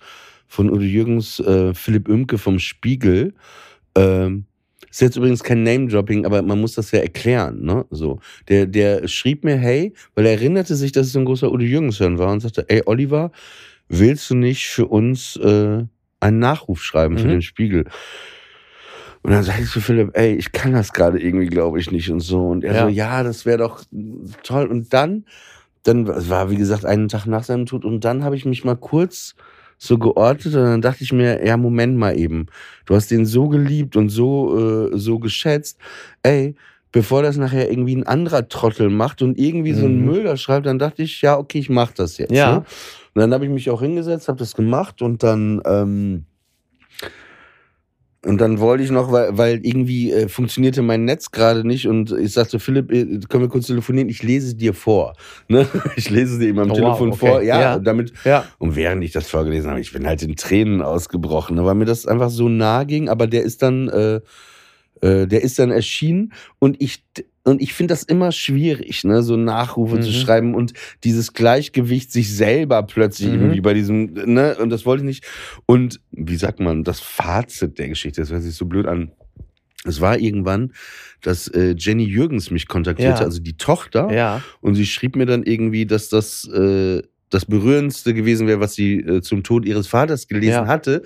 von 0.49 0.71
Udo 0.71 0.83
Jürgens, 0.83 1.41
äh, 1.41 1.75
Philipp 1.75 2.09
Oemke 2.09 2.39
vom 2.39 2.59
Spiegel, 2.59 3.35
ähm, 3.97 4.45
ist 4.91 5.01
jetzt 5.01 5.17
übrigens 5.17 5.43
kein 5.43 5.63
Name-Dropping, 5.63 6.25
aber 6.25 6.41
man 6.43 6.61
muss 6.61 6.75
das 6.75 6.91
ja 6.91 7.01
erklären, 7.01 7.63
ne? 7.63 7.85
So. 7.91 8.21
Der, 8.49 8.67
der 8.67 9.07
schrieb 9.09 9.45
mir, 9.45 9.57
hey, 9.57 9.93
weil 10.15 10.25
er 10.27 10.33
erinnerte 10.33 10.75
sich, 10.77 10.93
dass 10.93 11.13
so 11.13 11.19
ein 11.19 11.25
großer 11.27 11.51
Udo 11.53 11.65
Jürgens-Fan 11.65 12.19
war 12.19 12.33
und 12.33 12.41
sagte, 12.41 12.65
ey, 12.69 12.83
Oliver, 12.87 13.31
willst 13.89 14.31
du 14.31 14.35
nicht 14.35 14.67
für 14.69 14.87
uns 14.87 15.37
äh, 15.37 15.85
einen 16.21 16.39
Nachruf 16.39 16.83
schreiben 16.83 17.19
für 17.19 17.27
Mhm. 17.27 17.33
den 17.33 17.43
Spiegel? 17.43 17.85
Und 19.23 19.33
dann 19.33 19.43
sagte 19.43 19.63
ich 19.65 19.71
zu 19.71 19.81
Philipp, 19.81 20.11
ey, 20.15 20.35
ich 20.37 20.53
kann 20.53 20.73
das 20.73 20.93
gerade 20.93 21.21
irgendwie, 21.21 21.47
glaube 21.49 21.81
ich, 21.81 21.91
nicht 21.91 22.11
und 22.11 22.21
so. 22.21 22.47
Und 22.47 22.65
er 22.65 22.75
Ja. 22.75 22.83
so, 22.85 22.89
ja, 22.89 23.23
das 23.23 23.45
wäre 23.45 23.59
doch 23.59 23.83
toll. 24.45 24.67
Und 24.67 24.93
dann, 24.93 25.25
dann 25.83 26.07
es 26.07 26.31
war, 26.31 26.51
wie 26.51 26.57
gesagt, 26.57 26.85
einen 26.85 27.09
Tag 27.09 27.27
nach 27.27 27.43
seinem 27.43 27.67
Tod. 27.67 27.85
Und 27.85 28.05
dann 28.05 28.23
habe 28.25 28.37
ich 28.37 28.45
mich 28.45 28.65
mal 28.65 28.77
kurz 28.77 29.35
so 29.79 29.99
geortet 29.99 30.55
und 30.55 30.63
dann 30.63 30.83
dachte 30.83 31.05
ich 31.05 31.13
mir, 31.13 31.45
ja, 31.45 31.57
Moment 31.57 31.97
mal 31.97 32.19
eben. 32.19 32.47
Du 32.87 32.95
hast 32.95 33.11
den 33.11 33.27
so 33.27 33.49
geliebt 33.49 33.97
und 33.97 34.09
so, 34.09 34.89
äh, 34.93 34.99
so 34.99 35.19
geschätzt. 35.19 35.79
Ey, 36.23 36.55
bevor 36.93 37.23
das 37.23 37.37
nachher 37.37 37.71
irgendwie 37.71 37.95
ein 37.95 38.07
anderer 38.07 38.49
Trottel 38.49 38.89
macht 38.89 39.21
und 39.21 39.39
irgendwie 39.39 39.75
so 39.75 39.85
einen 39.85 40.01
Mhm. 40.01 40.07
Müll 40.07 40.25
da 40.25 40.37
schreibt, 40.37 40.67
dann 40.67 40.79
dachte 40.79 41.03
ich, 41.03 41.21
ja, 41.21 41.37
okay, 41.39 41.59
ich 41.59 41.69
mach 41.69 41.93
das 41.93 42.17
jetzt. 42.17 42.33
Ja. 42.33 42.53
Ne? 42.53 42.65
Und 43.15 43.21
dann 43.21 43.33
habe 43.35 43.45
ich 43.45 43.51
mich 43.51 43.69
auch 43.71 43.83
hingesetzt, 43.83 44.29
habe 44.29 44.39
das 44.39 44.55
gemacht 44.55 45.03
und 45.03 45.23
dann 45.23 45.61
ähm, 45.67 46.25
und 48.27 48.41
dann 48.41 48.59
wollte 48.61 48.83
ich 48.85 48.91
noch, 48.91 49.13
weil, 49.13 49.39
weil 49.39 49.61
irgendwie 49.63 50.13
äh, 50.13 50.29
funktionierte 50.29 50.83
mein 50.83 51.05
Netz 51.05 51.31
gerade 51.31 51.67
nicht 51.67 51.87
und 51.87 52.11
ich 52.13 52.33
sagte, 52.33 52.59
Philipp, 52.59 52.91
äh, 52.93 53.21
können 53.29 53.45
wir 53.45 53.49
kurz 53.49 53.69
telefonieren? 53.69 54.09
Ich 54.09 54.23
lese 54.23 54.55
dir 54.55 54.75
vor. 54.75 55.15
Ne? 55.49 55.67
Ich 55.97 56.11
lese 56.11 56.39
dir 56.39 56.49
eben 56.49 56.59
am 56.59 56.71
Oh, 56.71 56.75
wow, 56.75 56.79
Telefon 56.79 57.09
okay. 57.11 57.19
vor. 57.19 57.43
Ja, 57.43 57.61
Ja. 57.61 57.79
damit. 57.79 58.13
Ja. 58.25 58.45
Und 58.59 58.75
während 58.75 59.05
ich 59.05 59.13
das 59.13 59.29
vorgelesen 59.29 59.71
habe, 59.71 59.81
ich 59.81 59.93
bin 59.93 60.07
halt 60.07 60.23
in 60.23 60.35
Tränen 60.37 60.83
ausgebrochen, 60.83 61.57
ne, 61.57 61.65
weil 61.65 61.77
mir 61.77 61.85
das 61.85 62.05
einfach 62.07 62.31
so 62.31 62.49
nah 62.49 62.83
ging. 62.85 63.09
Aber 63.09 63.27
der 63.29 63.43
ist 63.43 63.63
dann, 63.63 63.89
äh, 63.89 64.21
äh, 65.03 65.27
der 65.27 65.43
ist 65.43 65.59
dann 65.59 65.71
erschienen 65.71 66.33
und 66.59 66.81
ich 66.83 67.05
und 67.47 67.63
ich 67.63 67.73
finde 67.75 67.93
das 67.93 68.03
immer 68.03 68.33
schwierig, 68.33 69.05
ne, 69.05 69.23
so 69.23 69.37
Nachrufe 69.37 70.01
zu 70.01 70.11
Mhm. 70.11 70.15
schreiben 70.15 70.55
und 70.55 70.73
dieses 71.05 71.33
Gleichgewicht 71.33 72.11
sich 72.13 72.35
selber 72.35 72.83
plötzlich 72.83 73.29
Mhm. 73.31 73.41
irgendwie 73.41 73.61
bei 73.61 73.73
diesem, 73.75 74.13
ne, 74.15 74.57
und 74.61 74.71
das 74.71 74.85
wollte 74.85 75.03
ich 75.05 75.07
nicht. 75.07 75.25
Und 75.65 76.01
wie 76.11 76.37
sagt 76.37 76.61
man, 76.61 76.85
das 76.85 77.01
Fazit 77.01 77.79
der 77.79 77.89
Geschichte, 77.89 78.21
das 78.21 78.31
hört 78.31 78.43
sich 78.43 78.55
so 78.55 78.67
blöd 78.67 78.87
an. 78.87 79.13
Es 79.85 80.01
war 80.01 80.19
irgendwann, 80.19 80.73
dass 81.23 81.47
äh, 81.49 81.75
Jenny 81.79 82.05
Jürgens 82.05 82.51
mich 82.51 82.67
kontaktierte, 82.67 83.21
Ja. 83.21 83.25
also 83.27 83.41
die 83.41 83.57
Tochter, 83.57 84.13
Ja. 84.13 84.43
und 84.61 84.75
sie 84.75 84.85
schrieb 84.87 85.15
mir 85.15 85.27
dann 85.27 85.45
irgendwie, 85.45 85.87
dass 85.87 86.09
das 86.09 86.49
äh, 86.49 87.03
das 87.31 87.45
berührendste 87.47 88.13
gewesen 88.15 88.47
wäre, 88.47 88.61
was 88.61 88.75
sie 88.75 88.99
äh, 89.01 89.21
zum 89.23 89.43
Tod 89.43 89.65
ihres 89.65 89.87
Vaters 89.89 90.27
gelesen 90.29 90.65
Ja. 90.65 90.67
hatte. 90.67 91.03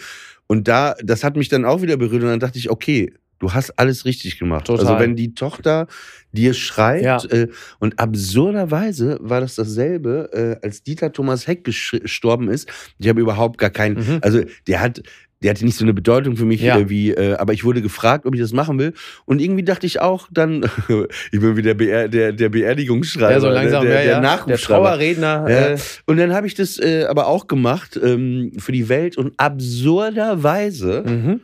Und 0.47 0.69
da, 0.69 0.95
das 1.03 1.23
hat 1.25 1.37
mich 1.37 1.49
dann 1.49 1.65
auch 1.65 1.81
wieder 1.83 1.97
berührt 1.97 2.23
und 2.23 2.29
dann 2.29 2.41
dachte 2.41 2.59
ich, 2.59 2.71
okay, 2.71 3.13
du 3.41 3.53
hast 3.53 3.77
alles 3.79 4.05
richtig 4.05 4.39
gemacht. 4.39 4.67
Total. 4.67 4.87
Also 4.87 4.99
wenn 5.01 5.17
die 5.17 5.35
Tochter 5.35 5.87
dir 6.33 6.55
schreibt 6.55 7.03
Ja. 7.05 7.19
äh, 7.31 7.49
und 7.81 7.99
absurderweise 7.99 9.19
war 9.21 9.41
das 9.41 9.57
dasselbe, 9.57 10.31
äh, 10.63 10.65
als 10.65 10.83
Dieter 10.85 11.13
Thomas 11.13 11.47
Heck 11.49 11.65
gestorben 11.65 12.49
ist. 12.49 12.69
Ich 12.99 13.09
habe 13.09 13.21
überhaupt 13.21 13.59
gar 13.59 13.71
keinen, 13.71 13.97
Mhm. 13.97 14.19
also 14.23 14.41
der 14.69 14.81
hat 14.81 15.03
der 15.43 15.53
hatte 15.53 15.65
nicht 15.65 15.79
so 15.79 15.87
eine 15.87 15.95
Bedeutung 15.95 16.37
für 16.37 16.45
mich 16.45 16.61
Ja. 16.61 16.79
äh, 16.79 16.91
wie, 16.91 17.13
äh, 17.13 17.33
aber 17.37 17.55
ich 17.55 17.65
wurde 17.65 17.81
gefragt, 17.81 18.27
ob 18.27 18.35
ich 18.35 18.41
das 18.43 18.53
machen 18.53 18.79
will. 18.79 18.93
Und 19.25 19.41
irgendwie 19.41 19.63
dachte 19.63 19.87
ich 19.87 19.99
auch 19.99 20.29
dann, 20.31 20.65
ich 21.33 21.41
bin 21.41 21.57
wieder 21.57 21.73
Beer, 21.73 22.09
der, 22.09 22.35
der 22.35 22.51
Beerdigungsschreiber, 22.51 23.33
Ja, 23.33 23.41
so 23.41 23.49
langsam, 23.49 23.85
ne? 23.85 23.89
der, 23.89 23.99
ja, 24.01 24.05
der 24.05 24.13
ja. 24.17 24.21
Der 24.21 24.31
Nachrufschreiber. 24.31 24.85
Trauerredner. 24.85 25.47
Ja. 25.49 25.67
Äh, 25.71 25.79
Und 26.05 26.19
dann 26.19 26.35
habe 26.35 26.47
ich 26.47 26.53
das 26.57 26.79
äh, 26.79 27.07
aber 27.09 27.27
auch 27.27 27.47
gemacht 27.47 27.99
ähm, 28.03 28.53
für 28.59 28.73
die 28.73 28.91
Welt 28.91 29.17
und 29.17 29.33
absurderweise 29.39 31.05
mhm. 31.07 31.41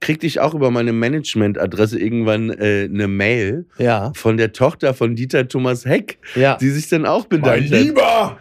Kriegte 0.00 0.26
ich 0.26 0.40
auch 0.40 0.54
über 0.54 0.70
meine 0.70 0.92
Managementadresse 0.92 1.98
irgendwann 2.00 2.50
äh, 2.50 2.88
eine 2.90 3.06
Mail 3.08 3.66
Ja. 3.78 4.12
von 4.16 4.36
der 4.36 4.52
Tochter 4.52 4.94
von 4.94 5.14
Dieter 5.14 5.46
Thomas 5.46 5.84
Heck, 5.84 6.18
Ja. 6.34 6.56
die 6.56 6.70
sich 6.70 6.88
dann 6.88 7.06
auch 7.06 7.26
bedankt 7.26 7.70
hat. 7.70 7.80
lieber 7.80 8.38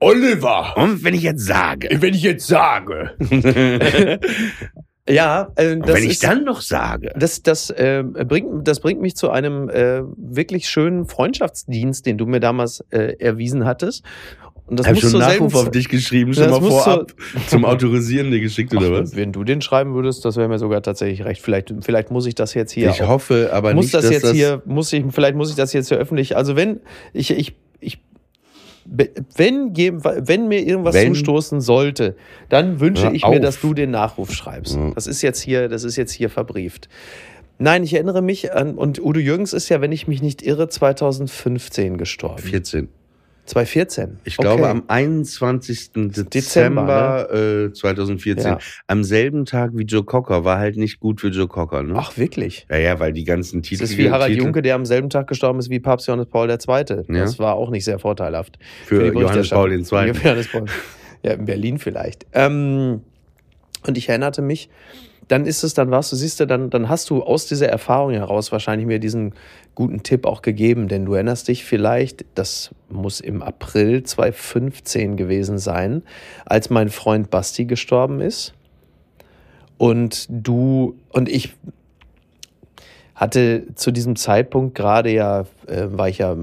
Oliver, 0.00 0.74
Und 0.76 1.04
wenn 1.04 1.14
ich 1.14 1.22
jetzt 1.22 1.44
sage, 1.46 1.88
wenn 2.00 2.12
ich 2.14 2.22
jetzt 2.22 2.46
sage, 2.46 3.12
Ja, 5.08 5.52
äh, 5.54 5.76
das 5.78 5.88
wenn 5.94 6.02
ich 6.04 6.10
ist, 6.10 6.24
dann 6.24 6.42
noch 6.42 6.60
sage, 6.60 7.12
Das, 7.16 7.40
das, 7.42 7.70
äh, 7.70 8.02
bringt, 8.02 8.66
das 8.66 8.80
bringt 8.80 9.00
mich 9.00 9.14
zu 9.14 9.30
einem 9.30 9.68
äh, 9.70 10.02
wirklich 10.16 10.68
schönen 10.68 11.06
Freundschaftsdienst, 11.06 12.04
den 12.06 12.18
du 12.18 12.26
mir 12.26 12.40
damals 12.40 12.84
äh, 12.90 13.14
erwiesen 13.20 13.64
hattest. 13.66 14.04
Und 14.66 14.80
das 14.80 14.88
ich 14.88 15.00
schon 15.00 15.20
Nachruf 15.20 15.54
auf 15.54 15.70
dich 15.70 15.88
geschrieben, 15.88 16.34
schon 16.34 16.44
Das 16.48 16.60
mal 16.60 16.68
vorab 16.68 17.12
zum 17.46 17.64
Autorisieren 17.64 18.30
dir 18.32 18.40
geschickt 18.40 18.72
Ach, 18.74 18.80
oder 18.80 18.92
was? 18.92 19.14
Wenn 19.14 19.30
du 19.32 19.44
den 19.44 19.60
schreiben 19.62 19.94
würdest, 19.94 20.24
das 20.24 20.36
wäre 20.36 20.48
mir 20.48 20.58
sogar 20.58 20.82
tatsächlich 20.82 21.24
recht. 21.24 21.40
Vielleicht, 21.40 21.72
vielleicht 21.82 22.10
muss 22.10 22.26
ich 22.26 22.34
das 22.34 22.52
jetzt 22.54 22.72
hier. 22.72 22.90
ich 22.90 23.02
auch- 23.02 23.08
hoffe 23.08 23.50
aber 23.52 23.74
muss 23.74 23.84
nicht, 23.86 23.94
das 23.94 24.02
dass 24.04 24.12
jetzt 24.12 24.24
das 24.24 24.32
hier, 24.32 24.62
muss 24.64 24.92
ich, 24.92 25.04
vielleicht 25.10 25.36
muss 25.36 25.50
ich 25.50 25.56
das 25.56 25.72
jetzt 25.72 25.88
hier 25.88 25.98
öffentlich. 25.98 26.36
Also 26.36 26.56
wenn 26.56 26.80
ich, 27.12 27.30
ich, 27.30 27.54
ich 27.80 27.98
wenn, 28.88 29.76
wenn 29.76 30.48
mir 30.48 30.60
irgendwas 30.66 30.94
Wenn- 30.94 31.14
zustoßen 31.14 31.60
sollte, 31.60 32.16
dann 32.48 32.80
wünsche 32.80 33.10
ich 33.12 33.26
mir, 33.26 33.40
dass 33.40 33.60
du 33.60 33.74
den 33.74 33.90
Nachruf 33.90 34.32
schreibst. 34.32 34.76
Ja. 34.76 34.90
Das 34.94 35.06
ist 35.06 35.22
jetzt 35.22 35.40
hier, 35.40 35.68
das 35.68 35.84
ist 35.84 35.96
jetzt 35.96 36.12
hier 36.12 36.30
verbrieft. 36.30 36.88
Nein, 37.58 37.82
ich 37.84 37.94
erinnere 37.94 38.20
mich 38.22 38.52
an, 38.52 38.74
und 38.74 39.00
Udo 39.02 39.18
Jürgens 39.18 39.52
ist 39.54 39.68
ja, 39.70 39.80
wenn 39.80 39.90
ich 39.90 40.06
mich 40.08 40.22
nicht 40.22 40.42
irre, 40.42 40.68
2015 40.68 41.96
gestorben. 41.98 42.42
14. 42.42 42.88
2014. 43.46 44.18
Ich 44.24 44.38
Okay. 44.38 44.46
glaube 44.48 44.68
am 44.68 44.82
21. 44.88 45.92
Dezember, 45.94 46.24
Dezember, 46.30 47.32
äh, 47.68 47.72
2014. 47.72 48.52
Ja. 48.52 48.58
Am 48.86 49.04
selben 49.04 49.44
Tag 49.44 49.70
wie 49.74 49.84
Joe 49.84 50.04
Cocker. 50.04 50.44
War 50.44 50.58
halt 50.58 50.76
nicht 50.76 51.00
gut 51.00 51.20
für 51.20 51.28
Joe 51.28 51.48
Cocker, 51.48 51.82
ne? 51.82 51.94
Ach, 51.96 52.16
wirklich? 52.16 52.66
Ja, 52.70 52.76
ja, 52.76 53.00
weil 53.00 53.12
die 53.12 53.24
ganzen 53.24 53.62
Titel. 53.62 53.82
Das 53.82 53.90
ist 53.90 53.98
wie 53.98 54.10
Harald 54.10 54.30
Titel 54.32 54.44
Junke, 54.44 54.62
der 54.62 54.74
am 54.74 54.84
selben 54.84 55.10
Tag 55.10 55.26
gestorben 55.28 55.58
ist 55.58 55.70
wie 55.70 55.80
Papst 55.80 56.06
Johannes 56.08 56.26
Paul 56.26 56.50
II. 56.50 56.56
Ja. 56.68 57.04
Das 57.08 57.38
war 57.38 57.54
auch 57.54 57.70
nicht 57.70 57.84
sehr 57.84 57.98
vorteilhaft. 57.98 58.58
Für 58.84 59.10
die 59.10 59.18
Johannes 59.18 59.50
Paul. 59.50 59.72
II. 59.72 59.84
Für 60.14 60.24
Johannes 60.24 60.48
Paul. 60.48 60.64
Ja, 61.22 61.32
in 61.32 61.44
Berlin 61.44 61.78
vielleicht. 61.78 62.26
Ähm, 62.32 63.00
und 63.86 63.96
ich 63.98 64.08
erinnerte 64.08 64.42
mich, 64.42 64.68
dann 65.28 65.44
ist 65.44 65.64
es, 65.64 65.74
dann 65.74 65.90
warst 65.90 66.12
du, 66.12 66.16
siehst 66.16 66.38
du, 66.40 66.46
dann, 66.46 66.70
dann 66.70 66.88
hast 66.88 67.10
du 67.10 67.22
aus 67.22 67.46
dieser 67.46 67.68
Erfahrung 67.68 68.12
heraus 68.12 68.52
wahrscheinlich 68.52 68.86
mir 68.86 68.98
diesen 69.00 69.34
guten 69.76 70.02
Tipp 70.02 70.26
auch 70.26 70.42
gegeben, 70.42 70.88
denn 70.88 71.04
du 71.04 71.14
erinnerst 71.14 71.46
dich 71.46 71.64
vielleicht, 71.64 72.24
das 72.34 72.74
muss 72.88 73.20
im 73.20 73.42
April 73.42 74.02
2015 74.02 75.16
gewesen 75.16 75.58
sein, 75.58 76.02
als 76.44 76.70
mein 76.70 76.88
Freund 76.88 77.30
Basti 77.30 77.66
gestorben 77.66 78.20
ist. 78.20 78.54
Und 79.78 80.26
du 80.30 80.96
und 81.10 81.28
ich 81.28 81.54
hatte 83.14 83.66
zu 83.74 83.92
diesem 83.92 84.16
Zeitpunkt 84.16 84.74
gerade 84.74 85.10
ja, 85.12 85.42
äh, 85.66 85.86
war 85.90 86.08
ich 86.08 86.18
ja 86.18 86.36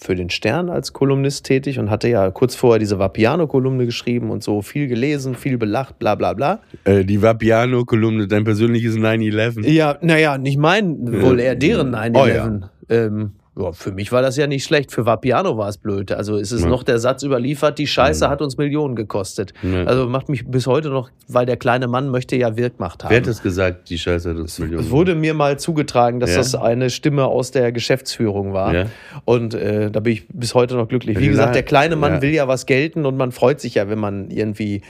für 0.00 0.14
den 0.14 0.30
Stern 0.30 0.70
als 0.70 0.92
Kolumnist 0.92 1.44
tätig 1.46 1.78
und 1.78 1.90
hatte 1.90 2.08
ja 2.08 2.30
kurz 2.30 2.54
vorher 2.54 2.78
diese 2.78 2.98
Vapiano-Kolumne 2.98 3.86
geschrieben 3.86 4.30
und 4.30 4.42
so 4.42 4.62
viel 4.62 4.88
gelesen, 4.88 5.34
viel 5.34 5.58
belacht, 5.58 5.98
bla 5.98 6.14
bla 6.14 6.32
bla. 6.32 6.60
Äh, 6.84 7.04
die 7.04 7.20
Vapiano-Kolumne, 7.22 8.28
dein 8.28 8.44
persönliches 8.44 8.96
9-11. 8.96 9.66
Ja, 9.68 9.98
naja, 10.00 10.38
nicht 10.38 10.58
mein, 10.58 11.22
wohl 11.22 11.40
eher 11.40 11.54
deren 11.54 11.94
9-11. 11.94 12.16
Oh 12.16 12.26
ja. 12.26 12.70
ähm, 12.88 13.32
ja, 13.58 13.72
für 13.72 13.90
mich 13.92 14.12
war 14.12 14.22
das 14.22 14.36
ja 14.36 14.46
nicht 14.46 14.64
schlecht, 14.64 14.92
für 14.92 15.04
Vapiano 15.06 15.56
war 15.58 15.68
es 15.68 15.78
blöd. 15.78 16.12
Also 16.12 16.36
ist 16.36 16.52
es 16.52 16.62
Ja. 16.62 16.68
noch 16.68 16.82
der 16.84 16.98
Satz 16.98 17.22
überliefert, 17.22 17.78
die 17.78 17.86
Scheiße 17.86 18.28
hat 18.28 18.40
uns 18.40 18.56
Millionen 18.56 18.94
gekostet. 18.94 19.52
Ja. 19.62 19.84
Also 19.84 20.06
macht 20.08 20.28
mich 20.28 20.46
bis 20.46 20.66
heute 20.66 20.90
noch, 20.90 21.10
weil 21.26 21.44
der 21.46 21.56
kleine 21.56 21.88
Mann 21.88 22.08
möchte 22.10 22.36
ja 22.36 22.56
Wirkmacht 22.56 23.02
haben. 23.04 23.10
Wer 23.10 23.18
hat 23.18 23.26
das 23.26 23.42
gesagt, 23.42 23.90
die 23.90 23.98
Scheiße 23.98 24.30
hat 24.30 24.36
uns 24.36 24.58
Millionen? 24.58 24.84
Es 24.84 24.90
wurde 24.90 25.14
mir 25.14 25.34
mal 25.34 25.58
zugetragen, 25.58 26.20
dass 26.20 26.30
Ja. 26.30 26.36
das 26.38 26.54
eine 26.54 26.90
Stimme 26.90 27.24
aus 27.26 27.50
der 27.50 27.72
Geschäftsführung 27.72 28.52
war. 28.52 28.74
Ja. 28.74 28.86
Und 29.24 29.54
äh, 29.54 29.90
da 29.90 30.00
bin 30.00 30.12
ich 30.12 30.28
bis 30.28 30.54
heute 30.54 30.76
noch 30.76 30.88
glücklich. 30.88 31.18
Wie 31.18 31.24
Ja, 31.24 31.30
gesagt, 31.30 31.54
der 31.54 31.62
kleine 31.64 31.96
Mann 31.96 32.14
ja. 32.14 32.22
will 32.22 32.30
ja 32.30 32.48
was 32.48 32.66
gelten 32.66 33.06
und 33.06 33.16
man 33.16 33.32
freut 33.32 33.60
sich 33.60 33.74
ja, 33.74 33.88
wenn 33.88 33.98
man 33.98 34.30
irgendwie 34.30 34.82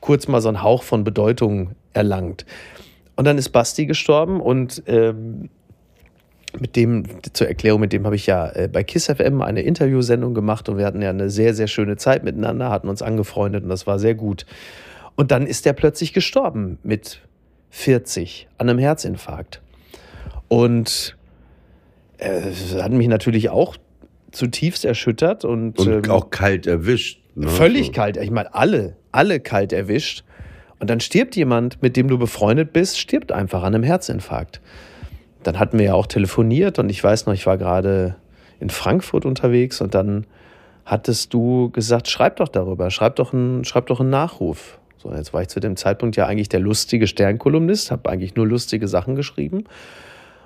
kurz 0.00 0.28
mal 0.28 0.40
so 0.40 0.48
einen 0.48 0.62
Hauch 0.62 0.82
von 0.84 1.02
Bedeutung 1.04 1.70
erlangt. 1.92 2.46
Und 3.16 3.24
dann 3.26 3.38
ist 3.38 3.48
Basti 3.48 3.86
gestorben 3.86 4.40
und 4.40 4.82
ähm, 4.86 5.48
mit 6.60 6.76
dem, 6.76 7.04
zur 7.32 7.48
Erklärung, 7.48 7.80
mit 7.80 7.92
dem 7.92 8.04
habe 8.06 8.16
ich 8.16 8.26
ja 8.26 8.48
äh, 8.50 8.68
bei 8.68 8.84
KISS 8.84 9.06
FM 9.06 9.42
eine 9.42 9.62
Interviewsendung 9.62 10.34
gemacht 10.34 10.68
und 10.68 10.78
wir 10.78 10.86
hatten 10.86 11.02
ja 11.02 11.10
eine 11.10 11.30
sehr, 11.30 11.54
sehr 11.54 11.66
schöne 11.66 11.96
Zeit 11.96 12.24
miteinander, 12.24 12.70
hatten 12.70 12.88
uns 12.88 13.02
angefreundet 13.02 13.64
und 13.64 13.68
das 13.68 13.86
war 13.86 13.98
sehr 13.98 14.14
gut. 14.14 14.46
Und 15.16 15.30
dann 15.30 15.46
ist 15.46 15.66
er 15.66 15.72
plötzlich 15.72 16.12
gestorben 16.12 16.78
mit 16.82 17.20
40 17.70 18.48
an 18.58 18.68
einem 18.68 18.78
Herzinfarkt. 18.78 19.60
Und 20.48 21.16
äh, 22.18 22.40
das 22.42 22.82
hat 22.82 22.92
mich 22.92 23.08
natürlich 23.08 23.50
auch 23.50 23.76
zutiefst 24.32 24.84
erschüttert 24.84 25.44
und, 25.44 25.78
Und 25.78 26.06
ähm, 26.06 26.10
auch 26.10 26.30
kalt 26.30 26.66
erwischt. 26.66 27.20
Ne? 27.34 27.48
völlig 27.48 27.92
kalt. 27.92 28.16
Ich 28.16 28.30
meine, 28.30 28.54
alle, 28.54 28.96
alle 29.12 29.40
kalt 29.40 29.72
erwischt. 29.72 30.24
Und 30.78 30.90
dann 30.90 31.00
stirbt 31.00 31.36
jemand, 31.36 31.82
mit 31.82 31.96
dem 31.96 32.08
du 32.08 32.18
befreundet 32.18 32.72
bist, 32.72 32.98
stirbt 32.98 33.32
einfach 33.32 33.62
an 33.62 33.74
einem 33.74 33.84
Herzinfarkt. 33.84 34.60
Dann 35.46 35.58
hatten 35.58 35.78
wir 35.78 35.86
ja 35.86 35.94
auch 35.94 36.06
telefoniert 36.06 36.78
und 36.78 36.88
ich 36.90 37.02
weiß 37.02 37.26
noch, 37.26 37.34
ich 37.34 37.46
war 37.46 37.58
gerade 37.58 38.16
in 38.58 38.70
Frankfurt 38.70 39.24
unterwegs 39.24 39.80
und 39.80 39.94
dann 39.94 40.26
hattest 40.84 41.34
du 41.34 41.70
gesagt, 41.70 42.08
schreib 42.08 42.36
doch 42.36 42.48
darüber, 42.48 42.90
schreib 42.90 43.16
doch 43.16 43.32
einen, 43.32 43.64
schreib 43.64 43.86
doch 43.86 44.00
einen 44.00 44.10
Nachruf. 44.10 44.78
So, 44.96 45.12
jetzt 45.12 45.32
war 45.34 45.42
ich 45.42 45.48
zu 45.48 45.60
dem 45.60 45.76
Zeitpunkt 45.76 46.16
ja 46.16 46.26
eigentlich 46.26 46.48
der 46.48 46.60
lustige 46.60 47.06
Sternkolumnist, 47.06 47.90
habe 47.90 48.08
eigentlich 48.08 48.34
nur 48.34 48.46
lustige 48.46 48.88
Sachen 48.88 49.14
geschrieben. 49.14 49.64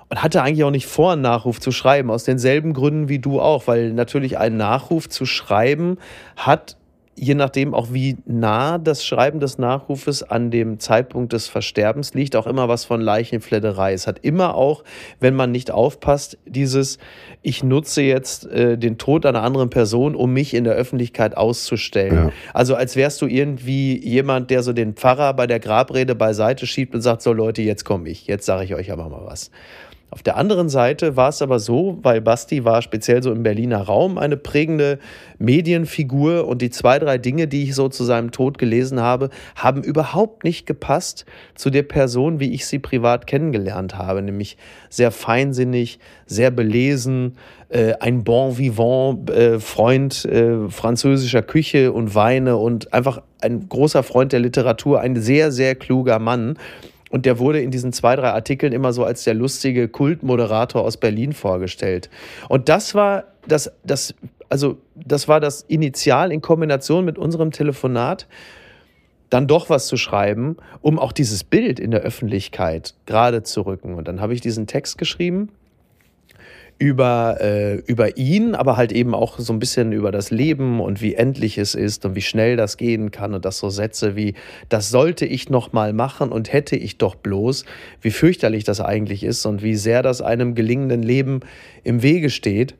und 0.09 0.21
hatte 0.21 0.43
eigentlich 0.43 0.65
auch 0.65 0.71
nicht 0.71 0.87
vor, 0.87 1.13
einen 1.13 1.21
Nachruf 1.21 1.61
zu 1.61 1.71
schreiben, 1.71 2.11
aus 2.11 2.25
denselben 2.25 2.73
Gründen 2.73 3.07
wie 3.07 3.19
du 3.19 3.39
auch, 3.39 3.67
weil 3.67 3.93
natürlich 3.93 4.37
ein 4.37 4.57
Nachruf 4.57 5.07
zu 5.07 5.25
schreiben 5.25 5.97
hat 6.35 6.75
je 7.21 7.35
nachdem 7.35 7.75
auch 7.75 7.93
wie 7.93 8.17
nah 8.25 8.79
das 8.79 9.05
Schreiben 9.05 9.39
des 9.39 9.59
Nachrufes 9.59 10.23
an 10.23 10.49
dem 10.49 10.79
Zeitpunkt 10.79 11.33
des 11.33 11.47
Versterbens 11.47 12.15
liegt, 12.15 12.35
auch 12.35 12.47
immer 12.47 12.67
was 12.67 12.83
von 12.83 12.99
Leichenfledderei. 12.99 13.93
Es 13.93 14.07
hat 14.07 14.17
immer 14.23 14.55
auch, 14.55 14.83
wenn 15.19 15.35
man 15.35 15.51
nicht 15.51 15.69
aufpasst, 15.69 16.39
dieses, 16.47 16.97
ich 17.43 17.63
nutze 17.63 18.01
jetzt 18.01 18.47
äh, 18.47 18.75
den 18.75 18.97
Tod 18.97 19.27
einer 19.27 19.43
anderen 19.43 19.69
Person, 19.69 20.15
um 20.15 20.33
mich 20.33 20.55
in 20.55 20.63
der 20.63 20.73
Öffentlichkeit 20.73 21.37
auszustellen. 21.37 22.15
Ja. 22.15 22.31
Also 22.55 22.73
als 22.73 22.95
wärst 22.95 23.21
du 23.21 23.27
irgendwie 23.27 24.03
jemand, 24.03 24.49
der 24.49 24.63
so 24.63 24.73
den 24.73 24.95
Pfarrer 24.95 25.35
bei 25.35 25.45
der 25.45 25.59
Grabrede 25.59 26.15
beiseite 26.15 26.65
schiebt 26.65 26.95
und 26.95 27.01
sagt, 27.01 27.21
so 27.21 27.33
Leute, 27.33 27.61
jetzt 27.61 27.85
komme 27.85 28.09
ich, 28.09 28.25
jetzt 28.25 28.47
sage 28.47 28.65
ich 28.65 28.73
euch 28.73 28.91
aber 28.91 29.07
mal 29.09 29.21
was. 29.25 29.51
Auf 30.13 30.23
der 30.23 30.35
anderen 30.35 30.67
Seite 30.67 31.15
war 31.15 31.29
es 31.29 31.41
aber 31.41 31.57
so, 31.57 31.97
weil 32.01 32.19
Basti 32.19 32.65
war 32.65 32.81
speziell 32.81 33.23
so 33.23 33.31
im 33.31 33.43
Berliner 33.43 33.79
Raum 33.79 34.17
eine 34.17 34.35
prägende 34.35 34.99
Medienfigur 35.39 36.49
und 36.49 36.61
die 36.61 36.69
zwei, 36.69 36.99
drei 36.99 37.17
Dinge, 37.17 37.47
die 37.47 37.63
ich 37.63 37.75
so 37.75 37.87
zu 37.87 38.03
seinem 38.03 38.31
Tod 38.31 38.57
gelesen 38.57 38.99
habe, 38.99 39.29
haben 39.55 39.83
überhaupt 39.83 40.43
nicht 40.43 40.65
gepasst 40.65 41.25
zu 41.55 41.69
der 41.69 41.83
Person, 41.83 42.41
wie 42.41 42.53
ich 42.53 42.65
sie 42.65 42.77
privat 42.77 43.25
kennengelernt 43.25 43.97
habe, 43.97 44.21
nämlich 44.21 44.57
sehr 44.89 45.11
feinsinnig, 45.11 45.97
sehr 46.25 46.51
belesen, 46.51 47.37
äh, 47.69 47.93
ein 48.01 48.25
bon 48.25 48.57
vivant 48.57 49.29
äh, 49.29 49.61
Freund 49.61 50.25
äh, 50.25 50.67
französischer 50.67 51.41
Küche 51.41 51.93
und 51.93 52.15
Weine 52.15 52.57
und 52.57 52.93
einfach 52.93 53.21
ein 53.39 53.69
großer 53.69 54.03
Freund 54.03 54.33
der 54.33 54.41
Literatur, 54.41 54.99
ein 54.99 55.15
sehr, 55.15 55.53
sehr 55.53 55.75
kluger 55.75 56.19
Mann. 56.19 56.57
Und 57.11 57.25
der 57.25 57.39
wurde 57.39 57.61
in 57.61 57.71
diesen 57.71 57.93
zwei, 57.93 58.15
drei 58.15 58.31
Artikeln 58.31 58.73
immer 58.73 58.93
so 58.93 59.03
als 59.03 59.23
der 59.23 59.33
lustige 59.33 59.87
Kultmoderator 59.87 60.81
aus 60.81 60.97
Berlin 60.97 61.33
vorgestellt. 61.33 62.09
Und 62.49 62.69
das 62.69 62.95
war 62.95 63.25
das, 63.47 63.71
das, 63.83 64.15
also 64.49 64.77
das 64.95 65.27
war 65.27 65.39
das 65.39 65.63
Initial 65.67 66.31
in 66.31 66.41
Kombination 66.41 67.05
mit 67.05 67.17
unserem 67.17 67.51
Telefonat, 67.51 68.27
dann 69.29 69.47
doch 69.47 69.69
was 69.69 69.87
zu 69.87 69.97
schreiben, 69.97 70.57
um 70.81 70.99
auch 70.99 71.11
dieses 71.11 71.43
Bild 71.43 71.79
in 71.79 71.91
der 71.91 72.01
Öffentlichkeit 72.01 72.95
gerade 73.05 73.43
zu 73.43 73.61
rücken. 73.61 73.95
Und 73.95 74.07
dann 74.07 74.21
habe 74.21 74.33
ich 74.33 74.41
diesen 74.41 74.67
Text 74.67 74.97
geschrieben 74.97 75.49
über, 76.81 77.37
äh, 77.39 77.75
über 77.85 78.17
ihn, 78.17 78.55
aber 78.55 78.75
halt 78.75 78.91
eben 78.91 79.13
auch 79.13 79.37
so 79.37 79.53
ein 79.53 79.59
bisschen 79.59 79.91
über 79.91 80.11
das 80.11 80.31
Leben 80.31 80.81
und 80.81 80.99
wie 80.99 81.13
endlich 81.13 81.59
es 81.59 81.75
ist 81.75 82.05
und 82.05 82.15
wie 82.15 82.23
schnell 82.23 82.57
das 82.57 82.75
gehen 82.75 83.11
kann 83.11 83.35
und 83.35 83.45
das 83.45 83.59
so 83.59 83.69
Sätze 83.69 84.15
wie, 84.15 84.33
das 84.67 84.89
sollte 84.89 85.27
ich 85.27 85.47
noch 85.51 85.73
mal 85.73 85.93
machen 85.93 86.31
und 86.31 86.51
hätte 86.51 86.75
ich 86.75 86.97
doch 86.97 87.13
bloß, 87.13 87.65
wie 88.01 88.09
fürchterlich 88.09 88.63
das 88.63 88.81
eigentlich 88.81 89.23
ist 89.23 89.45
und 89.45 89.61
wie 89.61 89.75
sehr 89.75 90.01
das 90.01 90.23
einem 90.23 90.55
gelingenden 90.55 91.03
Leben 91.03 91.41
im 91.83 92.01
Wege 92.01 92.31
steht 92.31 92.73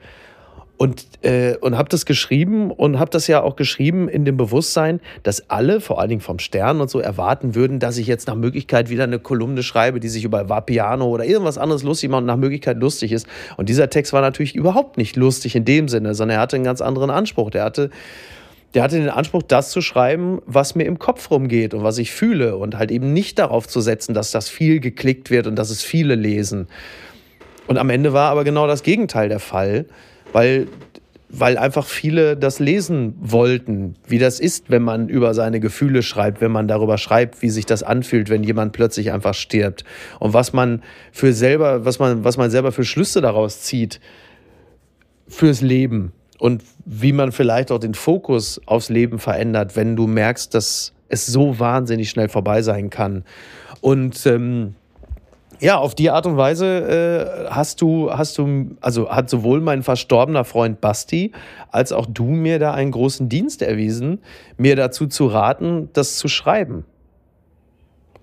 und, 0.81 1.05
äh, 1.21 1.57
und 1.57 1.77
habe 1.77 1.89
das 1.89 2.07
geschrieben 2.07 2.71
und 2.71 2.97
habe 2.97 3.11
das 3.11 3.27
ja 3.27 3.43
auch 3.43 3.55
geschrieben 3.55 4.09
in 4.09 4.25
dem 4.25 4.35
Bewusstsein, 4.35 4.99
dass 5.21 5.47
alle, 5.47 5.79
vor 5.79 5.99
allen 5.99 6.09
Dingen 6.09 6.21
vom 6.21 6.39
Stern 6.39 6.81
und 6.81 6.89
so, 6.89 6.99
erwarten 6.99 7.53
würden, 7.53 7.77
dass 7.77 7.99
ich 7.99 8.07
jetzt 8.07 8.25
nach 8.25 8.33
Möglichkeit 8.33 8.89
wieder 8.89 9.03
eine 9.03 9.19
Kolumne 9.19 9.61
schreibe, 9.61 9.99
die 9.99 10.09
sich 10.09 10.23
über 10.23 10.49
Vapiano 10.49 11.07
oder 11.07 11.23
irgendwas 11.23 11.59
anderes 11.59 11.83
lustig 11.83 12.09
macht 12.09 12.21
und 12.21 12.25
nach 12.25 12.35
Möglichkeit 12.35 12.77
lustig 12.77 13.11
ist. 13.11 13.27
Und 13.57 13.69
dieser 13.69 13.91
Text 13.91 14.11
war 14.11 14.21
natürlich 14.21 14.55
überhaupt 14.55 14.97
nicht 14.97 15.15
lustig 15.15 15.55
in 15.55 15.65
dem 15.65 15.87
Sinne, 15.87 16.15
sondern 16.15 16.37
er 16.37 16.41
hatte 16.41 16.55
einen 16.55 16.65
ganz 16.65 16.81
anderen 16.81 17.11
Anspruch. 17.11 17.51
Der 17.51 17.63
hatte 17.63 17.91
der 18.73 18.81
hatte 18.81 18.97
den 18.97 19.09
Anspruch, 19.09 19.43
das 19.43 19.69
zu 19.69 19.81
schreiben, 19.81 20.41
was 20.47 20.73
mir 20.73 20.85
im 20.85 20.97
Kopf 20.97 21.29
rumgeht 21.29 21.75
und 21.75 21.83
was 21.83 21.99
ich 21.99 22.11
fühle 22.11 22.57
und 22.57 22.75
halt 22.75 22.89
eben 22.89 23.13
nicht 23.13 23.37
darauf 23.37 23.67
zu 23.67 23.81
setzen, 23.81 24.15
dass 24.15 24.31
das 24.31 24.49
viel 24.49 24.79
geklickt 24.79 25.29
wird 25.29 25.45
und 25.45 25.57
dass 25.57 25.69
es 25.69 25.83
viele 25.83 26.15
lesen. 26.15 26.67
Und 27.67 27.77
am 27.77 27.91
Ende 27.91 28.13
war 28.13 28.31
aber 28.31 28.43
genau 28.43 28.65
das 28.65 28.81
Gegenteil 28.81 29.29
der 29.29 29.39
Fall 29.39 29.85
weil, 30.33 30.67
weil 31.29 31.57
einfach 31.57 31.85
viele 31.85 32.37
das 32.37 32.59
lesen 32.59 33.15
wollten, 33.19 33.95
wie 34.07 34.19
das 34.19 34.39
ist, 34.39 34.69
wenn 34.69 34.81
man 34.81 35.09
über 35.09 35.33
seine 35.33 35.59
Gefühle 35.59 36.03
schreibt, 36.03 36.41
wenn 36.41 36.51
man 36.51 36.67
darüber 36.67 36.97
schreibt, 36.97 37.41
wie 37.41 37.49
sich 37.49 37.65
das 37.65 37.83
anfühlt, 37.83 38.29
wenn 38.29 38.43
jemand 38.43 38.73
plötzlich 38.73 39.11
einfach 39.11 39.33
stirbt 39.33 39.83
und 40.19 40.33
was 40.33 40.53
man 40.53 40.83
für 41.11 41.33
selber, 41.33 41.85
was 41.85 41.99
man, 41.99 42.23
was 42.23 42.37
man 42.37 42.51
selber 42.51 42.71
für 42.71 42.83
Schlüsse 42.83 43.21
daraus 43.21 43.61
zieht 43.61 43.99
fürs 45.27 45.61
Leben 45.61 46.11
und 46.39 46.63
wie 46.85 47.13
man 47.13 47.31
vielleicht 47.31 47.71
auch 47.71 47.79
den 47.79 47.93
Fokus 47.93 48.59
aufs 48.65 48.89
Leben 48.89 49.19
verändert, 49.19 49.75
wenn 49.75 49.95
du 49.95 50.07
merkst, 50.07 50.53
dass 50.53 50.93
es 51.07 51.25
so 51.27 51.59
wahnsinnig 51.59 52.09
schnell 52.09 52.29
vorbei 52.29 52.61
sein 52.61 52.89
kann. 52.89 53.23
Und 53.81 54.25
ähm, 54.25 54.75
ja, 55.61 55.77
auf 55.77 55.93
die 55.93 56.09
Art 56.09 56.25
und 56.25 56.37
Weise 56.37 57.45
äh, 57.47 57.49
hast 57.51 57.81
du, 57.81 58.11
hast 58.11 58.37
du, 58.37 58.75
also 58.81 59.09
hat 59.09 59.29
sowohl 59.29 59.61
mein 59.61 59.83
verstorbener 59.83 60.43
Freund 60.43 60.81
Basti 60.81 61.31
als 61.69 61.91
auch 61.91 62.07
du 62.07 62.25
mir 62.25 62.57
da 62.57 62.73
einen 62.73 62.91
großen 62.91 63.29
Dienst 63.29 63.61
erwiesen, 63.61 64.19
mir 64.57 64.75
dazu 64.75 65.05
zu 65.05 65.27
raten, 65.27 65.89
das 65.93 66.17
zu 66.17 66.27
schreiben. 66.27 66.83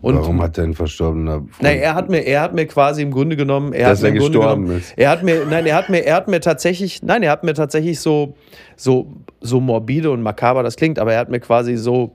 Und 0.01 0.17
Warum 0.17 0.43
hat 0.43 0.59
dein 0.59 0.75
verstorbener 0.75 1.39
Freund? 1.39 1.63
Nein, 1.63 1.79
er 1.79 1.95
hat 1.95 2.09
mir, 2.09 2.21
er 2.21 2.41
hat 2.43 2.55
mir 2.55 2.67
quasi 2.67 3.03
im 3.03 3.13
Grunde 3.13 3.37
genommen, 3.37 3.73
er 3.73 3.89
dass 3.89 4.01
hat 4.01 4.07
er 4.07 4.13
gestorben 4.13 4.65
genommen, 4.65 4.79
ist. 4.79 4.95
Er 4.97 5.11
hat 5.11 5.23
mir, 5.23 5.45
nein, 5.49 5.65
er 5.67 5.77
hat 5.77 5.89
mir, 5.89 6.05
er 6.05 6.17
hat 6.17 6.29
mir 6.29 6.41
tatsächlich, 6.41 7.03
nein, 7.03 7.23
er 7.23 7.31
hat 7.31 7.45
mir 7.45 7.55
tatsächlich 7.55 8.01
so, 8.01 8.35
so, 8.77 9.13
so 9.41 9.61
morbide 9.61 10.11
und 10.11 10.23
makaber 10.23 10.65
das 10.65 10.77
klingt, 10.77 10.99
aber 10.99 11.13
er 11.13 11.21
hat 11.21 11.31
mir 11.31 11.41
quasi 11.41 11.77
so 11.77 12.15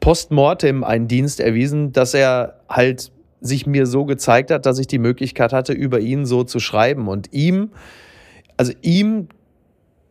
postmortem 0.00 0.82
einen 0.82 1.06
Dienst 1.06 1.38
erwiesen, 1.40 1.92
dass 1.92 2.12
er 2.14 2.60
halt 2.68 3.10
sich 3.46 3.66
mir 3.66 3.86
so 3.86 4.04
gezeigt 4.04 4.50
hat, 4.50 4.66
dass 4.66 4.78
ich 4.78 4.86
die 4.86 4.98
Möglichkeit 4.98 5.52
hatte, 5.52 5.72
über 5.72 6.00
ihn 6.00 6.26
so 6.26 6.44
zu 6.44 6.60
schreiben 6.60 7.08
und 7.08 7.32
ihm, 7.32 7.70
also 8.56 8.72
ihm 8.82 9.28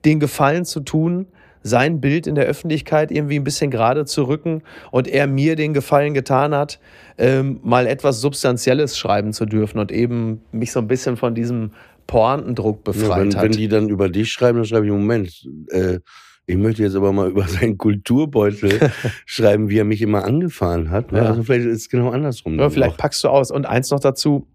den 0.06 0.20
Gefallen 0.20 0.66
zu 0.66 0.80
tun, 0.82 1.28
sein 1.64 2.00
Bild 2.00 2.28
in 2.28 2.36
der 2.36 2.46
Öffentlichkeit 2.46 3.12
irgendwie 3.12 3.38
ein 3.38 3.44
bisschen 3.44 3.72
gerade 3.72 4.06
zu 4.06 4.24
rücken 4.24 4.62
und 4.92 5.08
er 5.08 5.26
mir 5.26 5.56
den 5.56 5.74
Gefallen 5.74 6.14
getan 6.14 6.54
hat, 6.54 6.80
ähm, 7.18 7.60
mal 7.64 7.88
etwas 7.88 8.22
Substanzielles 8.22 8.98
schreiben 8.98 9.34
zu 9.34 9.48
dürfen 9.48 9.80
und 9.80 9.92
eben 9.92 10.42
mich 10.52 10.72
so 10.72 10.80
ein 10.80 10.88
bisschen 10.88 11.18
von 11.18 11.34
diesem 11.34 11.72
Pointendruck 12.06 12.84
befreit 12.84 13.10
ja, 13.10 13.18
wenn, 13.18 13.36
hat. 13.36 13.44
Wenn 13.44 13.52
die 13.54 13.68
dann 13.68 13.90
über 13.90 14.10
dich 14.10 14.32
schreiben, 14.32 14.60
dann 14.60 14.66
schreibe 14.66 14.86
ich, 14.86 14.92
Moment, 14.92 15.50
äh, 15.70 16.00
ich 16.48 16.58
möchte 16.58 16.84
jetzt 16.84 16.96
aber 16.96 17.12
mal 17.12 17.30
über 17.32 17.48
seinen 17.48 17.78
Kulturbeutel 17.78 18.92
schreiben, 19.26 19.70
wie 19.70 19.80
er 19.80 19.86
mich 19.86 20.02
immer 20.02 20.24
angefahren 20.24 20.92
hat. 20.92 21.12
Ne? 21.12 21.20
Ja. 21.20 21.26
Also 21.26 21.44
vielleicht 21.44 21.66
ist 21.68 21.82
es 21.82 21.90
genau 21.90 22.10
andersrum. 22.12 22.60
Ja, 22.60 22.70
vielleicht 22.70 22.94
auch. 22.94 22.98
packst 22.98 23.24
du 23.24 23.30
aus. 23.30 23.52
Und 23.52 23.66
eins 23.66 23.92
noch 23.92 24.00
dazu. 24.00 24.48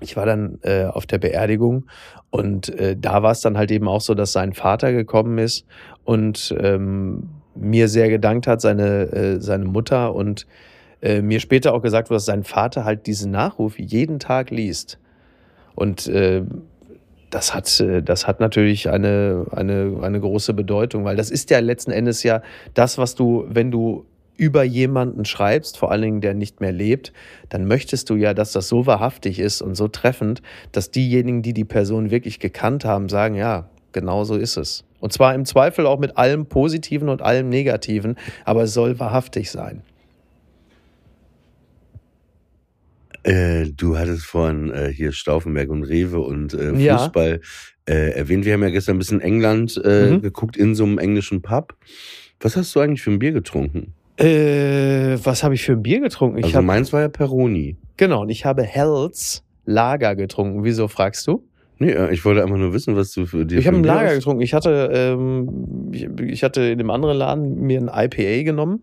Ich 0.00 0.16
war 0.16 0.26
dann 0.26 0.58
äh, 0.62 0.84
auf 0.84 1.06
der 1.06 1.18
Beerdigung 1.18 1.86
und 2.30 2.68
äh, 2.68 2.96
da 2.96 3.24
war 3.24 3.32
es 3.32 3.40
dann 3.40 3.58
halt 3.58 3.72
eben 3.72 3.88
auch 3.88 4.00
so, 4.00 4.14
dass 4.14 4.30
sein 4.30 4.52
Vater 4.52 4.92
gekommen 4.92 5.38
ist 5.38 5.66
und 6.04 6.54
ähm, 6.56 7.30
mir 7.56 7.88
sehr 7.88 8.08
gedankt 8.08 8.46
hat, 8.46 8.60
seine, 8.60 9.12
äh, 9.12 9.40
seine 9.40 9.64
Mutter 9.64 10.14
und 10.14 10.46
äh, 11.02 11.20
mir 11.20 11.40
später 11.40 11.74
auch 11.74 11.82
gesagt 11.82 12.10
wurde, 12.10 12.16
dass 12.16 12.26
sein 12.26 12.44
Vater 12.44 12.84
halt 12.84 13.06
diesen 13.08 13.32
Nachruf 13.32 13.78
jeden 13.78 14.20
Tag 14.20 14.50
liest. 14.50 14.98
Und 15.74 16.06
äh, 16.06 16.44
das 17.30 17.54
hat, 17.54 17.80
äh, 17.80 18.02
das 18.02 18.26
hat 18.26 18.40
natürlich 18.40 18.88
eine, 18.90 19.46
eine, 19.50 19.98
eine 20.02 20.20
große 20.20 20.54
Bedeutung, 20.54 21.04
weil 21.04 21.16
das 21.16 21.30
ist 21.30 21.50
ja 21.50 21.58
letzten 21.58 21.90
Endes 21.90 22.22
ja 22.22 22.42
das, 22.74 22.98
was 22.98 23.14
du, 23.14 23.44
wenn 23.48 23.70
du 23.70 24.06
über 24.36 24.62
jemanden 24.62 25.24
schreibst, 25.24 25.76
vor 25.76 25.90
allen 25.90 26.02
Dingen, 26.02 26.20
der 26.20 26.32
nicht 26.32 26.60
mehr 26.60 26.72
lebt, 26.72 27.12
dann 27.48 27.66
möchtest 27.66 28.08
du 28.08 28.14
ja, 28.14 28.34
dass 28.34 28.52
das 28.52 28.68
so 28.68 28.86
wahrhaftig 28.86 29.40
ist 29.40 29.60
und 29.60 29.74
so 29.74 29.88
treffend, 29.88 30.42
dass 30.70 30.92
diejenigen, 30.92 31.42
die 31.42 31.52
die 31.52 31.64
Person 31.64 32.12
wirklich 32.12 32.38
gekannt 32.38 32.84
haben, 32.84 33.08
sagen, 33.08 33.34
ja, 33.34 33.68
genau 33.92 34.22
so 34.22 34.36
ist 34.36 34.56
es. 34.56 34.84
Und 35.00 35.12
zwar 35.12 35.34
im 35.34 35.44
Zweifel 35.44 35.86
auch 35.86 35.98
mit 35.98 36.16
allem 36.16 36.46
Positiven 36.46 37.08
und 37.08 37.20
allem 37.20 37.48
Negativen, 37.48 38.16
aber 38.44 38.62
es 38.62 38.74
soll 38.74 38.98
wahrhaftig 39.00 39.50
sein. 39.50 39.82
Äh, 43.28 43.72
du 43.76 43.98
hattest 43.98 44.24
vorhin 44.24 44.70
äh, 44.70 44.90
hier 44.90 45.12
Stauffenberg 45.12 45.68
und 45.68 45.82
Rewe 45.82 46.20
und 46.20 46.54
äh, 46.54 46.96
Fußball 46.96 47.40
ja. 47.86 47.94
Äh, 47.94 48.12
erwähnt. 48.12 48.46
Wir 48.46 48.54
haben 48.54 48.62
ja 48.62 48.70
gestern 48.70 48.96
ein 48.96 48.98
bisschen 48.98 49.20
England 49.20 49.78
äh, 49.84 50.12
mhm. 50.12 50.22
geguckt 50.22 50.56
in 50.56 50.74
so 50.74 50.84
einem 50.84 50.96
englischen 50.96 51.42
Pub. 51.42 51.76
Was 52.40 52.56
hast 52.56 52.74
du 52.74 52.80
eigentlich 52.80 53.02
für 53.02 53.10
ein 53.10 53.18
Bier 53.18 53.32
getrunken? 53.32 53.92
Was 54.20 55.44
habe 55.44 55.54
ich 55.54 55.62
für 55.62 55.72
ein 55.72 55.82
Bier 55.82 56.00
getrunken? 56.00 56.38
Ich 56.38 56.46
also 56.46 56.58
hab, 56.58 56.64
meins 56.64 56.92
war 56.92 57.02
ja 57.02 57.08
Peroni. 57.08 57.76
Genau, 57.98 58.22
und 58.22 58.30
ich 58.30 58.44
habe 58.44 58.64
Hells 58.64 59.44
Lager 59.64 60.16
getrunken. 60.16 60.64
Wieso 60.64 60.88
fragst 60.88 61.26
du? 61.28 61.44
Nee, 61.78 61.94
ich 62.10 62.24
wollte 62.24 62.42
einfach 62.42 62.56
nur 62.56 62.72
wissen, 62.72 62.96
was 62.96 63.12
du 63.12 63.26
für 63.26 63.46
dir. 63.46 63.58
Ich 63.58 63.66
habe 63.68 63.76
ein 63.76 63.84
Lager 63.84 64.08
hast. 64.08 64.16
getrunken. 64.16 64.42
Ich 64.42 64.54
hatte, 64.54 64.90
ähm, 64.92 65.90
ich, 65.92 66.08
ich, 66.20 66.42
hatte 66.42 66.62
in 66.62 66.78
dem 66.78 66.90
anderen 66.90 67.16
Laden 67.16 67.60
mir 67.60 67.80
ein 67.80 67.88
IPA 67.88 68.42
genommen. 68.42 68.82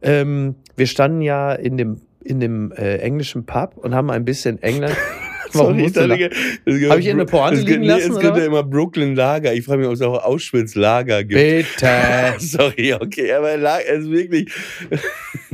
Ähm, 0.00 0.54
wir 0.76 0.86
standen 0.86 1.20
ja 1.20 1.52
in 1.52 1.76
dem 1.76 2.00
in 2.24 2.40
dem 2.40 2.72
äh, 2.72 2.96
englischen 2.98 3.46
Pub 3.46 3.76
und 3.76 3.94
haben 3.94 4.10
ein 4.10 4.24
bisschen 4.24 4.62
England. 4.62 4.96
Warum 5.54 5.88
Sorry, 5.88 6.30
ich 6.64 6.88
Habe 6.88 7.00
ich 7.00 7.06
in 7.06 7.12
eine 7.12 7.24
Pointe 7.26 7.60
liegen 7.62 7.82
lassen? 7.82 8.12
Es 8.12 8.20
gibt 8.20 8.36
ja 8.36 8.44
immer 8.44 8.62
Brooklyn 8.62 9.16
Lager. 9.16 9.52
Ich 9.52 9.64
frage 9.64 9.78
mich, 9.78 9.88
ob 9.88 9.94
es 9.94 10.02
auch 10.02 10.22
Auschwitz 10.22 10.74
Lager 10.74 11.24
gibt. 11.24 11.40
Bitte. 11.40 11.88
Sorry, 12.38 12.94
okay, 12.94 13.32
aber 13.32 13.56
Lager 13.56 13.86
ist 13.86 14.10
wirklich. 14.10 14.52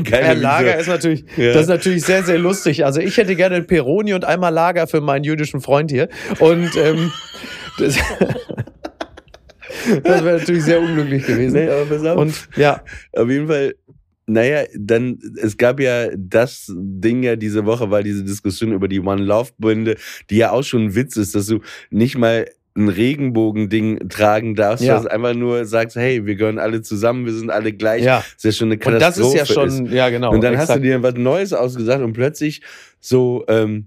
geil. 0.02 0.24
Ja, 0.24 0.32
Lager 0.32 0.76
ist 0.76 0.88
natürlich, 0.88 1.24
Ja. 1.36 1.52
das 1.52 1.62
ist 1.62 1.68
natürlich 1.68 2.04
sehr, 2.04 2.22
sehr 2.22 2.38
lustig. 2.38 2.84
Also 2.84 3.00
ich 3.00 3.16
hätte 3.16 3.36
gerne 3.36 3.56
ein 3.56 3.66
Peroni 3.66 4.12
und 4.14 4.24
einmal 4.24 4.52
Lager 4.52 4.86
für 4.86 5.00
meinen 5.00 5.24
jüdischen 5.24 5.60
Freund 5.60 5.90
hier. 5.90 6.08
Und 6.40 6.76
ähm, 6.76 7.10
das, 7.78 7.96
das 10.02 10.24
wäre 10.24 10.38
natürlich 10.38 10.64
sehr 10.64 10.80
unglücklich 10.80 11.26
gewesen. 11.26 11.54
Nee, 11.54 11.70
aber 11.70 11.86
pass 11.86 12.04
auf. 12.04 12.18
Und 12.18 12.48
ja, 12.56 12.82
Auf 13.12 13.30
jeden 13.30 13.46
Fall, 13.46 13.74
naja, 14.26 14.64
dann, 14.76 15.18
es 15.40 15.56
gab 15.56 15.78
ja 15.80 16.08
das 16.16 16.72
Ding 16.76 17.22
ja 17.22 17.36
diese 17.36 17.64
Woche, 17.64 17.90
war 17.90 18.02
diese 18.02 18.24
Diskussion 18.24 18.72
über 18.72 18.88
die 18.88 19.00
One 19.00 19.22
Love 19.22 19.50
Bünde, 19.58 19.96
die 20.30 20.36
ja 20.38 20.50
auch 20.50 20.62
schon 20.64 20.86
ein 20.86 20.94
Witz 20.94 21.16
ist, 21.16 21.34
dass 21.34 21.46
du 21.46 21.60
nicht 21.90 22.18
mal 22.18 22.46
ein 22.76 22.88
Regenbogen-Ding 22.90 24.08
tragen 24.10 24.54
darfst, 24.54 24.84
Ja. 24.84 24.96
was 24.96 25.06
einfach 25.06 25.34
nur 25.34 25.64
sagst, 25.64 25.96
hey, 25.96 26.26
wir 26.26 26.34
gehören 26.34 26.58
alle 26.58 26.82
zusammen, 26.82 27.24
wir 27.24 27.32
sind 27.32 27.50
alle 27.50 27.72
gleich. 27.72 28.02
ja. 28.04 28.18
Das 28.18 28.34
ist 28.36 28.44
ja 28.44 28.52
schon 28.52 28.68
eine 28.68 28.74
Und 28.74 28.84
das 28.84 29.16
Katastrophe. 29.16 29.38
ist 29.38 29.48
ja 29.48 29.54
schon, 29.54 29.86
ja 29.92 30.10
genau. 30.10 30.30
und 30.32 30.42
dann 30.44 30.56
hast 30.58 30.68
du 30.68 30.74
exakt. 30.74 30.84
dir 30.84 31.02
was 31.02 31.14
Neues 31.14 31.52
ausgesagt 31.54 32.02
und 32.02 32.12
plötzlich 32.12 32.62
so, 33.00 33.44
ähm, 33.48 33.86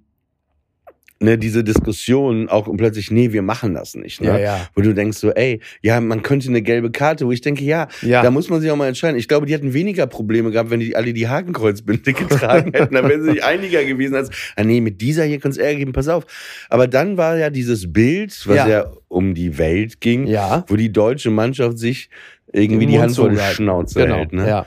ne, 1.19 1.37
diese 1.37 1.63
Diskussion 1.63 2.49
auch 2.49 2.67
und 2.67 2.77
plötzlich, 2.77 3.11
nee, 3.11 3.31
wir 3.31 3.41
machen 3.41 3.73
das 3.73 3.95
nicht. 3.95 4.21
Ne? 4.21 4.27
ja, 4.27 4.37
ja, 4.39 4.67
Wo 4.73 4.81
du 4.81 4.93
denkst 4.93 5.17
so, 5.17 5.31
ey, 5.31 5.59
ja, 5.81 5.99
man 6.01 6.21
könnte 6.23 6.47
eine 6.49 6.61
gelbe 6.61 6.91
Karte, 6.91 7.25
wo 7.25 7.31
ich 7.31 7.41
denke, 7.41 7.63
ja, 7.63 7.87
ja. 8.01 8.21
da 8.23 8.31
muss 8.31 8.49
man 8.49 8.61
sich 8.61 8.71
auch 8.71 8.75
mal 8.75 8.87
entscheiden. 8.87 9.17
Ich 9.17 9.27
glaube, 9.27 9.45
die 9.45 9.53
hätten 9.53 9.73
weniger 9.73 10.07
Probleme 10.07 10.51
gehabt, 10.51 10.69
wenn 10.69 10.79
die 10.79 10.95
alle 10.95 11.13
die 11.13 11.27
Hakenkreuzbinde 11.27 12.13
getragen 12.13 12.71
hätten. 12.73 12.93
Dann 12.95 13.07
wären 13.09 13.23
sie 13.23 13.31
sich 13.31 13.43
einiger 13.43 13.83
gewesen 13.83 14.15
als, 14.15 14.29
ah 14.55 14.63
nee, 14.63 14.81
mit 14.81 15.01
dieser 15.01 15.25
hier 15.25 15.39
kannst 15.39 15.57
du 15.57 15.63
Ärger 15.63 15.79
geben, 15.79 15.91
pass 15.93 16.07
auf. 16.07 16.25
Aber 16.69 16.87
dann 16.87 17.17
war 17.17 17.37
ja 17.37 17.49
dieses 17.49 17.91
Bild, 17.91 18.31
was 18.47 18.55
Ja. 18.55 18.67
ja, 18.67 18.91
um 19.07 19.33
die 19.33 19.57
Welt 19.57 20.01
ging, 20.01 20.27
ja. 20.27 20.63
wo 20.67 20.75
die 20.75 20.91
deutsche 20.91 21.29
Mannschaft 21.29 21.77
sich 21.77 22.09
irgendwie 22.51 22.85
die 22.85 22.99
Hand 22.99 23.15
vor 23.15 23.29
die. 23.29 23.37
Schnauze 23.37 23.99
Genau. 24.01 24.15
hält. 24.15 24.33
Ne? 24.33 24.47
Ja. 24.47 24.65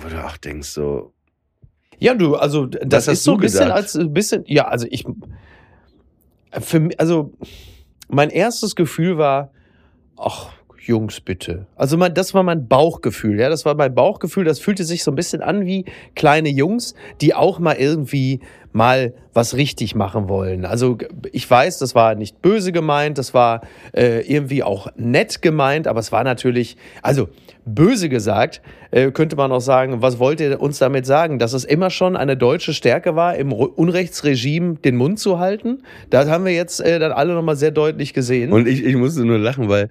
Wo 0.00 0.08
du 0.08 0.24
auch 0.24 0.36
denkst 0.36 0.68
so, 0.68 1.12
Ja, 2.04 2.12
du, 2.12 2.36
also 2.36 2.66
das 2.66 3.08
ist 3.08 3.24
so 3.24 3.32
ein 3.32 3.40
bisschen 3.40 3.60
gedacht? 3.60 3.76
als 3.76 3.96
ein 3.96 4.12
bisschen, 4.12 4.44
ja, 4.46 4.68
also 4.68 4.86
ich 4.90 5.06
für 6.60 6.80
mich, 6.80 7.00
also 7.00 7.32
mein 8.08 8.28
erstes 8.28 8.76
Gefühl 8.76 9.16
war, 9.16 9.52
ach, 10.18 10.50
Jungs, 10.84 11.22
bitte. 11.22 11.66
Also 11.76 11.96
mein, 11.96 12.12
das 12.12 12.34
war 12.34 12.42
mein 12.42 12.68
Bauchgefühl, 12.68 13.40
ja, 13.40 13.48
das 13.48 13.64
war 13.64 13.74
mein 13.74 13.94
Bauchgefühl, 13.94 14.44
das 14.44 14.58
fühlte 14.58 14.84
sich 14.84 15.02
so 15.02 15.12
ein 15.12 15.14
bisschen 15.14 15.40
an 15.40 15.64
wie 15.64 15.86
kleine 16.14 16.50
Jungs, 16.50 16.94
die 17.22 17.32
auch 17.32 17.58
mal 17.58 17.76
irgendwie 17.76 18.40
mal 18.74 19.14
was 19.32 19.54
richtig 19.54 19.94
machen 19.94 20.28
wollen. 20.28 20.64
Also 20.64 20.98
ich 21.30 21.48
weiß, 21.48 21.78
das 21.78 21.94
war 21.94 22.16
nicht 22.16 22.42
böse 22.42 22.72
gemeint, 22.72 23.18
das 23.18 23.32
war 23.32 23.60
äh, 23.92 24.20
irgendwie 24.20 24.64
auch 24.64 24.88
nett 24.96 25.42
gemeint, 25.42 25.86
aber 25.86 26.00
es 26.00 26.10
war 26.10 26.24
natürlich, 26.24 26.76
also 27.00 27.28
böse 27.64 28.08
gesagt, 28.08 28.62
äh, 28.90 29.12
könnte 29.12 29.36
man 29.36 29.52
auch 29.52 29.60
sagen, 29.60 30.02
was 30.02 30.18
wollt 30.18 30.40
ihr 30.40 30.60
uns 30.60 30.78
damit 30.78 31.06
sagen? 31.06 31.38
Dass 31.38 31.52
es 31.52 31.64
immer 31.64 31.88
schon 31.88 32.16
eine 32.16 32.36
deutsche 32.36 32.74
Stärke 32.74 33.14
war, 33.14 33.36
im 33.36 33.52
Unrechtsregime 33.52 34.74
den 34.74 34.96
Mund 34.96 35.20
zu 35.20 35.38
halten? 35.38 35.84
Das 36.10 36.28
haben 36.28 36.44
wir 36.44 36.52
jetzt 36.52 36.80
äh, 36.80 36.98
dann 36.98 37.12
alle 37.12 37.34
nochmal 37.34 37.56
sehr 37.56 37.70
deutlich 37.70 38.12
gesehen. 38.12 38.52
Und 38.52 38.66
ich, 38.66 38.84
ich 38.84 38.96
musste 38.96 39.24
nur 39.24 39.38
lachen, 39.38 39.68
weil 39.68 39.88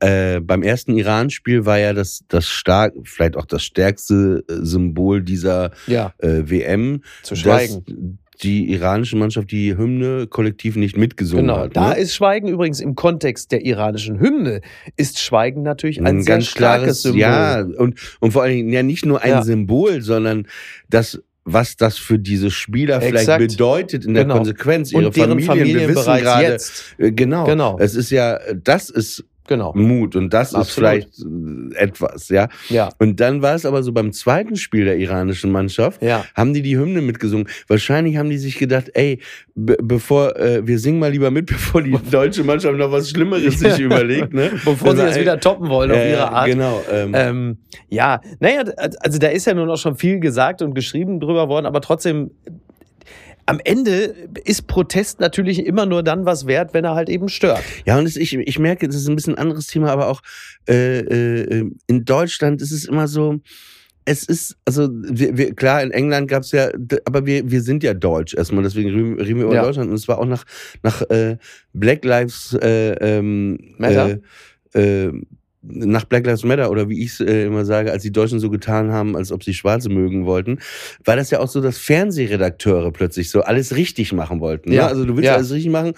äh, 0.00 0.40
beim 0.40 0.62
ersten 0.62 0.96
Iran-Spiel 0.96 1.66
war 1.66 1.78
ja 1.78 1.92
das, 1.92 2.24
das 2.28 2.46
stark, 2.48 2.94
vielleicht 3.04 3.36
auch 3.36 3.46
das 3.46 3.62
stärkste 3.62 4.44
äh, 4.48 4.54
Symbol 4.62 5.22
dieser 5.22 5.70
ja, 5.86 6.12
äh, 6.18 6.42
WM, 6.46 7.02
zu 7.22 7.36
schweigen. 7.36 7.84
dass 7.86 7.94
die 8.42 8.72
iranische 8.72 9.16
Mannschaft 9.18 9.50
die 9.50 9.76
Hymne 9.76 10.26
kollektiv 10.26 10.74
nicht 10.76 10.96
mitgesungen 10.96 11.44
Genau, 11.46 11.58
hat. 11.58 11.76
da 11.76 11.90
ne? 11.90 11.98
ist 12.00 12.14
Schweigen 12.14 12.48
übrigens 12.48 12.80
im 12.80 12.94
Kontext 12.94 13.52
der 13.52 13.62
iranischen 13.66 14.18
Hymne, 14.18 14.62
ist 14.96 15.18
Schweigen 15.20 15.62
natürlich 15.62 16.00
ein, 16.00 16.06
ein 16.06 16.22
sehr 16.22 16.36
ganz 16.36 16.46
starkes 16.46 16.82
klares, 16.82 17.02
Symbol. 17.02 17.20
ja, 17.20 17.60
und, 17.60 17.96
und 18.20 18.30
vor 18.32 18.42
allen 18.42 18.52
Dingen 18.56 18.70
ja 18.72 18.82
nicht 18.82 19.04
nur 19.04 19.20
ein 19.20 19.28
Ja. 19.30 19.42
Symbol, 19.42 20.00
sondern 20.00 20.46
das, 20.88 21.20
was 21.44 21.76
das 21.76 21.98
für 21.98 22.18
diese 22.18 22.50
Spieler 22.50 23.02
vielleicht 23.02 23.28
Exakt. 23.28 23.46
bedeutet 23.46 24.06
in 24.06 24.14
der 24.14 24.24
Genau. 24.24 24.36
Konsequenz, 24.36 24.90
ihre 24.92 25.12
Familien, 25.12 25.46
Familien 25.46 25.78
wir 25.80 25.88
wissen 25.90 26.16
gerade, 26.16 26.44
jetzt. 26.46 26.94
äh, 26.96 27.12
genau, 27.12 27.44
Genau. 27.44 27.76
es 27.78 27.94
ist 27.94 28.08
ja, 28.10 28.38
das 28.54 28.88
ist 28.88 29.22
Genau, 29.50 29.72
Mut 29.74 30.14
und 30.14 30.32
das 30.32 30.50
ist 30.50 30.54
Absolut. 30.54 30.76
vielleicht 30.76 31.08
äh, 31.18 31.76
etwas, 31.76 32.28
ja. 32.28 32.48
ja, 32.68 32.90
Und 33.00 33.18
dann 33.18 33.42
war 33.42 33.56
es 33.56 33.66
aber 33.66 33.82
so 33.82 33.90
beim 33.92 34.12
zweiten 34.12 34.54
Spiel 34.54 34.84
der 34.84 34.96
iranischen 34.96 35.50
Mannschaft, 35.50 36.00
ja. 36.00 36.24
haben 36.36 36.54
die 36.54 36.62
die 36.62 36.78
Hymne 36.78 37.00
mitgesungen. 37.00 37.48
Wahrscheinlich 37.66 38.16
haben 38.16 38.30
die 38.30 38.38
sich 38.38 38.58
gedacht, 38.58 38.92
ey, 38.94 39.18
be 39.56 39.76
bevor 39.82 40.36
äh, 40.36 40.64
wir 40.64 40.78
singen 40.78 41.00
mal 41.00 41.10
lieber 41.10 41.32
mit, 41.32 41.46
bevor 41.50 41.82
die 41.82 41.98
deutsche 42.12 42.44
Mannschaft 42.44 42.78
noch 42.78 42.92
was 42.92 43.10
Schlimmeres 43.10 43.58
sich 43.58 43.76
überlegt, 43.80 44.32
ne? 44.32 44.50
Bevor 44.64 44.76
sie 44.76 44.88
Also, 44.88 45.02
das 45.02 45.16
ey, 45.16 45.22
wieder 45.22 45.40
toppen 45.40 45.68
wollen 45.68 45.90
auf 45.90 45.96
äh, 45.96 46.12
ihre 46.12 46.30
Art. 46.30 46.46
Genau. 46.46 46.80
Ähm, 46.88 47.12
Ähm, 47.12 47.58
ja, 47.88 48.20
naja, 48.38 48.62
also 49.00 49.18
da 49.18 49.26
ist 49.26 49.46
ja 49.46 49.54
nun 49.54 49.68
auch 49.68 49.78
schon 49.78 49.96
viel 49.96 50.20
gesagt 50.20 50.62
und 50.62 50.74
geschrieben 50.74 51.18
drüber 51.18 51.48
worden, 51.48 51.66
aber 51.66 51.80
trotzdem, 51.80 52.30
am 53.50 53.60
Ende 53.64 54.14
ist 54.44 54.68
Protest 54.68 55.18
natürlich 55.18 55.66
immer 55.66 55.84
nur 55.84 56.04
dann 56.04 56.24
was 56.24 56.46
wert, 56.46 56.72
wenn 56.72 56.84
er 56.84 56.94
halt 56.94 57.08
eben 57.08 57.28
stört. 57.28 57.62
Ja, 57.84 57.98
und 57.98 58.06
es, 58.06 58.16
ich, 58.16 58.32
ich 58.32 58.58
merke, 58.60 58.86
das 58.86 58.94
ist 58.94 59.08
ein 59.08 59.16
bisschen 59.16 59.34
ein 59.34 59.42
anderes 59.42 59.66
Thema, 59.66 59.90
aber 59.90 60.06
auch 60.06 60.22
äh, 60.68 61.00
äh, 61.00 61.70
in 61.88 62.04
Deutschland 62.04 62.62
ist 62.62 62.70
es 62.70 62.84
immer 62.84 63.08
so, 63.08 63.40
es 64.04 64.22
ist, 64.22 64.56
also 64.64 64.88
wir, 64.92 65.36
wir, 65.36 65.54
klar, 65.54 65.82
in 65.82 65.90
England 65.90 66.28
gab 66.28 66.44
es 66.44 66.52
ja, 66.52 66.70
aber 67.04 67.26
wir, 67.26 67.50
wir 67.50 67.60
sind 67.60 67.82
ja 67.82 67.92
deutsch 67.92 68.34
erstmal, 68.34 68.62
deswegen 68.62 68.90
reden, 68.90 69.20
reden 69.20 69.38
wir 69.38 69.46
über 69.46 69.54
Ja. 69.56 69.62
Deutschland. 69.64 69.90
Und 69.90 69.96
es 69.96 70.06
war 70.06 70.18
auch 70.18 70.26
nach, 70.26 70.44
nach 70.84 71.02
äh, 71.10 71.36
Black 71.72 72.04
Lives 72.04 72.54
äh, 72.54 72.92
ähm, 73.00 73.74
Matter? 73.78 74.20
Äh, 74.74 75.06
äh, 75.06 75.12
nach 75.62 76.04
Black 76.04 76.26
Lives 76.26 76.44
Matter 76.44 76.70
oder 76.70 76.88
wie 76.88 77.02
ich 77.02 77.12
es 77.12 77.20
äh, 77.20 77.44
immer 77.44 77.64
sage, 77.64 77.92
als 77.92 78.02
die 78.02 78.12
Deutschen 78.12 78.40
so 78.40 78.48
getan 78.50 78.92
haben, 78.92 79.16
als 79.16 79.30
ob 79.30 79.44
sie 79.44 79.52
Schwarze 79.52 79.90
mögen 79.90 80.24
wollten, 80.24 80.58
war 81.04 81.16
das 81.16 81.30
ja 81.30 81.40
auch 81.40 81.48
so, 81.48 81.60
dass 81.60 81.78
Fernsehredakteure 81.78 82.92
plötzlich 82.92 83.30
so 83.30 83.42
alles 83.42 83.76
richtig 83.76 84.12
machen 84.12 84.40
wollten. 84.40 84.72
Ja. 84.72 84.84
Ne? 84.84 84.88
Also 84.88 85.04
du 85.04 85.16
willst 85.16 85.26
Ja. 85.26 85.34
alles 85.34 85.52
richtig 85.52 85.70
machen. 85.70 85.92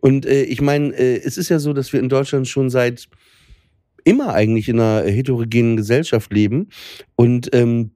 Und 0.00 0.26
äh, 0.26 0.42
ich 0.42 0.60
meine, 0.60 0.92
äh, 0.94 1.20
es 1.22 1.38
ist 1.38 1.48
ja 1.48 1.58
so, 1.58 1.72
dass 1.72 1.92
wir 1.92 2.00
in 2.00 2.08
Deutschland 2.08 2.48
schon 2.48 2.68
seit 2.68 3.08
immer 4.04 4.34
eigentlich 4.34 4.68
in 4.68 4.80
einer 4.80 5.08
heterogenen 5.08 5.76
Gesellschaft 5.76 6.32
leben. 6.32 6.68
Und 7.14 7.50
ähm, 7.54 7.90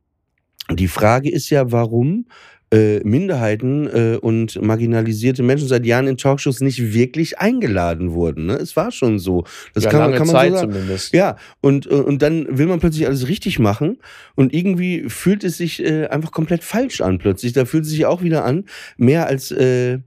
die 0.72 0.88
Frage 0.88 1.30
ist 1.30 1.50
ja, 1.50 1.72
warum 1.72 2.26
äh, 2.72 3.00
Minderheiten 3.00 3.86
äh, 3.88 4.16
und 4.20 4.62
marginalisierte 4.62 5.42
Menschen 5.42 5.66
seit 5.66 5.84
Jahren 5.84 6.06
in 6.06 6.16
Talkshows 6.16 6.60
nicht 6.60 6.92
wirklich 6.94 7.38
eingeladen 7.38 8.12
wurden. 8.12 8.46
Ne? 8.46 8.54
Es 8.54 8.76
war 8.76 8.92
schon 8.92 9.18
so. 9.18 9.44
Das 9.74 9.84
ja, 9.84 9.90
kann, 9.90 10.00
man- 10.00 10.10
lange 10.10 10.18
kann 10.18 10.26
man 10.28 10.36
Zeit 10.36 10.50
so 10.52 10.56
sagen. 10.58 10.72
zumindest. 10.72 11.12
Ja, 11.12 11.36
und, 11.60 11.86
äh, 11.86 11.94
und 11.94 12.22
dann 12.22 12.46
will 12.58 12.66
man 12.66 12.78
plötzlich 12.78 13.06
alles 13.06 13.26
richtig 13.28 13.58
machen 13.58 13.98
und 14.36 14.54
irgendwie 14.54 15.04
fühlt 15.08 15.42
es 15.42 15.56
sich 15.56 15.84
äh, 15.84 16.06
einfach 16.06 16.30
komplett 16.30 16.62
falsch 16.62 17.00
an 17.00 17.18
plötzlich. 17.18 17.52
Da 17.52 17.64
fühlt 17.64 17.84
es 17.84 17.90
sich 17.90 18.06
auch 18.06 18.22
wieder 18.22 18.44
an, 18.44 18.64
mehr 18.96 19.26
als 19.26 19.50
äh, 19.50 19.98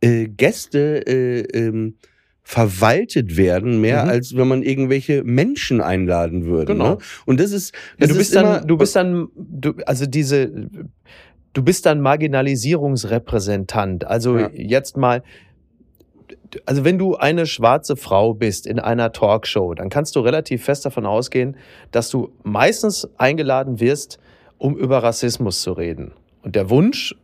äh, 0.00 0.26
Gäste 0.28 1.06
äh, 1.06 1.40
ähm, 1.56 1.94
verwaltet 2.42 3.36
werden, 3.36 3.80
mehr 3.80 4.04
Mhm. 4.04 4.08
als 4.10 4.34
wenn 4.36 4.48
man 4.48 4.62
irgendwelche 4.62 5.22
Menschen 5.22 5.80
einladen 5.82 6.46
würde. 6.46 6.72
Genau. 6.72 6.92
Ne? 6.92 6.98
Und 7.26 7.40
das 7.40 7.52
ist, 7.52 7.74
Ja, 7.74 7.80
das 7.98 8.08
du 8.08 8.12
ist 8.14 8.18
bist 8.18 8.32
immer, 8.36 8.42
dann, 8.60 8.66
du 8.68 8.76
bist 8.78 8.96
dann, 8.96 9.28
du, 9.36 9.74
also 9.84 10.06
diese, 10.06 10.50
du 11.58 11.64
bist 11.64 11.84
dann 11.86 12.00
Marginalisierungsrepräsentant. 12.00 14.06
Also 14.06 14.38
Ja. 14.38 14.48
jetzt 14.54 14.96
mal, 14.96 15.24
also 16.66 16.84
wenn 16.84 16.98
du 16.98 17.16
eine 17.16 17.46
schwarze 17.46 17.96
Frau 17.96 18.32
bist 18.32 18.64
in 18.64 18.78
einer 18.78 19.10
Talkshow, 19.10 19.74
dann 19.74 19.88
kannst 19.88 20.14
du 20.14 20.20
relativ 20.20 20.64
fest 20.64 20.86
davon 20.86 21.04
ausgehen, 21.04 21.56
dass 21.90 22.10
du 22.10 22.30
meistens 22.44 23.08
eingeladen 23.18 23.80
wirst, 23.80 24.20
um 24.56 24.76
über 24.76 25.02
Rassismus 25.02 25.62
zu 25.62 25.72
reden. 25.72 26.12
Und 26.42 26.54
der 26.54 26.70
Wunsch 26.70 27.16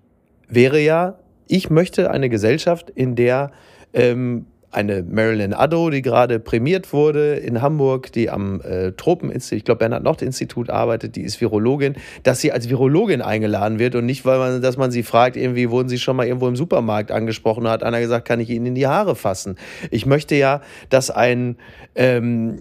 wäre 0.49 0.81
ja, 0.81 1.21
ich 1.47 1.71
möchte 1.71 2.11
eine 2.11 2.29
Gesellschaft, 2.29 2.91
in 2.91 3.15
der 3.15 3.53
ähm, 3.93 4.47
eine 4.75 5.03
Marilyn 5.03 5.55
Addo, 5.55 5.91
die 5.91 6.03
gerade 6.03 6.39
prämiert 6.41 6.93
wurde 6.93 7.35
in 7.37 7.63
Hamburg, 7.63 8.13
die 8.13 8.31
am 8.31 8.61
äh, 8.61 8.93
Tropeninstitut, 8.93 9.59
ich 9.59 9.65
glaube 9.65 9.79
Bernhard-Nocht-Institut 9.79 10.71
arbeitet, 10.71 11.17
die 11.17 11.23
ist 11.23 11.41
Virologin, 11.41 11.95
dass 12.23 12.41
sie 12.41 12.53
als 12.53 12.69
Virologin 12.69 13.23
eingeladen 13.23 13.79
wird 13.79 13.95
und 13.95 14.07
nicht, 14.07 14.25
weil 14.25 14.39
man, 14.39 14.63
dass 14.63 14.77
man 14.77 14.91
sie 14.91 15.03
fragt, 15.03 15.37
irgendwie 15.37 15.71
wurden 15.71 15.89
sie 15.89 15.99
schon 15.99 16.17
mal 16.17 16.27
irgendwo 16.27 16.49
im 16.49 16.57
Supermarkt 16.57 17.11
angesprochen, 17.11 17.65
da 17.65 17.71
hat 17.71 17.83
einer 17.83 18.01
gesagt, 18.01 18.27
kann 18.27 18.41
ich 18.41 18.51
ihnen 18.51 18.67
in 18.67 18.75
die 18.75 18.87
Haare 18.87 19.17
fassen. 19.17 19.57
Ich 19.91 20.07
möchte 20.07 20.35
ja, 20.35 20.61
dass 20.89 21.11
ein 21.11 21.57
ähm, 21.95 22.61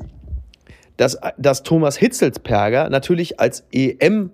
dass, 0.97 1.17
dass 1.37 1.63
Thomas 1.63 1.97
Hitzelsperger 1.97 2.89
natürlich 2.89 3.39
als 3.39 3.63
EM 3.71 4.29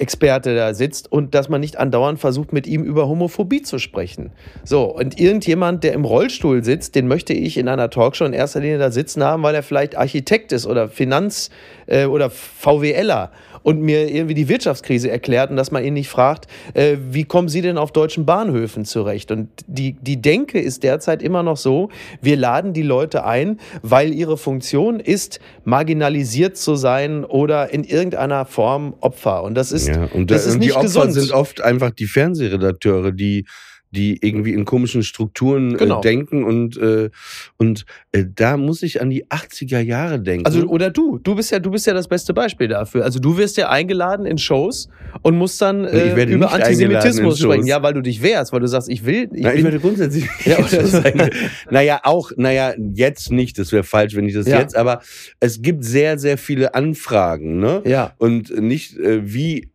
Experte 0.00 0.54
da 0.54 0.74
sitzt 0.74 1.12
und 1.12 1.34
dass 1.34 1.48
man 1.48 1.60
nicht 1.60 1.78
andauernd 1.78 2.18
versucht, 2.18 2.52
mit 2.52 2.66
ihm 2.66 2.82
über 2.82 3.06
Homophobie 3.06 3.62
zu 3.62 3.78
sprechen. 3.78 4.30
So, 4.64 4.84
und 4.84 5.20
irgendjemand, 5.20 5.84
der 5.84 5.92
im 5.92 6.04
Rollstuhl 6.04 6.64
sitzt, 6.64 6.94
den 6.94 7.06
möchte 7.06 7.34
ich 7.34 7.56
in 7.58 7.68
einer 7.68 7.90
Talkshow 7.90 8.24
in 8.24 8.32
erster 8.32 8.60
Linie 8.60 8.78
da 8.78 8.90
sitzen 8.90 9.22
haben, 9.22 9.42
weil 9.42 9.54
er 9.54 9.62
vielleicht 9.62 9.96
Architekt 9.96 10.52
ist 10.52 10.66
oder 10.66 10.88
Finanz- 10.88 11.50
äh, 11.86 12.06
oder 12.06 12.30
VWLer 12.30 13.30
und 13.62 13.80
mir 13.80 14.10
irgendwie 14.10 14.34
die 14.34 14.48
Wirtschaftskrise 14.48 15.10
erklärt 15.10 15.50
und 15.50 15.56
dass 15.56 15.70
man 15.70 15.84
ihn 15.84 15.94
nicht 15.94 16.08
fragt, 16.08 16.46
äh, 16.74 16.96
wie 17.10 17.24
kommen 17.24 17.48
Sie 17.48 17.60
denn 17.62 17.76
auf 17.78 17.92
deutschen 17.92 18.24
Bahnhöfen 18.26 18.84
zurecht? 18.84 19.30
Und 19.30 19.48
die, 19.66 19.94
die 20.00 20.20
Denke 20.20 20.60
ist 20.60 20.82
derzeit 20.82 21.22
immer 21.22 21.42
noch 21.42 21.56
so, 21.56 21.90
wir 22.22 22.36
laden 22.36 22.72
die 22.72 22.82
Leute 22.82 23.24
ein, 23.24 23.58
weil 23.82 24.12
ihre 24.14 24.36
Funktion 24.38 25.00
ist, 25.00 25.40
marginalisiert 25.64 26.56
zu 26.56 26.74
sein 26.76 27.24
oder 27.24 27.72
in 27.72 27.84
irgendeiner 27.84 28.44
Form 28.44 28.94
Opfer. 29.00 29.42
Und 29.42 29.54
das 29.54 29.72
ist, 29.72 29.88
Ja, 29.88 30.08
und, 30.12 30.30
das 30.30 30.44
da- 30.44 30.48
ist 30.48 30.54
und 30.54 30.60
nicht 30.60 30.70
die 30.70 30.76
Opfer 30.76 30.84
gesund. 30.86 31.12
sind 31.14 31.32
oft 31.32 31.60
einfach 31.60 31.90
die 31.90 32.06
Fernsehredakteure, 32.06 33.12
die 33.12 33.46
die 33.92 34.18
irgendwie 34.24 34.52
in 34.52 34.64
komischen 34.64 35.02
Strukturen 35.02 35.76
Genau. 35.76 35.98
äh, 35.98 36.02
denken 36.02 36.44
und 36.44 36.76
äh, 36.76 37.10
und 37.56 37.84
äh, 38.12 38.24
da 38.34 38.56
muss 38.56 38.82
ich 38.82 39.00
an 39.00 39.10
die 39.10 39.26
80er 39.26 39.80
Jahre 39.80 40.20
denken. 40.20 40.46
Also 40.46 40.62
oder 40.66 40.90
du, 40.90 41.18
du 41.18 41.34
bist 41.34 41.50
ja, 41.50 41.58
du 41.58 41.70
bist 41.70 41.86
ja 41.86 41.94
das 41.94 42.06
beste 42.08 42.32
Beispiel 42.32 42.68
dafür. 42.68 43.04
Also 43.04 43.18
du 43.18 43.36
wirst 43.36 43.56
ja 43.56 43.68
eingeladen 43.68 44.26
in 44.26 44.38
Shows 44.38 44.88
und 45.22 45.36
musst 45.36 45.60
dann 45.60 45.84
äh, 45.84 46.24
über 46.32 46.52
Antisemitismus 46.52 47.38
sprechen. 47.40 47.66
Ja, 47.66 47.82
weil 47.82 47.94
du 47.94 48.00
dich 48.00 48.22
wehrst, 48.22 48.52
weil 48.52 48.60
du 48.60 48.68
sagst, 48.68 48.88
ich 48.88 49.04
will, 49.04 49.28
ich 49.32 49.42
Na, 49.42 49.54
ich 49.54 49.64
werde 49.64 49.80
grundsätzlich 49.80 50.26
Ja, 50.44 50.58
oder- 50.58 51.30
naja, 51.70 52.00
auch, 52.04 52.32
naja, 52.36 52.74
jetzt 52.94 53.30
nicht, 53.32 53.58
das 53.58 53.72
wäre 53.72 53.82
falsch, 53.84 54.14
wenn 54.14 54.26
ich 54.26 54.34
das 54.34 54.46
Ja. 54.46 54.60
jetzt, 54.60 54.76
aber 54.76 55.00
es 55.40 55.62
gibt 55.62 55.84
sehr, 55.84 56.18
sehr 56.18 56.38
viele 56.38 56.74
Anfragen, 56.74 57.58
ne? 57.58 57.82
ja, 57.84 58.12
Und 58.18 58.50
nicht 58.60 58.96
äh, 58.98 59.20
wie 59.32 59.70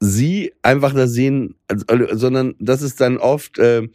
sie 0.00 0.52
einfach 0.62 0.94
das 0.94 1.12
sehen, 1.12 1.54
also, 1.68 2.06
sondern 2.16 2.54
das 2.58 2.82
ist 2.82 3.00
dann 3.00 3.18
oft 3.18 3.58
äh, 3.58 3.86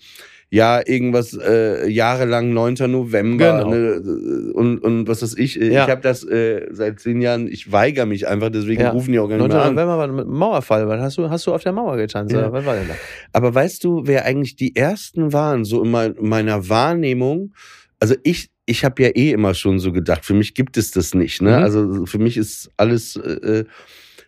ja 0.51 0.79
irgendwas 0.85 1.33
äh, 1.33 1.89
jahrelang 1.89 2.53
9. 2.53 2.75
November 2.87 3.63
Genau. 3.63 3.69
ne, 3.71 4.51
und, 4.53 4.77
und 4.79 5.07
was 5.07 5.23
weiß 5.23 5.35
ich. 5.37 5.59
äh, 5.59 5.73
Ja. 5.73 5.83
Ich 5.85 5.89
habe 5.89 6.01
das 6.01 6.23
äh, 6.23 6.67
seit 6.71 6.99
zehn 6.99 7.19
Jahren, 7.21 7.47
ich 7.47 7.71
weigere 7.71 8.05
mich 8.05 8.27
einfach, 8.27 8.49
deswegen 8.51 8.81
Ja. 8.83 8.91
rufen 8.91 9.11
die 9.11 9.19
auch 9.19 9.27
gar 9.27 9.37
nicht 9.37 9.47
9. 9.47 9.57
mehr 9.57 9.65
an. 9.65 9.73
November 9.73 9.97
war 9.97 10.07
ein 10.07 10.27
Mauerfall. 10.31 10.87
Was 10.87 11.01
hast 11.01 11.17
du, 11.17 11.29
hast 11.29 11.47
du 11.47 11.53
auf 11.53 11.63
der 11.63 11.73
Mauer 11.73 11.97
getanzt? 11.97 12.31
Ja. 12.31 12.39
oder 12.39 12.53
Was 12.53 12.65
war 12.65 12.75
denn 12.75 12.87
da? 12.87 12.93
Aber 13.33 13.53
weißt 13.55 13.83
du, 13.83 14.03
wer 14.05 14.25
eigentlich 14.25 14.55
die 14.55 14.75
ersten 14.75 15.33
waren, 15.33 15.65
so 15.65 15.83
in 15.83 15.89
mein, 15.89 16.15
meiner 16.21 16.69
Wahrnehmung? 16.69 17.53
Also 17.99 18.13
ich, 18.23 18.49
ich 18.67 18.85
habe 18.85 19.01
ja 19.01 19.09
eh 19.09 19.31
immer 19.31 19.55
schon 19.55 19.79
so 19.79 19.91
gedacht, 19.91 20.23
für 20.23 20.35
mich 20.35 20.53
gibt 20.53 20.77
es 20.77 20.91
das 20.91 21.15
nicht. 21.15 21.41
Ne? 21.41 21.57
Mhm. 21.57 21.63
Also 21.63 22.05
für 22.05 22.19
mich 22.19 22.37
ist 22.37 22.69
alles, 22.77 23.15
äh, 23.15 23.29
äh, 23.61 23.65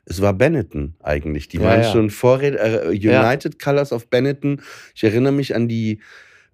es 0.09 0.21
war 0.21 0.33
Benetton 0.33 0.93
eigentlich. 1.03 1.47
Die 1.49 1.57
Ja, 1.57 1.63
waren 1.63 1.81
ja. 1.81 1.91
schon 1.91 2.09
Vorräte, 2.09 2.57
äh, 2.59 2.87
United 2.89 3.59
Colors 3.61 3.91
of 3.91 4.07
Benetton. 4.09 4.61
Ich 4.95 5.03
erinnere 5.03 5.33
mich 5.33 5.53
an 5.55 5.67
die 5.67 5.99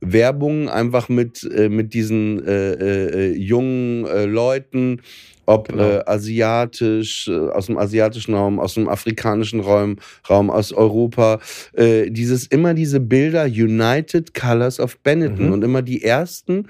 Werbung 0.02 0.70
einfach 0.70 1.08
mit, 1.08 1.44
äh, 1.56 1.70
mit 1.70 1.94
diesen 1.94 2.46
äh, 2.46 2.72
äh, 2.74 3.32
äh, 3.32 3.38
jungen 3.38 4.06
äh, 4.06 4.26
Leuten, 4.26 5.02
ob 5.46 5.68
Genau. 5.70 6.02
asiatisch, 6.06 7.30
aus 7.30 7.66
dem 7.68 7.78
asiatischen 7.78 8.34
Raum, 8.34 8.60
aus 8.60 8.76
dem 8.76 8.88
afrikanischen 8.88 9.60
Raum, 9.60 9.98
Raum 10.30 10.50
aus 10.50 10.72
Europa, 10.72 11.40
dieses 11.78 12.48
immer 12.48 12.74
diese 12.74 13.02
Bilder 13.02 13.44
United 13.44 14.34
Colors 14.34 14.80
of 14.80 14.98
Benetton 15.00 15.48
Mhm. 15.48 15.52
und 15.52 15.64
immer 15.66 15.82
die 15.82 16.02
ersten, 16.02 16.68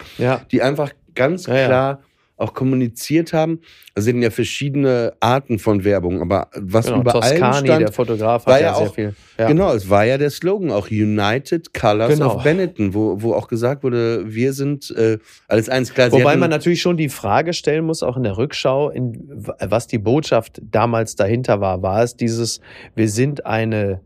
die 0.52 0.64
einfach 0.64 0.92
ganz 1.14 1.48
klar 1.68 2.02
auch 2.44 2.54
kommuniziert 2.54 3.34
haben. 3.34 3.60
Es 3.96 4.04
sind 4.04 4.22
ja 4.22 4.30
verschiedene 4.30 5.14
Arten 5.20 5.60
von 5.60 5.84
Werbung, 5.84 6.22
aber 6.22 6.50
was 6.56 6.86
genau. 6.86 7.02
über 7.02 7.16
allem 7.16 7.40
Toscani, 7.40 7.68
stand, 7.68 7.82
der 7.82 7.92
Fotograf, 7.92 8.46
war 8.46 8.56
hat 8.56 8.62
ja, 8.62 8.68
ja 8.68 8.76
sehr 8.76 8.88
auch- 8.88 8.94
viel. 8.96 9.16
Ja. 9.38 9.48
Genau, 9.48 9.74
es 9.74 9.90
war 9.90 10.04
ja 10.06 10.18
der 10.18 10.30
Slogan 10.30 10.70
auch 10.70 10.92
United 10.92 11.74
Colors 11.74 12.14
Genau. 12.14 12.36
of 12.36 12.44
Benetton, 12.44 12.94
wo, 12.94 13.22
wo 13.22 13.34
auch 13.34 13.48
gesagt 13.48 13.84
wurde, 13.84 14.24
wir 14.28 14.54
sind 14.54 14.92
äh, 14.92 15.18
alles 15.48 15.70
eins 15.70 15.94
klar. 15.94 16.12
Wobei 16.12 16.36
man 16.36 16.50
natürlich 16.52 16.82
schon 16.82 16.98
die 16.98 17.10
Frage 17.10 17.54
stellen 17.54 17.86
muss, 17.86 18.04
auch 18.04 18.18
in 18.18 18.24
der 18.24 18.38
Rückschau, 18.38 18.90
in, 18.90 19.28
was 19.60 19.88
die 19.88 19.98
Botschaft 19.98 20.62
damals 20.70 21.16
dahinter 21.16 21.62
war. 21.62 21.82
War 21.82 22.04
es 22.04 22.16
dieses, 22.16 22.62
wir 22.96 23.10
sind 23.10 23.46
eine, 23.46 24.02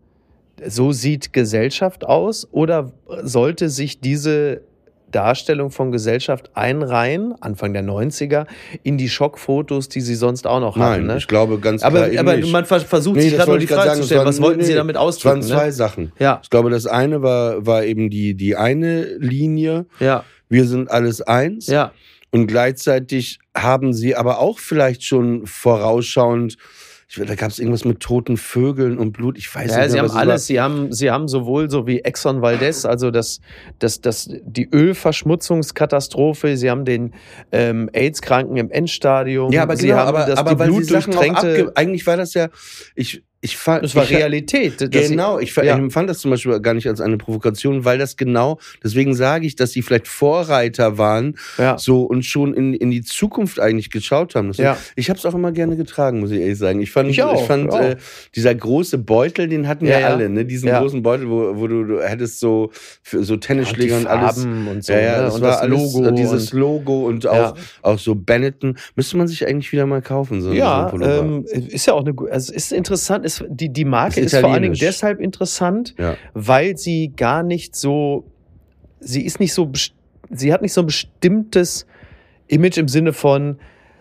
so 0.66 0.92
sieht 0.94 1.34
Gesellschaft 1.34 2.06
aus? 2.06 2.48
Oder 2.52 2.94
sollte 3.24 3.70
sich 3.70 4.00
diese 4.00 4.62
Darstellung 5.12 5.72
von 5.72 5.92
Gesellschaft 5.92 6.52
einreihen, 6.54 7.34
Anfang 7.42 7.74
der 7.74 7.84
90er, 7.84 8.46
in 8.84 8.98
die 8.98 9.10
Schockfotos, 9.10 9.88
die 9.90 10.02
sie 10.02 10.16
sonst 10.16 10.46
auch 10.48 10.60
noch 10.60 10.76
Nein, 10.76 10.92
hatten? 10.92 11.06
Ne? 11.08 11.18
ich 11.18 11.28
glaube 11.28 11.60
ganz 11.60 11.84
Aber, 11.84 12.08
klar 12.10 12.20
aber 12.20 12.36
nicht. 12.38 12.52
man 12.52 12.66
vers- 12.66 12.84
versucht 12.84 13.16
Nee, 13.16 13.22
sich 13.24 13.32
das 13.32 13.40
gerade 13.40 13.52
nur 13.52 13.60
die 13.60 13.68
Frage 13.68 13.90
sagen, 13.90 14.02
zu 14.02 14.06
stellen, 14.08 14.26
was 14.26 14.42
wollten 14.42 14.60
nee, 14.60 14.66
sie 14.66 14.74
damit 14.76 14.96
Es 14.96 15.00
waren 15.00 15.08
ausdrücken? 15.08 15.42
zwei 15.44 15.66
Ne? 15.68 15.72
Sachen. 15.72 16.12
Ja, 16.20 16.40
Ich 16.44 16.50
glaube, 16.50 16.70
das 16.70 16.86
eine 16.88 17.22
war, 17.22 17.66
war 17.66 17.84
eben 17.86 18.10
die, 18.10 18.36
die 18.36 18.56
eine 18.56 19.04
Linie, 19.18 19.86
ja, 20.00 20.24
wir 20.50 20.66
sind 20.66 20.92
alles 20.92 21.22
eins. 21.22 21.68
ja. 21.68 21.92
Und 22.30 22.48
gleichzeitig 22.48 23.40
haben 23.56 23.94
sie 23.94 24.14
aber 24.18 24.40
auch 24.40 24.60
vielleicht 24.60 25.04
schon 25.06 25.48
vorausschauend, 25.48 26.58
ich, 27.10 27.16
da 27.26 27.36
gab 27.36 27.50
es 27.52 27.60
irgendwas 27.60 27.86
mit 27.86 28.02
toten 28.02 28.36
Vögeln 28.36 28.98
und 28.98 29.14
Blut, 29.14 29.38
ich 29.38 29.54
weiß 29.54 29.72
Ja, 29.72 29.78
nicht 29.78 29.88
sie 29.92 29.94
mehr, 29.94 30.04
haben 30.04 30.10
war. 30.14 30.18
alles. 30.22 30.48
Sie 30.48 30.60
haben, 30.60 30.92
sie 30.92 31.10
haben 31.10 31.28
sowohl 31.30 31.70
so 31.70 31.88
wie 31.88 32.02
Exxon 32.02 32.42
Valdez, 32.42 32.84
also 32.86 33.12
das, 33.12 33.40
das, 33.80 34.02
das, 34.02 34.30
die 34.44 34.70
Ölverschmutzungskatastrophe. 34.70 36.58
Sie 36.58 36.70
haben 36.70 36.84
den 36.84 37.14
ähm, 37.52 37.90
AIDS-Kranken 37.94 38.58
im 38.58 38.72
Endstadium. 38.72 39.52
Ja, 39.54 39.64
aber 39.64 39.78
sie 39.78 39.88
genau, 39.88 40.00
haben 40.00 40.08
aber, 40.10 40.26
das, 40.26 40.38
aber 40.38 40.52
die 40.52 40.60
weil 40.60 40.74
sie 40.74 40.84
Sachen 40.84 41.14
auch 41.16 41.20
blutdurchtränkte. 41.22 41.60
abge 41.68 41.72
eigentlich 41.76 42.06
war 42.08 42.18
das 42.18 42.34
ja, 42.34 42.50
ich, 42.96 43.24
ich 43.48 43.58
fand, 43.58 43.84
Das 43.84 43.96
war 43.96 44.04
ich, 44.04 44.12
Realität. 44.12 44.92
Genau, 44.92 45.40
ich, 45.40 45.54
ver- 45.54 45.64
Ja. 45.64 45.74
ich 45.76 45.80
empfand 45.80 46.10
das 46.10 46.20
zum 46.20 46.32
Beispiel 46.32 46.60
gar 46.60 46.74
nicht 46.74 46.88
als 46.88 47.00
eine 47.02 47.18
Provokation, 47.18 47.86
weil 47.86 47.98
das 47.98 48.18
genau, 48.18 48.60
deswegen 48.84 49.16
sage 49.16 49.46
ich, 49.48 49.56
dass 49.56 49.72
sie 49.72 49.82
vielleicht 49.82 50.08
Vorreiter 50.08 50.98
waren 50.98 51.36
Ja. 51.58 51.78
so 51.78 52.04
und 52.04 52.24
schon 52.26 52.54
in, 52.54 52.74
in 52.74 52.92
die 52.92 53.02
Zukunft 53.04 53.60
eigentlich 53.60 53.90
geschaut 53.90 54.36
haben. 54.36 54.50
Deswegen, 54.50 54.68
Ja. 54.68 54.78
Ich 54.96 55.10
habe 55.10 55.18
es 55.20 55.26
auch 55.26 55.34
immer 55.34 55.52
gerne 55.52 55.76
getragen, 55.78 56.20
muss 56.20 56.32
ich 56.32 56.40
ehrlich 56.42 56.58
sagen. 56.58 56.82
Ich 56.82 56.92
fand, 56.92 57.10
Ich 57.10 57.24
auch, 57.24 57.46
fand 57.48 57.72
ja. 57.74 57.90
äh, 57.92 57.96
dieser 58.36 58.54
große 58.54 58.98
Beutel, 58.98 59.48
den 59.48 59.68
hatten 59.68 59.86
ja, 59.86 60.00
Ja, 60.00 60.08
alle, 60.10 60.30
ne? 60.30 60.46
Diesen 60.46 60.70
großen 60.70 61.02
Beutel, 61.02 61.30
wo, 61.30 61.56
wo 61.56 61.68
du, 61.68 61.84
du 61.86 62.02
hättest 62.02 62.40
so 62.40 62.72
für 63.02 63.24
so 63.24 63.38
Tennisschläger 63.38 63.96
Und 63.98 64.02
und, 64.02 64.08
alles. 64.08 64.46
Und 64.46 64.84
so, 64.84 64.94
ja, 64.94 65.00
ja, 65.00 65.18
ne? 65.18 65.24
das 65.24 65.36
Und 65.36 65.42
war 65.42 65.52
das 65.52 65.60
alles, 65.62 65.94
Logo 65.94 66.06
äh, 66.08 66.14
dieses 66.14 66.54
Logo 66.54 67.06
und 67.08 67.26
auch, 67.28 67.56
auch 67.82 68.00
so 68.00 68.16
Benetton. 68.16 68.78
Müsste 68.96 69.18
man 69.18 69.28
sich 69.28 69.48
eigentlich 69.48 69.72
wieder 69.72 69.86
mal 69.86 70.02
kaufen, 70.02 70.42
so, 70.42 70.52
Ja, 70.52 70.92
so 70.94 71.02
ähm, 71.02 71.46
ist 71.46 71.86
ja 71.86 71.94
auch 71.94 72.06
eine, 72.06 72.14
also 72.32 72.54
ist 72.54 72.72
interessant, 72.74 73.26
ist, 73.26 73.37
die, 73.48 73.70
die 73.70 73.86
Marke 73.86 74.20
Ist 74.20 74.34
ist, 74.34 74.40
vor 74.40 74.52
allen 74.52 74.64
Dingen 74.64 74.76
deshalb 74.76 75.20
interessant, 75.20 75.96
ja. 75.98 76.16
weil 76.34 76.78
sie 76.78 77.14
gar 77.16 77.44
nicht 77.44 77.76
so, 77.76 78.26
sie 79.00 79.26
ist 79.26 79.40
nicht 79.40 79.54
so, 79.54 79.72
sie 80.30 80.54
hat 80.54 80.62
nicht 80.62 80.74
so 80.74 80.82
ein 80.82 80.88
bestimmtes 80.88 81.86
Image 82.48 82.78
im 82.78 82.88
Sinne 82.88 83.14
von, 83.14 83.58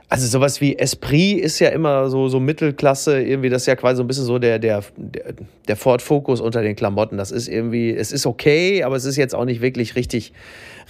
also 0.08 0.26
sowas 0.26 0.60
wie 0.60 0.78
Esprit 0.78 1.40
ist 1.40 1.58
ja 1.58 1.68
immer 1.70 2.08
so, 2.10 2.28
so 2.28 2.38
Mittelklasse, 2.38 3.20
irgendwie, 3.20 3.48
das 3.48 3.62
ist 3.62 3.66
ja 3.66 3.76
quasi 3.76 3.96
so 3.96 4.04
ein 4.04 4.06
bisschen 4.06 4.24
so 4.24 4.38
der, 4.38 4.58
der, 4.58 4.84
der, 4.96 5.34
der 5.66 5.76
Ford 5.76 6.00
Focus 6.00 6.40
unter 6.40 6.62
den 6.62 6.76
Klamotten. 6.76 7.16
Das 7.16 7.32
ist 7.32 7.48
irgendwie, 7.48 7.90
es 7.90 8.12
ist 8.12 8.24
okay, 8.24 8.84
aber 8.84 8.96
es 8.96 9.04
ist 9.04 9.16
jetzt 9.16 9.34
auch 9.34 9.44
nicht 9.44 9.62
wirklich 9.62 9.96
richtig, 9.96 10.32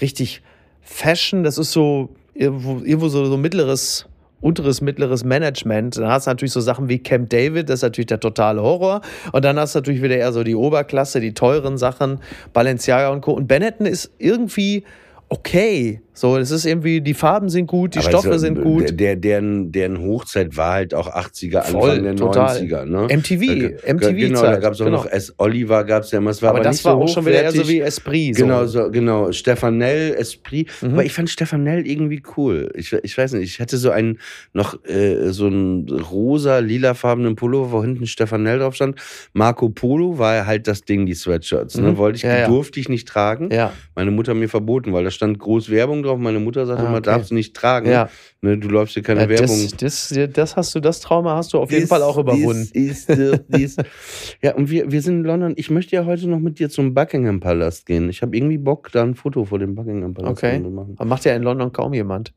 richtig 0.01 0.43
Fashion. 0.83 1.45
Das 1.45 1.57
ist 1.57 1.73
so 1.73 2.11
irgendwo, 2.35 2.81
irgendwo 2.85 3.09
so, 3.09 3.25
so 3.25 3.39
mittleres, 3.39 4.07
unteres, 4.47 4.81
mittleres 4.81 5.25
Management. 5.25 5.97
Dann 5.97 6.09
hast 6.09 6.27
du 6.27 6.31
natürlich 6.31 6.53
so 6.53 6.61
Sachen 6.61 6.89
wie 6.89 6.99
Camp 6.99 7.31
David, 7.31 7.69
das 7.69 7.81
ist 7.81 7.83
natürlich 7.83 8.07
der 8.07 8.21
totale 8.21 8.63
Horror. 8.63 9.01
Und 9.33 9.45
dann 9.45 9.59
hast 9.59 9.75
du 9.75 9.81
natürlich 9.81 10.03
wieder 10.03 10.17
eher 10.17 10.33
so 10.33 10.45
die 10.45 10.55
Oberklasse, 10.55 11.21
die 11.21 11.35
teuren 11.35 11.77
Sachen, 11.79 12.21
Balenciaga 12.53 13.09
und 13.09 13.23
Co. 13.23 13.33
Und 13.33 13.49
Benetton 13.49 13.87
ist 13.87 14.13
irgendwie 14.19 14.85
okay. 15.29 16.01
So, 16.19 16.39
es 16.39 16.51
ist 16.51 16.65
irgendwie, 16.65 17.03
die 17.03 17.13
Farben 17.13 17.51
sind 17.51 17.67
gut, 17.67 17.95
die 17.95 17.99
Aber 17.99 18.09
Stoffe 18.09 18.33
so, 18.33 18.39
sind 18.39 18.63
gut. 18.63 18.85
Der, 18.85 18.93
der, 18.93 19.17
deren, 19.17 19.71
deren 19.71 19.99
Hochzeit 20.01 20.57
war 20.57 20.73
halt 20.73 20.95
auch 20.95 21.09
80er, 21.15 21.61
Voll, 21.63 21.91
Anfang 21.91 22.03
der 22.05 22.17
total. 22.17 22.57
90er. 22.57 22.85
Ne? 22.87 23.03
MTV, 23.15 23.81
Da- 23.85 23.93
MTV 23.93 24.17
Genau, 24.17 24.41
da 24.43 24.57
gab 24.57 24.73
es 24.73 24.81
auch 24.81 24.87
genau. 24.87 24.97
noch 24.97 25.07
S. 25.11 25.35
Oliver, 25.37 25.85
gab 25.85 26.05
es 26.05 26.11
ja 26.13 26.19
immer. 26.19 26.31
Es 26.31 26.41
war 26.41 26.51
aber, 26.51 26.61
aber, 26.61 26.65
das 26.71 26.83
war 26.87 26.95
so 26.97 27.03
auch 27.03 27.09
schon 27.09 27.27
wieder 27.27 27.43
eher 27.43 27.53
so 27.53 27.69
wie 27.69 27.81
Esprit. 27.81 28.35
So. 28.35 28.45
Genau, 28.45 28.65
so, 28.65 28.91
genau. 28.91 29.31
Stefanel, 29.31 30.15
Esprit. 30.15 30.71
Mhm. 30.81 30.93
Aber 30.95 31.05
ich 31.05 31.13
fand 31.13 31.29
Stefanel 31.29 31.87
irgendwie 31.87 32.23
cool. 32.39 32.71
Ich, 32.75 32.95
ich 32.95 33.19
weiß 33.19 33.35
nicht, 33.35 33.45
ich 33.53 33.61
hatte 33.61 33.77
so 33.77 33.91
einen, 33.91 34.19
noch 34.55 34.83
äh, 34.87 35.31
so 35.33 35.47
einen 35.49 35.87
rosa, 35.91 36.61
lilafarbenen 36.61 37.37
Pullover, 37.37 37.73
wo 37.73 37.83
hinten 37.83 38.07
Stefanel 38.07 38.59
drauf 38.61 38.75
stand. 38.75 38.97
Marco 39.35 39.69
Polo 39.69 40.19
war 40.19 40.47
halt 40.47 40.67
das 40.67 40.81
Ding, 40.81 41.05
die 41.05 41.15
Sweatshirts. 41.15 41.77
Ne? 41.77 41.91
Mhm. 41.91 41.97
Wollte 41.99 42.17
ich, 42.17 42.23
Ja, 42.23 42.39
ja. 42.39 42.47
durfte 42.49 42.81
ich 42.81 42.89
nicht 42.89 43.07
tragen. 43.07 43.51
Ja, 43.53 43.75
Meine 43.95 44.11
Mutter 44.11 44.33
mir 44.33 44.49
verboten, 44.49 44.95
weil 44.95 45.05
da 45.05 45.11
stand 45.11 45.39
groß 45.39 45.69
Werbung 45.71 46.06
drauf. 46.07 46.19
Meine 46.19 46.41
Mutter 46.41 46.65
sagte 46.67 46.83
Ah, 46.85 46.87
immer, 46.89 46.99
okay. 46.99 47.05
darfst 47.07 47.31
du 47.31 47.35
nicht 47.35 47.55
tragen. 47.55 47.91
ja. 47.91 48.09
Ne, 48.43 48.57
du 48.59 48.69
läufst 48.69 48.95
hier 48.95 49.03
keine 49.03 49.23
Ja, 49.23 49.29
Werbung. 49.29 49.59
das, 49.79 50.11
das, 50.13 50.31
das 50.33 50.57
hast 50.57 50.75
du, 50.75 50.81
das 50.81 51.01
Trauma 51.01 51.37
hast 51.37 51.53
du 51.53 51.59
auf 51.59 51.71
jeden 51.71 51.83
Dies, 51.83 51.89
Fall 51.89 52.03
auch 52.03 52.17
überwunden. 52.19 52.69
Dies, 52.75 53.07
dies. 53.49 53.77
ja, 54.43 54.55
und 54.55 54.71
wir, 54.71 54.91
wir 54.93 55.03
sind 55.03 55.21
in 55.21 55.25
London. 55.25 55.55
Ich 55.57 55.71
möchte 55.71 55.97
ja 55.97 56.05
heute 56.05 56.29
noch 56.29 56.39
mit 56.39 56.59
dir 56.59 56.71
zum 56.71 56.95
Buckingham 56.95 57.41
Palast 57.41 57.87
gehen. 57.87 58.09
Ich 58.09 58.23
habe 58.23 58.37
irgendwie 58.37 58.59
Bock, 58.59 58.91
da 58.93 59.03
ein 59.03 59.15
Foto 59.15 59.45
vor 59.45 59.59
dem 59.59 59.75
Buckingham 59.75 60.15
Palast 60.15 60.43
Okay. 60.45 60.63
zu 60.63 60.71
machen. 60.71 60.95
Aber 60.97 61.09
macht 61.09 61.25
ja 61.25 61.35
in 61.35 61.43
London 61.43 61.73
kaum 61.73 61.93
jemand. 61.95 62.33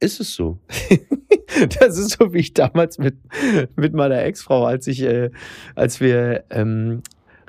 Ist 0.00 0.20
es 0.20 0.34
so? 0.34 0.58
Das 1.80 1.98
ist 1.98 2.16
so 2.18 2.32
wie 2.34 2.38
ich 2.38 2.52
damals 2.54 2.98
mit, 2.98 3.16
mit 3.74 3.92
meiner 3.94 4.22
Ex-Frau, 4.22 4.64
als 4.66 4.86
ich, 4.86 5.02
äh, 5.02 5.30
als 5.74 5.98
wir 6.00 6.44
ähm, 6.50 7.02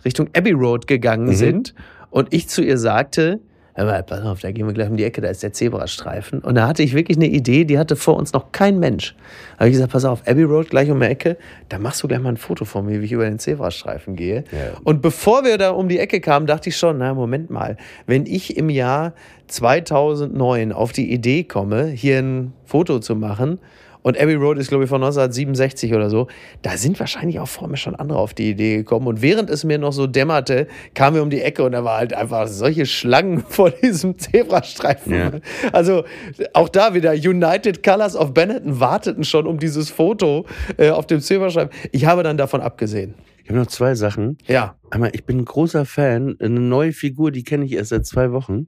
Richtung 0.05 0.29
Abbey 0.35 0.51
Road 0.53 0.87
gegangen 0.87 1.27
Mhm. 1.27 1.33
sind 1.35 1.75
und 2.09 2.33
ich 2.33 2.47
zu 2.47 2.63
ihr 2.63 2.77
sagte, 2.77 3.41
hör 3.73 3.85
mal, 3.85 4.03
pass 4.03 4.21
auf, 4.21 4.41
da 4.41 4.51
gehen 4.51 4.65
wir 4.65 4.73
gleich 4.73 4.89
um 4.89 4.97
die 4.97 5.03
Ecke, 5.03 5.21
da 5.21 5.29
ist 5.29 5.43
der 5.43 5.53
Zebrastreifen. 5.53 6.39
Und 6.39 6.55
da 6.55 6.67
hatte 6.67 6.83
ich 6.83 6.93
wirklich 6.93 7.17
eine 7.17 7.27
Idee, 7.27 7.65
die 7.65 7.77
hatte 7.77 7.95
vor 7.95 8.15
uns 8.17 8.33
noch 8.33 8.51
kein 8.51 8.79
Mensch. 8.79 9.15
Da 9.53 9.59
habe 9.59 9.69
ich 9.69 9.73
gesagt, 9.73 9.91
pass 9.91 10.05
auf, 10.05 10.27
Abbey 10.27 10.43
Road 10.43 10.69
gleich 10.69 10.89
um 10.89 10.99
die 10.99 11.07
Ecke, 11.07 11.37
da 11.69 11.79
machst 11.79 12.03
du 12.03 12.07
gleich 12.07 12.19
mal 12.19 12.29
ein 12.29 12.37
Foto 12.37 12.65
von 12.65 12.85
mir, 12.85 13.01
wie 13.01 13.05
ich 13.05 13.11
über 13.11 13.25
den 13.25 13.39
Zebrastreifen 13.39 14.15
gehe. 14.15 14.43
Ja. 14.51 14.79
Und 14.83 15.01
bevor 15.01 15.43
wir 15.43 15.57
da 15.57 15.71
um 15.71 15.89
die 15.89 15.99
Ecke 15.99 16.21
kamen, 16.21 16.47
dachte 16.47 16.69
ich 16.69 16.77
schon, 16.77 16.97
na, 16.97 17.13
Moment 17.13 17.49
mal, 17.49 17.77
wenn 18.05 18.25
ich 18.25 18.57
im 18.57 18.69
Jahr 18.69 19.13
2009 19.47 20.71
auf 20.71 20.91
die 20.91 21.11
Idee 21.11 21.43
komme, 21.43 21.85
hier 21.85 22.19
ein 22.19 22.53
Foto 22.65 22.99
zu 22.99 23.15
machen, 23.15 23.59
und 24.01 24.17
Abbey 24.19 24.35
Road 24.35 24.57
ist, 24.57 24.69
glaube 24.69 24.85
ich, 24.85 24.89
von 24.89 25.01
1967 25.01 25.93
oder 25.93 26.09
so. 26.09 26.27
Da 26.61 26.77
sind 26.77 26.99
wahrscheinlich 26.99 27.39
auch 27.39 27.47
vor 27.47 27.67
mir 27.67 27.77
schon 27.77 27.95
andere 27.95 28.19
auf 28.19 28.33
die 28.33 28.49
Idee 28.49 28.77
gekommen. 28.77 29.07
Und 29.07 29.21
während 29.21 29.49
es 29.49 29.63
mir 29.63 29.77
noch 29.77 29.91
so 29.91 30.07
dämmerte, 30.07 30.67
kamen 30.93 31.15
wir 31.15 31.23
um 31.23 31.29
die 31.29 31.41
Ecke 31.41 31.63
und 31.63 31.73
da 31.73 31.83
war 31.83 31.97
halt 31.97 32.13
einfach 32.13 32.47
solche 32.47 32.85
Schlangen 32.85 33.43
vor 33.49 33.71
diesem 33.71 34.17
Zebrastreifen. 34.17 35.13
Ja. 35.13 35.31
Also 35.73 36.05
auch 36.53 36.69
da 36.69 36.93
wieder 36.93 37.11
United 37.11 37.83
Colors 37.83 38.15
of 38.15 38.33
Benetton 38.33 38.79
warteten 38.79 39.23
schon 39.23 39.45
um 39.45 39.59
dieses 39.59 39.89
Foto 39.89 40.45
äh, 40.77 40.91
auf 40.91 41.05
dem 41.05 41.19
Zebrastreifen. 41.19 41.71
Ich 41.91 42.05
habe 42.05 42.23
dann 42.23 42.37
davon 42.37 42.61
abgesehen. 42.61 43.15
Ich 43.43 43.49
habe 43.49 43.59
noch 43.59 43.67
zwei 43.67 43.95
Sachen. 43.95 44.37
Ja. 44.47 44.75
Einmal, 44.91 45.09
ich 45.13 45.25
bin 45.25 45.39
ein 45.39 45.45
großer 45.45 45.85
Fan, 45.85 46.37
eine 46.39 46.59
neue 46.59 46.93
Figur, 46.93 47.31
die 47.31 47.43
kenne 47.43 47.65
ich 47.65 47.73
erst 47.73 47.89
seit 47.89 48.05
zwei 48.05 48.31
Wochen. 48.31 48.67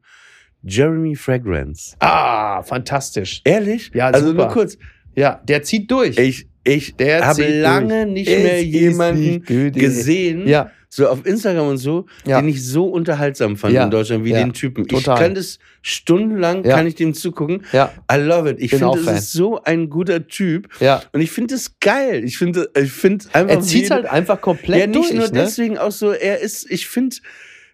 Jeremy 0.64 1.16
Fragrance. 1.16 1.96
Ah, 2.00 2.62
fantastisch. 2.64 3.42
Ehrlich? 3.44 3.92
Ja, 3.94 4.08
also 4.08 4.28
super. 4.28 4.46
nur 4.46 4.54
kurz. 4.54 4.78
Ja, 5.16 5.42
der 5.48 5.64
zieht 5.64 5.90
durch. 5.92 6.18
Ich, 6.18 6.48
ich 6.64 6.96
Der 6.96 7.26
habe 7.26 7.46
lange 7.48 8.04
durch. 8.06 8.14
nicht 8.14 8.28
Es 8.30 8.44
mehr 8.44 8.64
jemanden 8.64 9.44
nicht 9.48 9.74
gesehen, 9.76 10.48
Ja. 10.48 10.70
so 10.90 11.08
auf 11.08 11.26
Instagram 11.26 11.68
und 11.70 11.78
so, 11.78 12.06
Ja. 12.26 12.40
den 12.42 12.50
ich 12.50 12.64
so 12.66 12.86
unterhaltsam 12.86 13.58
fand 13.58 13.74
Ja. 13.74 13.84
in 13.86 13.92
Deutschland 13.92 14.24
wie 14.26 14.32
Ja. 14.32 14.40
den 14.40 14.54
Typen. 14.54 14.88
Total. 14.88 15.16
Ich 15.16 15.22
kann 15.22 15.36
das 15.36 15.60
stundenlang, 15.82 16.64
kann 16.64 16.86
ich 16.88 16.96
dem 16.96 17.14
zugucken. 17.14 17.64
Ja. 17.74 17.92
I 18.12 18.18
love 18.18 18.50
it. 18.50 18.58
Ich 18.60 18.72
finde, 18.72 18.98
es 19.00 19.08
ist 19.08 19.32
so 19.34 19.62
ein 19.64 19.90
guter 19.90 20.28
Typ. 20.28 20.70
Ja. 20.80 21.02
Und 21.12 21.22
ich 21.22 21.32
finde 21.32 21.56
es 21.56 21.80
geil. 21.80 22.24
Ich 22.24 22.38
finde, 22.38 22.70
ich 22.78 22.92
finde 22.92 23.26
einfach. 23.34 23.56
Er 23.56 23.62
zieht 23.62 23.84
jede- 23.84 23.96
halt 23.96 24.06
einfach 24.06 24.40
komplett 24.42 24.80
ja, 24.80 24.88
nicht 24.88 24.96
durch. 24.98 25.14
nur 25.14 25.26
ne? 25.28 25.32
deswegen 25.34 25.78
auch 25.78 25.92
so, 25.92 26.12
er 26.12 26.40
ist, 26.40 26.70
ich 26.72 26.88
finde, 26.88 27.16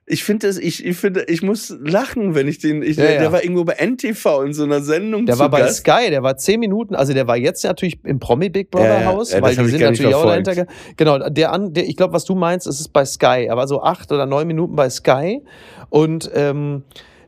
ich 0.10 0.24
finde 0.24 0.47
es, 0.47 0.58
ich, 0.58 0.86
ich 0.86 0.95
finde, 0.95 1.26
ich 1.28 1.41
muss 1.43 1.76
lachen, 1.82 2.34
wenn 2.34 2.47
ich 2.47 2.60
den, 2.60 2.82
ich, 2.82 2.95
Ja, 2.95 3.03
ja. 3.12 3.20
der 3.20 3.32
war 3.34 3.43
irgendwo 3.43 3.66
bei 3.66 3.74
NTV 3.74 4.41
in 4.45 4.53
so 4.53 4.64
einer 4.64 4.80
Sendung 4.82 5.26
Der 5.26 5.38
war 5.38 5.49
bei 5.49 5.60
Gast. 5.60 5.80
Sky, 5.80 6.10
der 6.10 6.24
war 6.24 6.38
zehn 6.38 6.62
Minuten, 6.62 6.95
also 6.95 7.14
der 7.14 7.28
war 7.28 7.36
jetzt 7.36 7.64
natürlich 7.66 7.99
im 8.05 8.18
Promi 8.18 8.47
Big 8.49 8.72
Brother 8.72 8.86
Ja, 8.88 8.99
ja. 9.01 9.05
Haus, 9.08 9.34
Ja, 9.34 9.41
weil 9.41 9.53
die 9.55 9.66
sind 9.66 9.82
natürlich 9.82 10.16
auch 10.16 10.26
dahinter. 10.26 10.55
ge- 10.55 10.66
Genau, 10.95 11.20
der, 11.30 11.51
an, 11.51 11.74
der 11.74 11.84
ich 11.89 11.97
glaube, 11.97 12.14
was 12.14 12.24
du 12.24 12.36
meinst, 12.36 12.68
ist 12.68 12.80
es 12.80 12.88
bei 12.88 13.03
Sky, 13.03 13.49
aber 13.51 13.68
so 13.68 13.82
acht 13.84 14.10
oder 14.12 14.26
neun 14.26 14.47
Minuten 14.47 14.78
bei 14.78 14.89
Sky 14.89 15.41
und 15.89 16.32
ähm, 16.34 16.84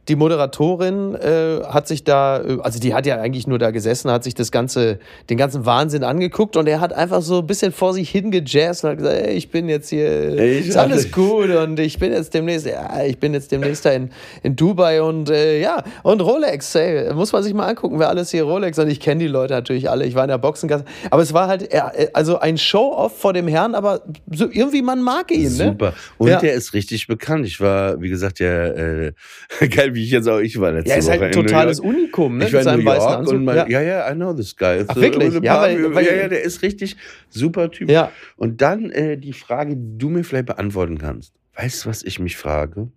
die 0.09 0.15
Moderatorin 0.15 1.15
äh, 1.15 1.63
hat 1.67 1.87
sich 1.87 2.03
da, 2.03 2.41
äh, 2.41 2.57
also 2.61 2.79
die 2.79 2.93
hat 2.93 3.05
ja 3.05 3.19
eigentlich 3.21 3.47
nur 3.47 3.59
da 3.59 3.71
gesessen, 3.71 4.11
hat 4.11 4.23
sich 4.23 4.33
das 4.35 4.51
ganze, 4.51 4.99
den 5.29 5.37
ganzen 5.37 5.65
Wahnsinn 5.65 6.03
angeguckt 6.03 6.57
und 6.57 6.67
er 6.67 6.81
hat 6.81 6.91
einfach 6.93 7.21
so 7.21 7.39
ein 7.39 7.47
bisschen 7.47 7.71
vor 7.71 7.93
sich 7.93 8.09
hingejazzt 8.09 8.83
und 8.83 8.89
hat 8.91 8.97
gesagt, 8.97 9.15
ey, 9.15 9.33
ich 9.35 9.51
bin 9.51 9.69
jetzt 9.69 9.89
hier, 9.89 10.37
Ich 10.37 10.67
ist 10.69 10.75
alles 10.77 11.05
hatte- 11.05 11.11
gut 11.11 11.49
und 11.51 11.79
ich 11.79 11.99
bin 11.99 12.11
jetzt 12.11 12.33
demnächst, 12.33 12.65
ja, 12.65 13.03
ich 13.05 13.19
bin 13.19 13.33
jetzt 13.33 13.51
demnächst 13.51 13.85
da 13.85 13.91
in, 13.91 14.09
in 14.43 14.55
Dubai 14.55 15.01
und 15.01 15.29
äh, 15.29 15.61
ja, 15.61 15.83
und 16.03 16.21
Rolex, 16.21 16.73
ey, 16.75 17.13
muss 17.13 17.31
man 17.31 17.43
sich 17.43 17.53
mal 17.53 17.67
angucken, 17.67 17.99
wer 17.99 18.09
alles 18.09 18.31
hier 18.31 18.43
Rolex 18.43 18.79
und 18.79 18.89
ich 18.89 18.99
kenne 18.99 19.21
die 19.21 19.27
Leute 19.29 19.53
natürlich 19.53 19.89
alle, 19.89 20.05
ich 20.05 20.15
war 20.15 20.23
in 20.23 20.29
der 20.29 20.37
Boxengasse, 20.39 20.85
aber 21.11 21.21
es 21.21 21.33
war 21.33 21.47
halt, 21.47 21.71
äh, 21.73 22.09
also 22.13 22.39
ein 22.39 22.57
Show-Off 22.57 23.17
vor 23.19 23.33
dem 23.33 23.47
Herrn, 23.47 23.75
aber 23.75 24.01
so 24.33 24.47
irgendwie 24.51 24.81
man 24.81 25.01
mag 25.01 25.31
ihn, 25.31 25.43
ne? 25.57 25.65
Super. 25.69 25.93
Und 26.17 26.29
Ja. 26.29 26.39
der 26.39 26.53
ist 26.53 26.73
richtig 26.73 27.07
bekannt. 27.07 27.45
Ich 27.45 27.59
war, 27.61 28.01
wie 28.01 28.09
gesagt, 28.09 28.39
ja, 28.39 28.65
äh, 28.67 29.11
geil, 29.69 29.93
wie 29.93 29.98
ich 30.03 30.11
jetzt 30.11 30.27
auch 30.27 30.39
ich 30.39 30.59
war 30.59 30.71
letzte 30.71 30.89
Ja, 30.91 30.95
ist 30.97 31.09
halt 31.09 31.19
Woche 31.19 31.27
ein 31.27 31.33
in 31.33 31.39
New 31.39 31.45
totales. 31.47 31.79
Unikum, 31.79 32.37
ne? 32.37 32.45
Ich 32.47 32.53
war 32.53 32.61
in 32.73 32.79
New 32.83 32.85
York 32.91 33.01
Anzug. 33.17 33.33
und 33.35 33.45
mein, 33.45 33.55
ja. 33.57 33.67
ja. 33.67 33.81
ja, 33.81 34.11
I 34.11 34.15
know 34.15 34.33
this 34.33 34.55
guy. 34.55 34.83
Ach, 34.87 34.95
wirklich? 34.95 35.33
Ja, 35.35 35.39
Ja, 35.41 35.61
weil- 35.61 35.95
weil- 35.95 36.05
ja, 36.05 36.13
ja, 36.15 36.27
der 36.27 36.41
ist 36.43 36.61
richtig 36.61 36.95
super 37.29 37.69
Typ. 37.71 37.89
Ja. 37.89 38.11
Und 38.37 38.61
dann 38.61 38.89
äh, 38.91 39.17
die 39.17 39.33
Frage, 39.33 39.75
die 39.75 39.97
du 39.97 40.09
mir 40.09 40.23
vielleicht 40.23 40.47
beantworten 40.47 40.97
kannst. 40.97 41.33
Weißt 41.55 41.85
du, 41.85 41.89
was 41.89 42.03
ich 42.03 42.19
mich 42.19 42.37
frage? 42.37 42.87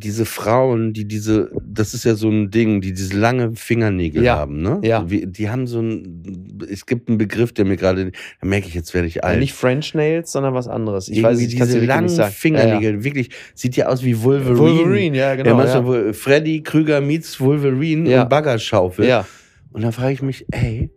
Diese 0.00 0.26
Frauen, 0.26 0.92
die 0.92 1.06
diese, 1.06 1.50
das 1.60 1.92
ist 1.92 2.04
ja 2.04 2.14
so 2.14 2.30
ein 2.30 2.52
Ding, 2.52 2.80
die 2.80 2.92
diese 2.92 3.18
lange 3.18 3.56
Fingernägel 3.56 4.22
Ja. 4.22 4.36
haben, 4.36 4.62
ne? 4.62 4.80
Ja. 4.84 5.10
Wie, 5.10 5.26
die 5.26 5.50
haben 5.50 5.66
so 5.66 5.80
ein, 5.80 6.56
es 6.70 6.86
gibt 6.86 7.08
einen 7.08 7.18
Begriff, 7.18 7.52
der 7.52 7.64
mir 7.64 7.76
gerade, 7.76 8.12
da 8.40 8.46
merke 8.46 8.68
ich, 8.68 8.74
jetzt 8.74 8.94
werde 8.94 9.08
ich 9.08 9.16
Ja, 9.16 9.22
alt. 9.22 9.40
nicht 9.40 9.54
French 9.54 9.94
Nails, 9.94 10.30
sondern 10.30 10.54
was 10.54 10.68
anderes. 10.68 11.08
Ich 11.08 11.18
Irgendwie 11.18 11.34
weiß, 11.34 11.40
ich 11.40 11.56
diese 11.56 11.84
langen. 11.84 12.08
Fingernägel, 12.30 13.02
wirklich, 13.02 13.30
sieht 13.56 13.74
ja 13.74 13.88
aus 13.88 14.04
wie 14.04 14.22
Wolverine. 14.22 14.58
Wolverine, 14.58 15.16
ja, 15.16 15.34
Ja, 15.34 15.42
genau. 15.42 15.60
Ja, 16.06 16.12
Freddy 16.12 16.62
Krüger 16.62 17.00
meets 17.00 17.40
Wolverine 17.40 18.08
Ja. 18.08 18.22
und 18.22 18.28
Baggerschaufel. 18.28 19.04
ja. 19.06 19.26
Und 19.72 19.82
dann 19.82 19.90
frage 19.92 20.12
ich 20.12 20.22
mich, 20.22 20.46
ey, 20.52 20.90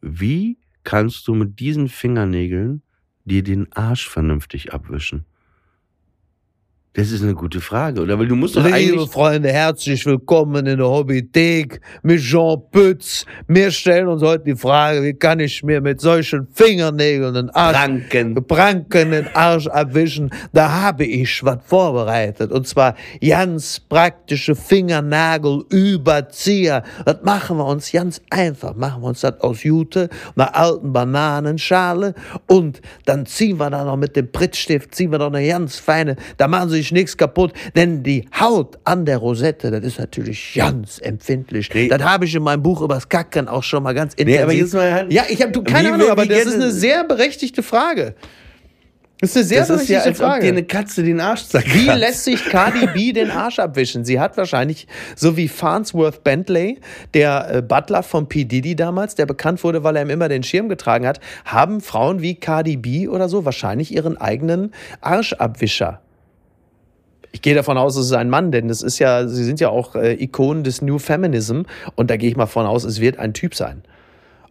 wie 0.00 0.58
kannst 0.84 1.26
du 1.28 1.34
mit 1.34 1.60
diesen 1.60 1.88
Fingernägeln 1.88 2.82
dir 3.24 3.42
den 3.42 3.70
Arsch 3.72 4.08
vernünftig 4.08 4.72
abwischen? 4.72 5.26
Das 6.94 7.12
ist 7.12 7.22
eine 7.22 7.34
gute 7.34 7.60
Frage, 7.60 8.00
oder? 8.00 8.18
Weil 8.18 8.26
du 8.26 8.34
musst 8.34 8.56
doch 8.56 8.64
Liebe 8.64 8.74
eigentlich. 8.74 9.10
Freunde, 9.10 9.52
herzlich 9.52 10.04
willkommen 10.06 10.66
in 10.66 10.78
der 10.78 10.88
Hobbythek 10.88 11.80
mit 12.02 12.20
Jean 12.20 12.60
Pütz. 12.72 13.24
Wir 13.46 13.70
stellen 13.70 14.08
uns 14.08 14.22
heute 14.22 14.42
die 14.42 14.56
Frage, 14.56 15.00
wie 15.04 15.12
kann 15.12 15.38
ich 15.38 15.62
mir 15.62 15.80
mit 15.80 16.00
solchen 16.00 16.48
Fingernägeln 16.52 17.32
den 17.32 17.48
Arsch, 17.50 17.76
Ranken. 17.76 18.34
Pranken 18.44 19.12
den 19.12 19.28
Arsch 19.34 19.68
abwischen? 19.68 20.30
Da 20.52 20.82
habe 20.82 21.04
ich 21.04 21.44
was 21.44 21.58
vorbereitet. 21.64 22.50
Und 22.50 22.66
zwar 22.66 22.96
ganz 23.24 23.78
praktische 23.78 24.56
Fingernagelüberzieher. 24.56 26.82
Das 27.04 27.22
machen 27.22 27.58
wir 27.58 27.66
uns 27.66 27.92
ganz 27.92 28.20
einfach. 28.30 28.74
Machen 28.74 29.02
wir 29.02 29.08
uns 29.10 29.20
das 29.20 29.40
aus 29.42 29.62
Jute, 29.62 30.08
einer 30.34 30.56
alten 30.56 30.92
Bananenschale 30.92 32.14
und 32.48 32.80
dann 33.04 33.26
ziehen 33.26 33.60
wir 33.60 33.70
da 33.70 33.84
noch 33.84 33.96
mit 33.96 34.16
dem 34.16 34.32
Prittstift, 34.32 34.92
ziehen 34.92 35.12
wir 35.12 35.20
da 35.20 35.28
eine 35.28 35.46
ganz 35.46 35.76
feine, 35.76 36.16
da 36.36 36.48
machen 36.48 36.70
Sie 36.70 36.79
sich 36.80 36.92
nichts 36.92 37.16
kaputt, 37.16 37.52
denn 37.76 38.02
die 38.02 38.26
Haut 38.38 38.78
an 38.84 39.04
der 39.04 39.18
Rosette, 39.18 39.70
das 39.70 39.84
ist 39.84 39.98
natürlich 39.98 40.54
ganz 40.54 40.98
empfindlich. 41.02 41.70
Nee. 41.72 41.88
Das 41.88 42.02
habe 42.02 42.24
ich 42.24 42.34
in 42.34 42.42
meinem 42.42 42.62
Buch 42.62 42.80
übers 42.82 43.08
Kacken 43.08 43.48
auch 43.48 43.62
schon 43.62 43.82
mal 43.82 43.92
ganz 43.94 44.14
intensiv. 44.14 44.36
Nee, 44.36 44.42
aber 44.42 44.52
jetzt 44.52 44.74
mal 44.74 45.06
ja, 45.12 45.24
ich 45.28 45.40
habe 45.42 45.62
keine 45.62 45.88
Wie- 45.88 45.92
Ahnung, 45.92 46.06
wie- 46.06 46.10
aber 46.10 46.24
wie 46.24 46.28
das 46.28 46.46
ist 46.46 46.54
eine 46.54 46.70
sehr 46.70 47.04
berechtigte 47.04 47.62
Frage. 47.62 48.14
Das 49.22 49.30
ist 49.32 49.36
eine 49.36 49.44
sehr 49.44 49.58
Das 49.58 49.68
ist 49.68 49.74
berechtigte 49.76 49.92
ja, 49.92 50.00
als 50.08 50.20
ob 50.20 50.26
Frage. 50.26 50.42
dir 50.46 50.52
eine 50.52 50.62
Katze 50.64 51.02
den 51.02 51.20
Arsch 51.20 51.44
zerkratzt. 51.44 51.74
Wie 51.74 51.90
lässt 51.90 52.24
sich 52.24 52.42
Cardi 52.46 52.86
B 52.86 53.12
den 53.12 53.30
Arsch 53.30 53.58
abwischen? 53.58 54.02
Sie 54.06 54.18
hat 54.18 54.38
wahrscheinlich, 54.38 54.86
so 55.14 55.36
wie 55.36 55.46
Farnsworth 55.46 56.24
Bentley, 56.24 56.80
der 57.12 57.56
äh, 57.56 57.60
Butler 57.60 58.02
von 58.02 58.30
P. 58.30 58.44
Diddy 58.46 58.76
damals, 58.76 59.16
der 59.16 59.26
bekannt 59.26 59.62
wurde, 59.62 59.84
weil 59.84 59.96
er 59.96 60.02
ihm 60.04 60.08
immer 60.08 60.30
den 60.30 60.42
Schirm 60.42 60.70
getragen 60.70 61.06
hat, 61.06 61.20
haben 61.44 61.82
Frauen 61.82 62.22
wie 62.22 62.34
Cardi 62.36 62.78
B 62.78 63.08
oder 63.08 63.28
so 63.28 63.44
wahrscheinlich 63.44 63.92
ihren 63.94 64.16
eigenen 64.16 64.72
Arschabwischer. 65.02 66.00
Ich 67.32 67.42
gehe 67.42 67.54
davon 67.54 67.78
aus, 67.78 67.96
es 67.96 68.06
ist 68.06 68.12
ein 68.12 68.28
Mann, 68.28 68.50
denn 68.50 68.68
das 68.68 68.82
ist 68.82 68.98
ja, 68.98 69.26
sie 69.28 69.44
sind 69.44 69.60
ja 69.60 69.68
auch 69.68 69.94
äh, 69.94 70.14
Ikonen 70.14 70.64
des 70.64 70.82
New 70.82 70.98
Feminism 70.98 71.62
und 71.94 72.10
da 72.10 72.16
gehe 72.16 72.28
ich 72.28 72.36
mal 72.36 72.46
von 72.46 72.66
aus, 72.66 72.84
es 72.84 73.00
wird 73.00 73.18
ein 73.18 73.34
Typ 73.34 73.54
sein. 73.54 73.82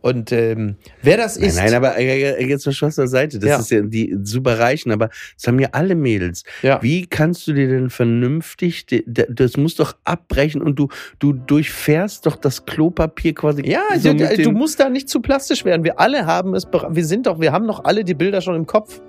Und 0.02 0.32
ähm, 0.32 0.78
wer 1.02 1.18
das 1.18 1.38
Nein, 1.38 1.50
ist, 1.50 1.56
nein, 1.58 1.74
aber 1.74 1.98
äh, 1.98 2.48
jetzt 2.48 2.64
zur 2.64 2.72
Schwester 2.72 3.06
Seite. 3.10 3.38
Das 3.38 3.50
Ja. 3.50 3.60
ist 3.60 3.70
ja 3.70 3.82
die 3.82 4.18
super 4.24 4.58
Reichen, 4.58 4.94
aber 4.94 5.10
das 5.36 5.46
haben 5.46 5.60
ja 5.60 5.70
alle 5.74 5.96
Mädels. 5.96 6.46
Ja. 6.62 6.82
Wie 6.82 7.06
kannst 7.06 7.46
du 7.48 7.54
dir 7.54 7.68
denn 7.68 7.90
vernünftig, 7.90 8.86
das 9.06 9.58
muss 9.58 9.76
doch 9.76 9.98
abbrechen 10.06 10.62
und 10.62 10.80
du, 10.80 10.88
du 11.20 11.34
durchfährst 11.34 12.26
doch 12.26 12.38
das 12.38 12.66
Klopapier 12.66 13.36
quasi. 13.36 13.68
Ja, 13.70 13.82
so 13.98 14.14
du, 14.14 14.24
mit 14.24 14.46
du 14.46 14.52
musst 14.54 14.80
da 14.80 14.90
nicht 14.90 15.10
zu 15.10 15.20
plastisch 15.20 15.66
werden. 15.66 15.84
Wir 15.84 16.00
alle 16.00 16.26
haben 16.26 16.56
es, 16.56 16.66
wir 16.66 17.06
sind 17.06 17.26
doch, 17.28 17.42
wir 17.42 17.52
haben 17.52 17.68
doch 17.68 17.84
alle 17.84 18.06
die 18.06 18.14
Bilder 18.14 18.40
schon 18.40 18.56
im 18.56 18.66
Kopf. 18.66 19.02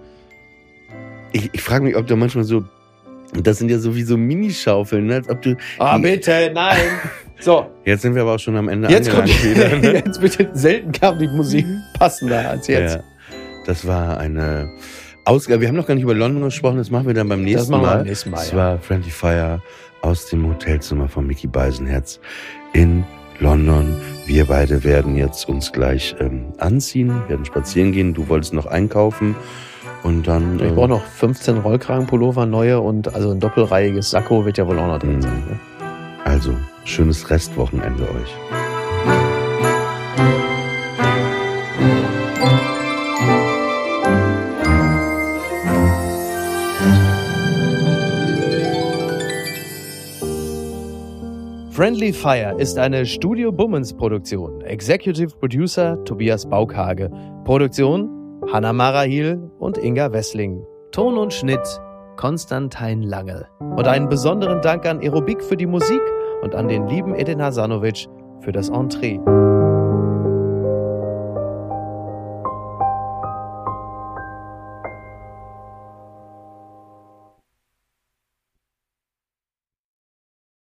Ich, 1.32 1.50
ich 1.52 1.62
frage 1.62 1.84
mich, 1.84 1.94
ob 1.94 2.08
da 2.08 2.16
manchmal 2.16 2.42
so, 2.42 2.64
das 3.42 3.58
sind 3.58 3.70
ja 3.70 3.78
sowieso 3.78 4.16
Minischaufeln, 4.16 5.06
ne? 5.06 5.16
als 5.16 5.28
ob 5.28 5.42
du. 5.42 5.56
Ah, 5.78 5.98
bitte, 5.98 6.50
nein. 6.52 6.76
So, 7.38 7.70
Jetzt 7.84 8.02
sind 8.02 8.14
wir 8.14 8.22
aber 8.22 8.34
auch 8.34 8.38
schon 8.38 8.56
am 8.56 8.68
Ende 8.68 8.90
jetzt 8.90 9.10
kommt 9.10 9.28
wieder. 9.28 9.68
Ne? 9.78 10.02
jetzt 10.04 10.20
bitte, 10.20 10.50
selten 10.52 10.92
kam 10.92 11.18
die 11.18 11.28
Musik 11.28 11.64
passender 11.98 12.50
als 12.50 12.66
jetzt. 12.66 12.96
Ja, 12.96 13.02
das 13.66 13.86
war 13.86 14.18
eine 14.18 14.68
Ausgabe. 15.24 15.62
Wir 15.62 15.68
haben 15.68 15.76
noch 15.76 15.86
gar 15.86 15.94
nicht 15.94 16.04
über 16.04 16.14
London 16.14 16.42
gesprochen, 16.44 16.76
das 16.76 16.90
machen 16.90 17.06
wir 17.06 17.14
dann 17.14 17.28
beim 17.28 17.42
nächsten 17.42 17.70
machen 17.70 17.82
wir 17.82 17.86
Mal. 17.86 17.96
beim 17.98 18.06
nächsten 18.06 18.30
Mal, 18.30 18.36
Das 18.36 18.50
ja. 18.50 18.56
war 18.56 18.78
Friendly 18.78 19.10
Fire 19.10 19.62
aus 20.02 20.26
dem 20.28 20.46
Hotelzimmer 20.48 21.08
von 21.08 21.26
Mickey 21.26 21.46
Beisenherz 21.46 22.20
in 22.74 23.04
London. 23.38 23.96
Wir 24.26 24.44
beide 24.44 24.84
werden 24.84 25.16
jetzt 25.16 25.48
uns 25.48 25.72
gleich 25.72 26.14
ähm, 26.20 26.52
anziehen, 26.58 27.22
werden 27.28 27.44
spazieren 27.46 27.92
gehen. 27.92 28.12
Du 28.12 28.28
wolltest 28.28 28.52
noch 28.52 28.66
einkaufen 28.66 29.34
und 30.02 30.26
dann. 30.26 30.56
Ich 30.58 30.62
ähm, 30.66 30.74
brauche 30.74 30.88
noch 30.88 31.02
15 31.04 31.58
Rollkragenpullover, 31.58 32.46
neue 32.46 32.80
und 32.80 33.14
also 33.14 33.30
ein 33.30 33.40
doppelreihiges 33.40 34.10
Sakko 34.10 34.44
wird 34.44 34.58
ja 34.58 34.66
wohl 34.66 34.78
auch 34.78 34.86
noch 34.86 34.98
drin 34.98 35.16
Mhm. 35.16 35.22
sein. 35.22 35.42
Ne? 35.48 35.58
Also, 36.24 36.54
schönes 36.84 37.28
Restwochenende 37.30 38.02
euch. 38.04 38.36
Friendly 51.70 52.12
Fire 52.12 52.54
ist 52.58 52.78
eine 52.78 53.06
Studio 53.06 53.50
Bummens 53.52 53.94
Produktion. 53.94 54.60
Executive 54.62 55.30
Producer 55.38 56.02
Tobias 56.04 56.46
Baukage. 56.48 57.10
Produktion 57.44 58.19
Hanna 58.48 58.72
Marahil 58.72 59.38
und 59.58 59.78
Inga 59.78 60.12
Wessling. 60.12 60.64
Ton 60.92 61.18
und 61.18 61.32
Schnitt 61.32 61.60
Konstantin 62.16 63.02
Lange. 63.02 63.46
Und 63.58 63.86
einen 63.86 64.08
besonderen 64.08 64.60
Dank 64.62 64.86
an 64.86 65.00
Aerobik 65.00 65.42
für 65.42 65.56
die 65.56 65.66
Musik 65.66 66.00
und 66.42 66.54
an 66.54 66.68
den 66.68 66.86
lieben 66.88 67.14
Edin 67.14 67.42
Hasanovic 67.42 68.08
für 68.40 68.52
das 68.52 68.68
Entree. 68.68 69.20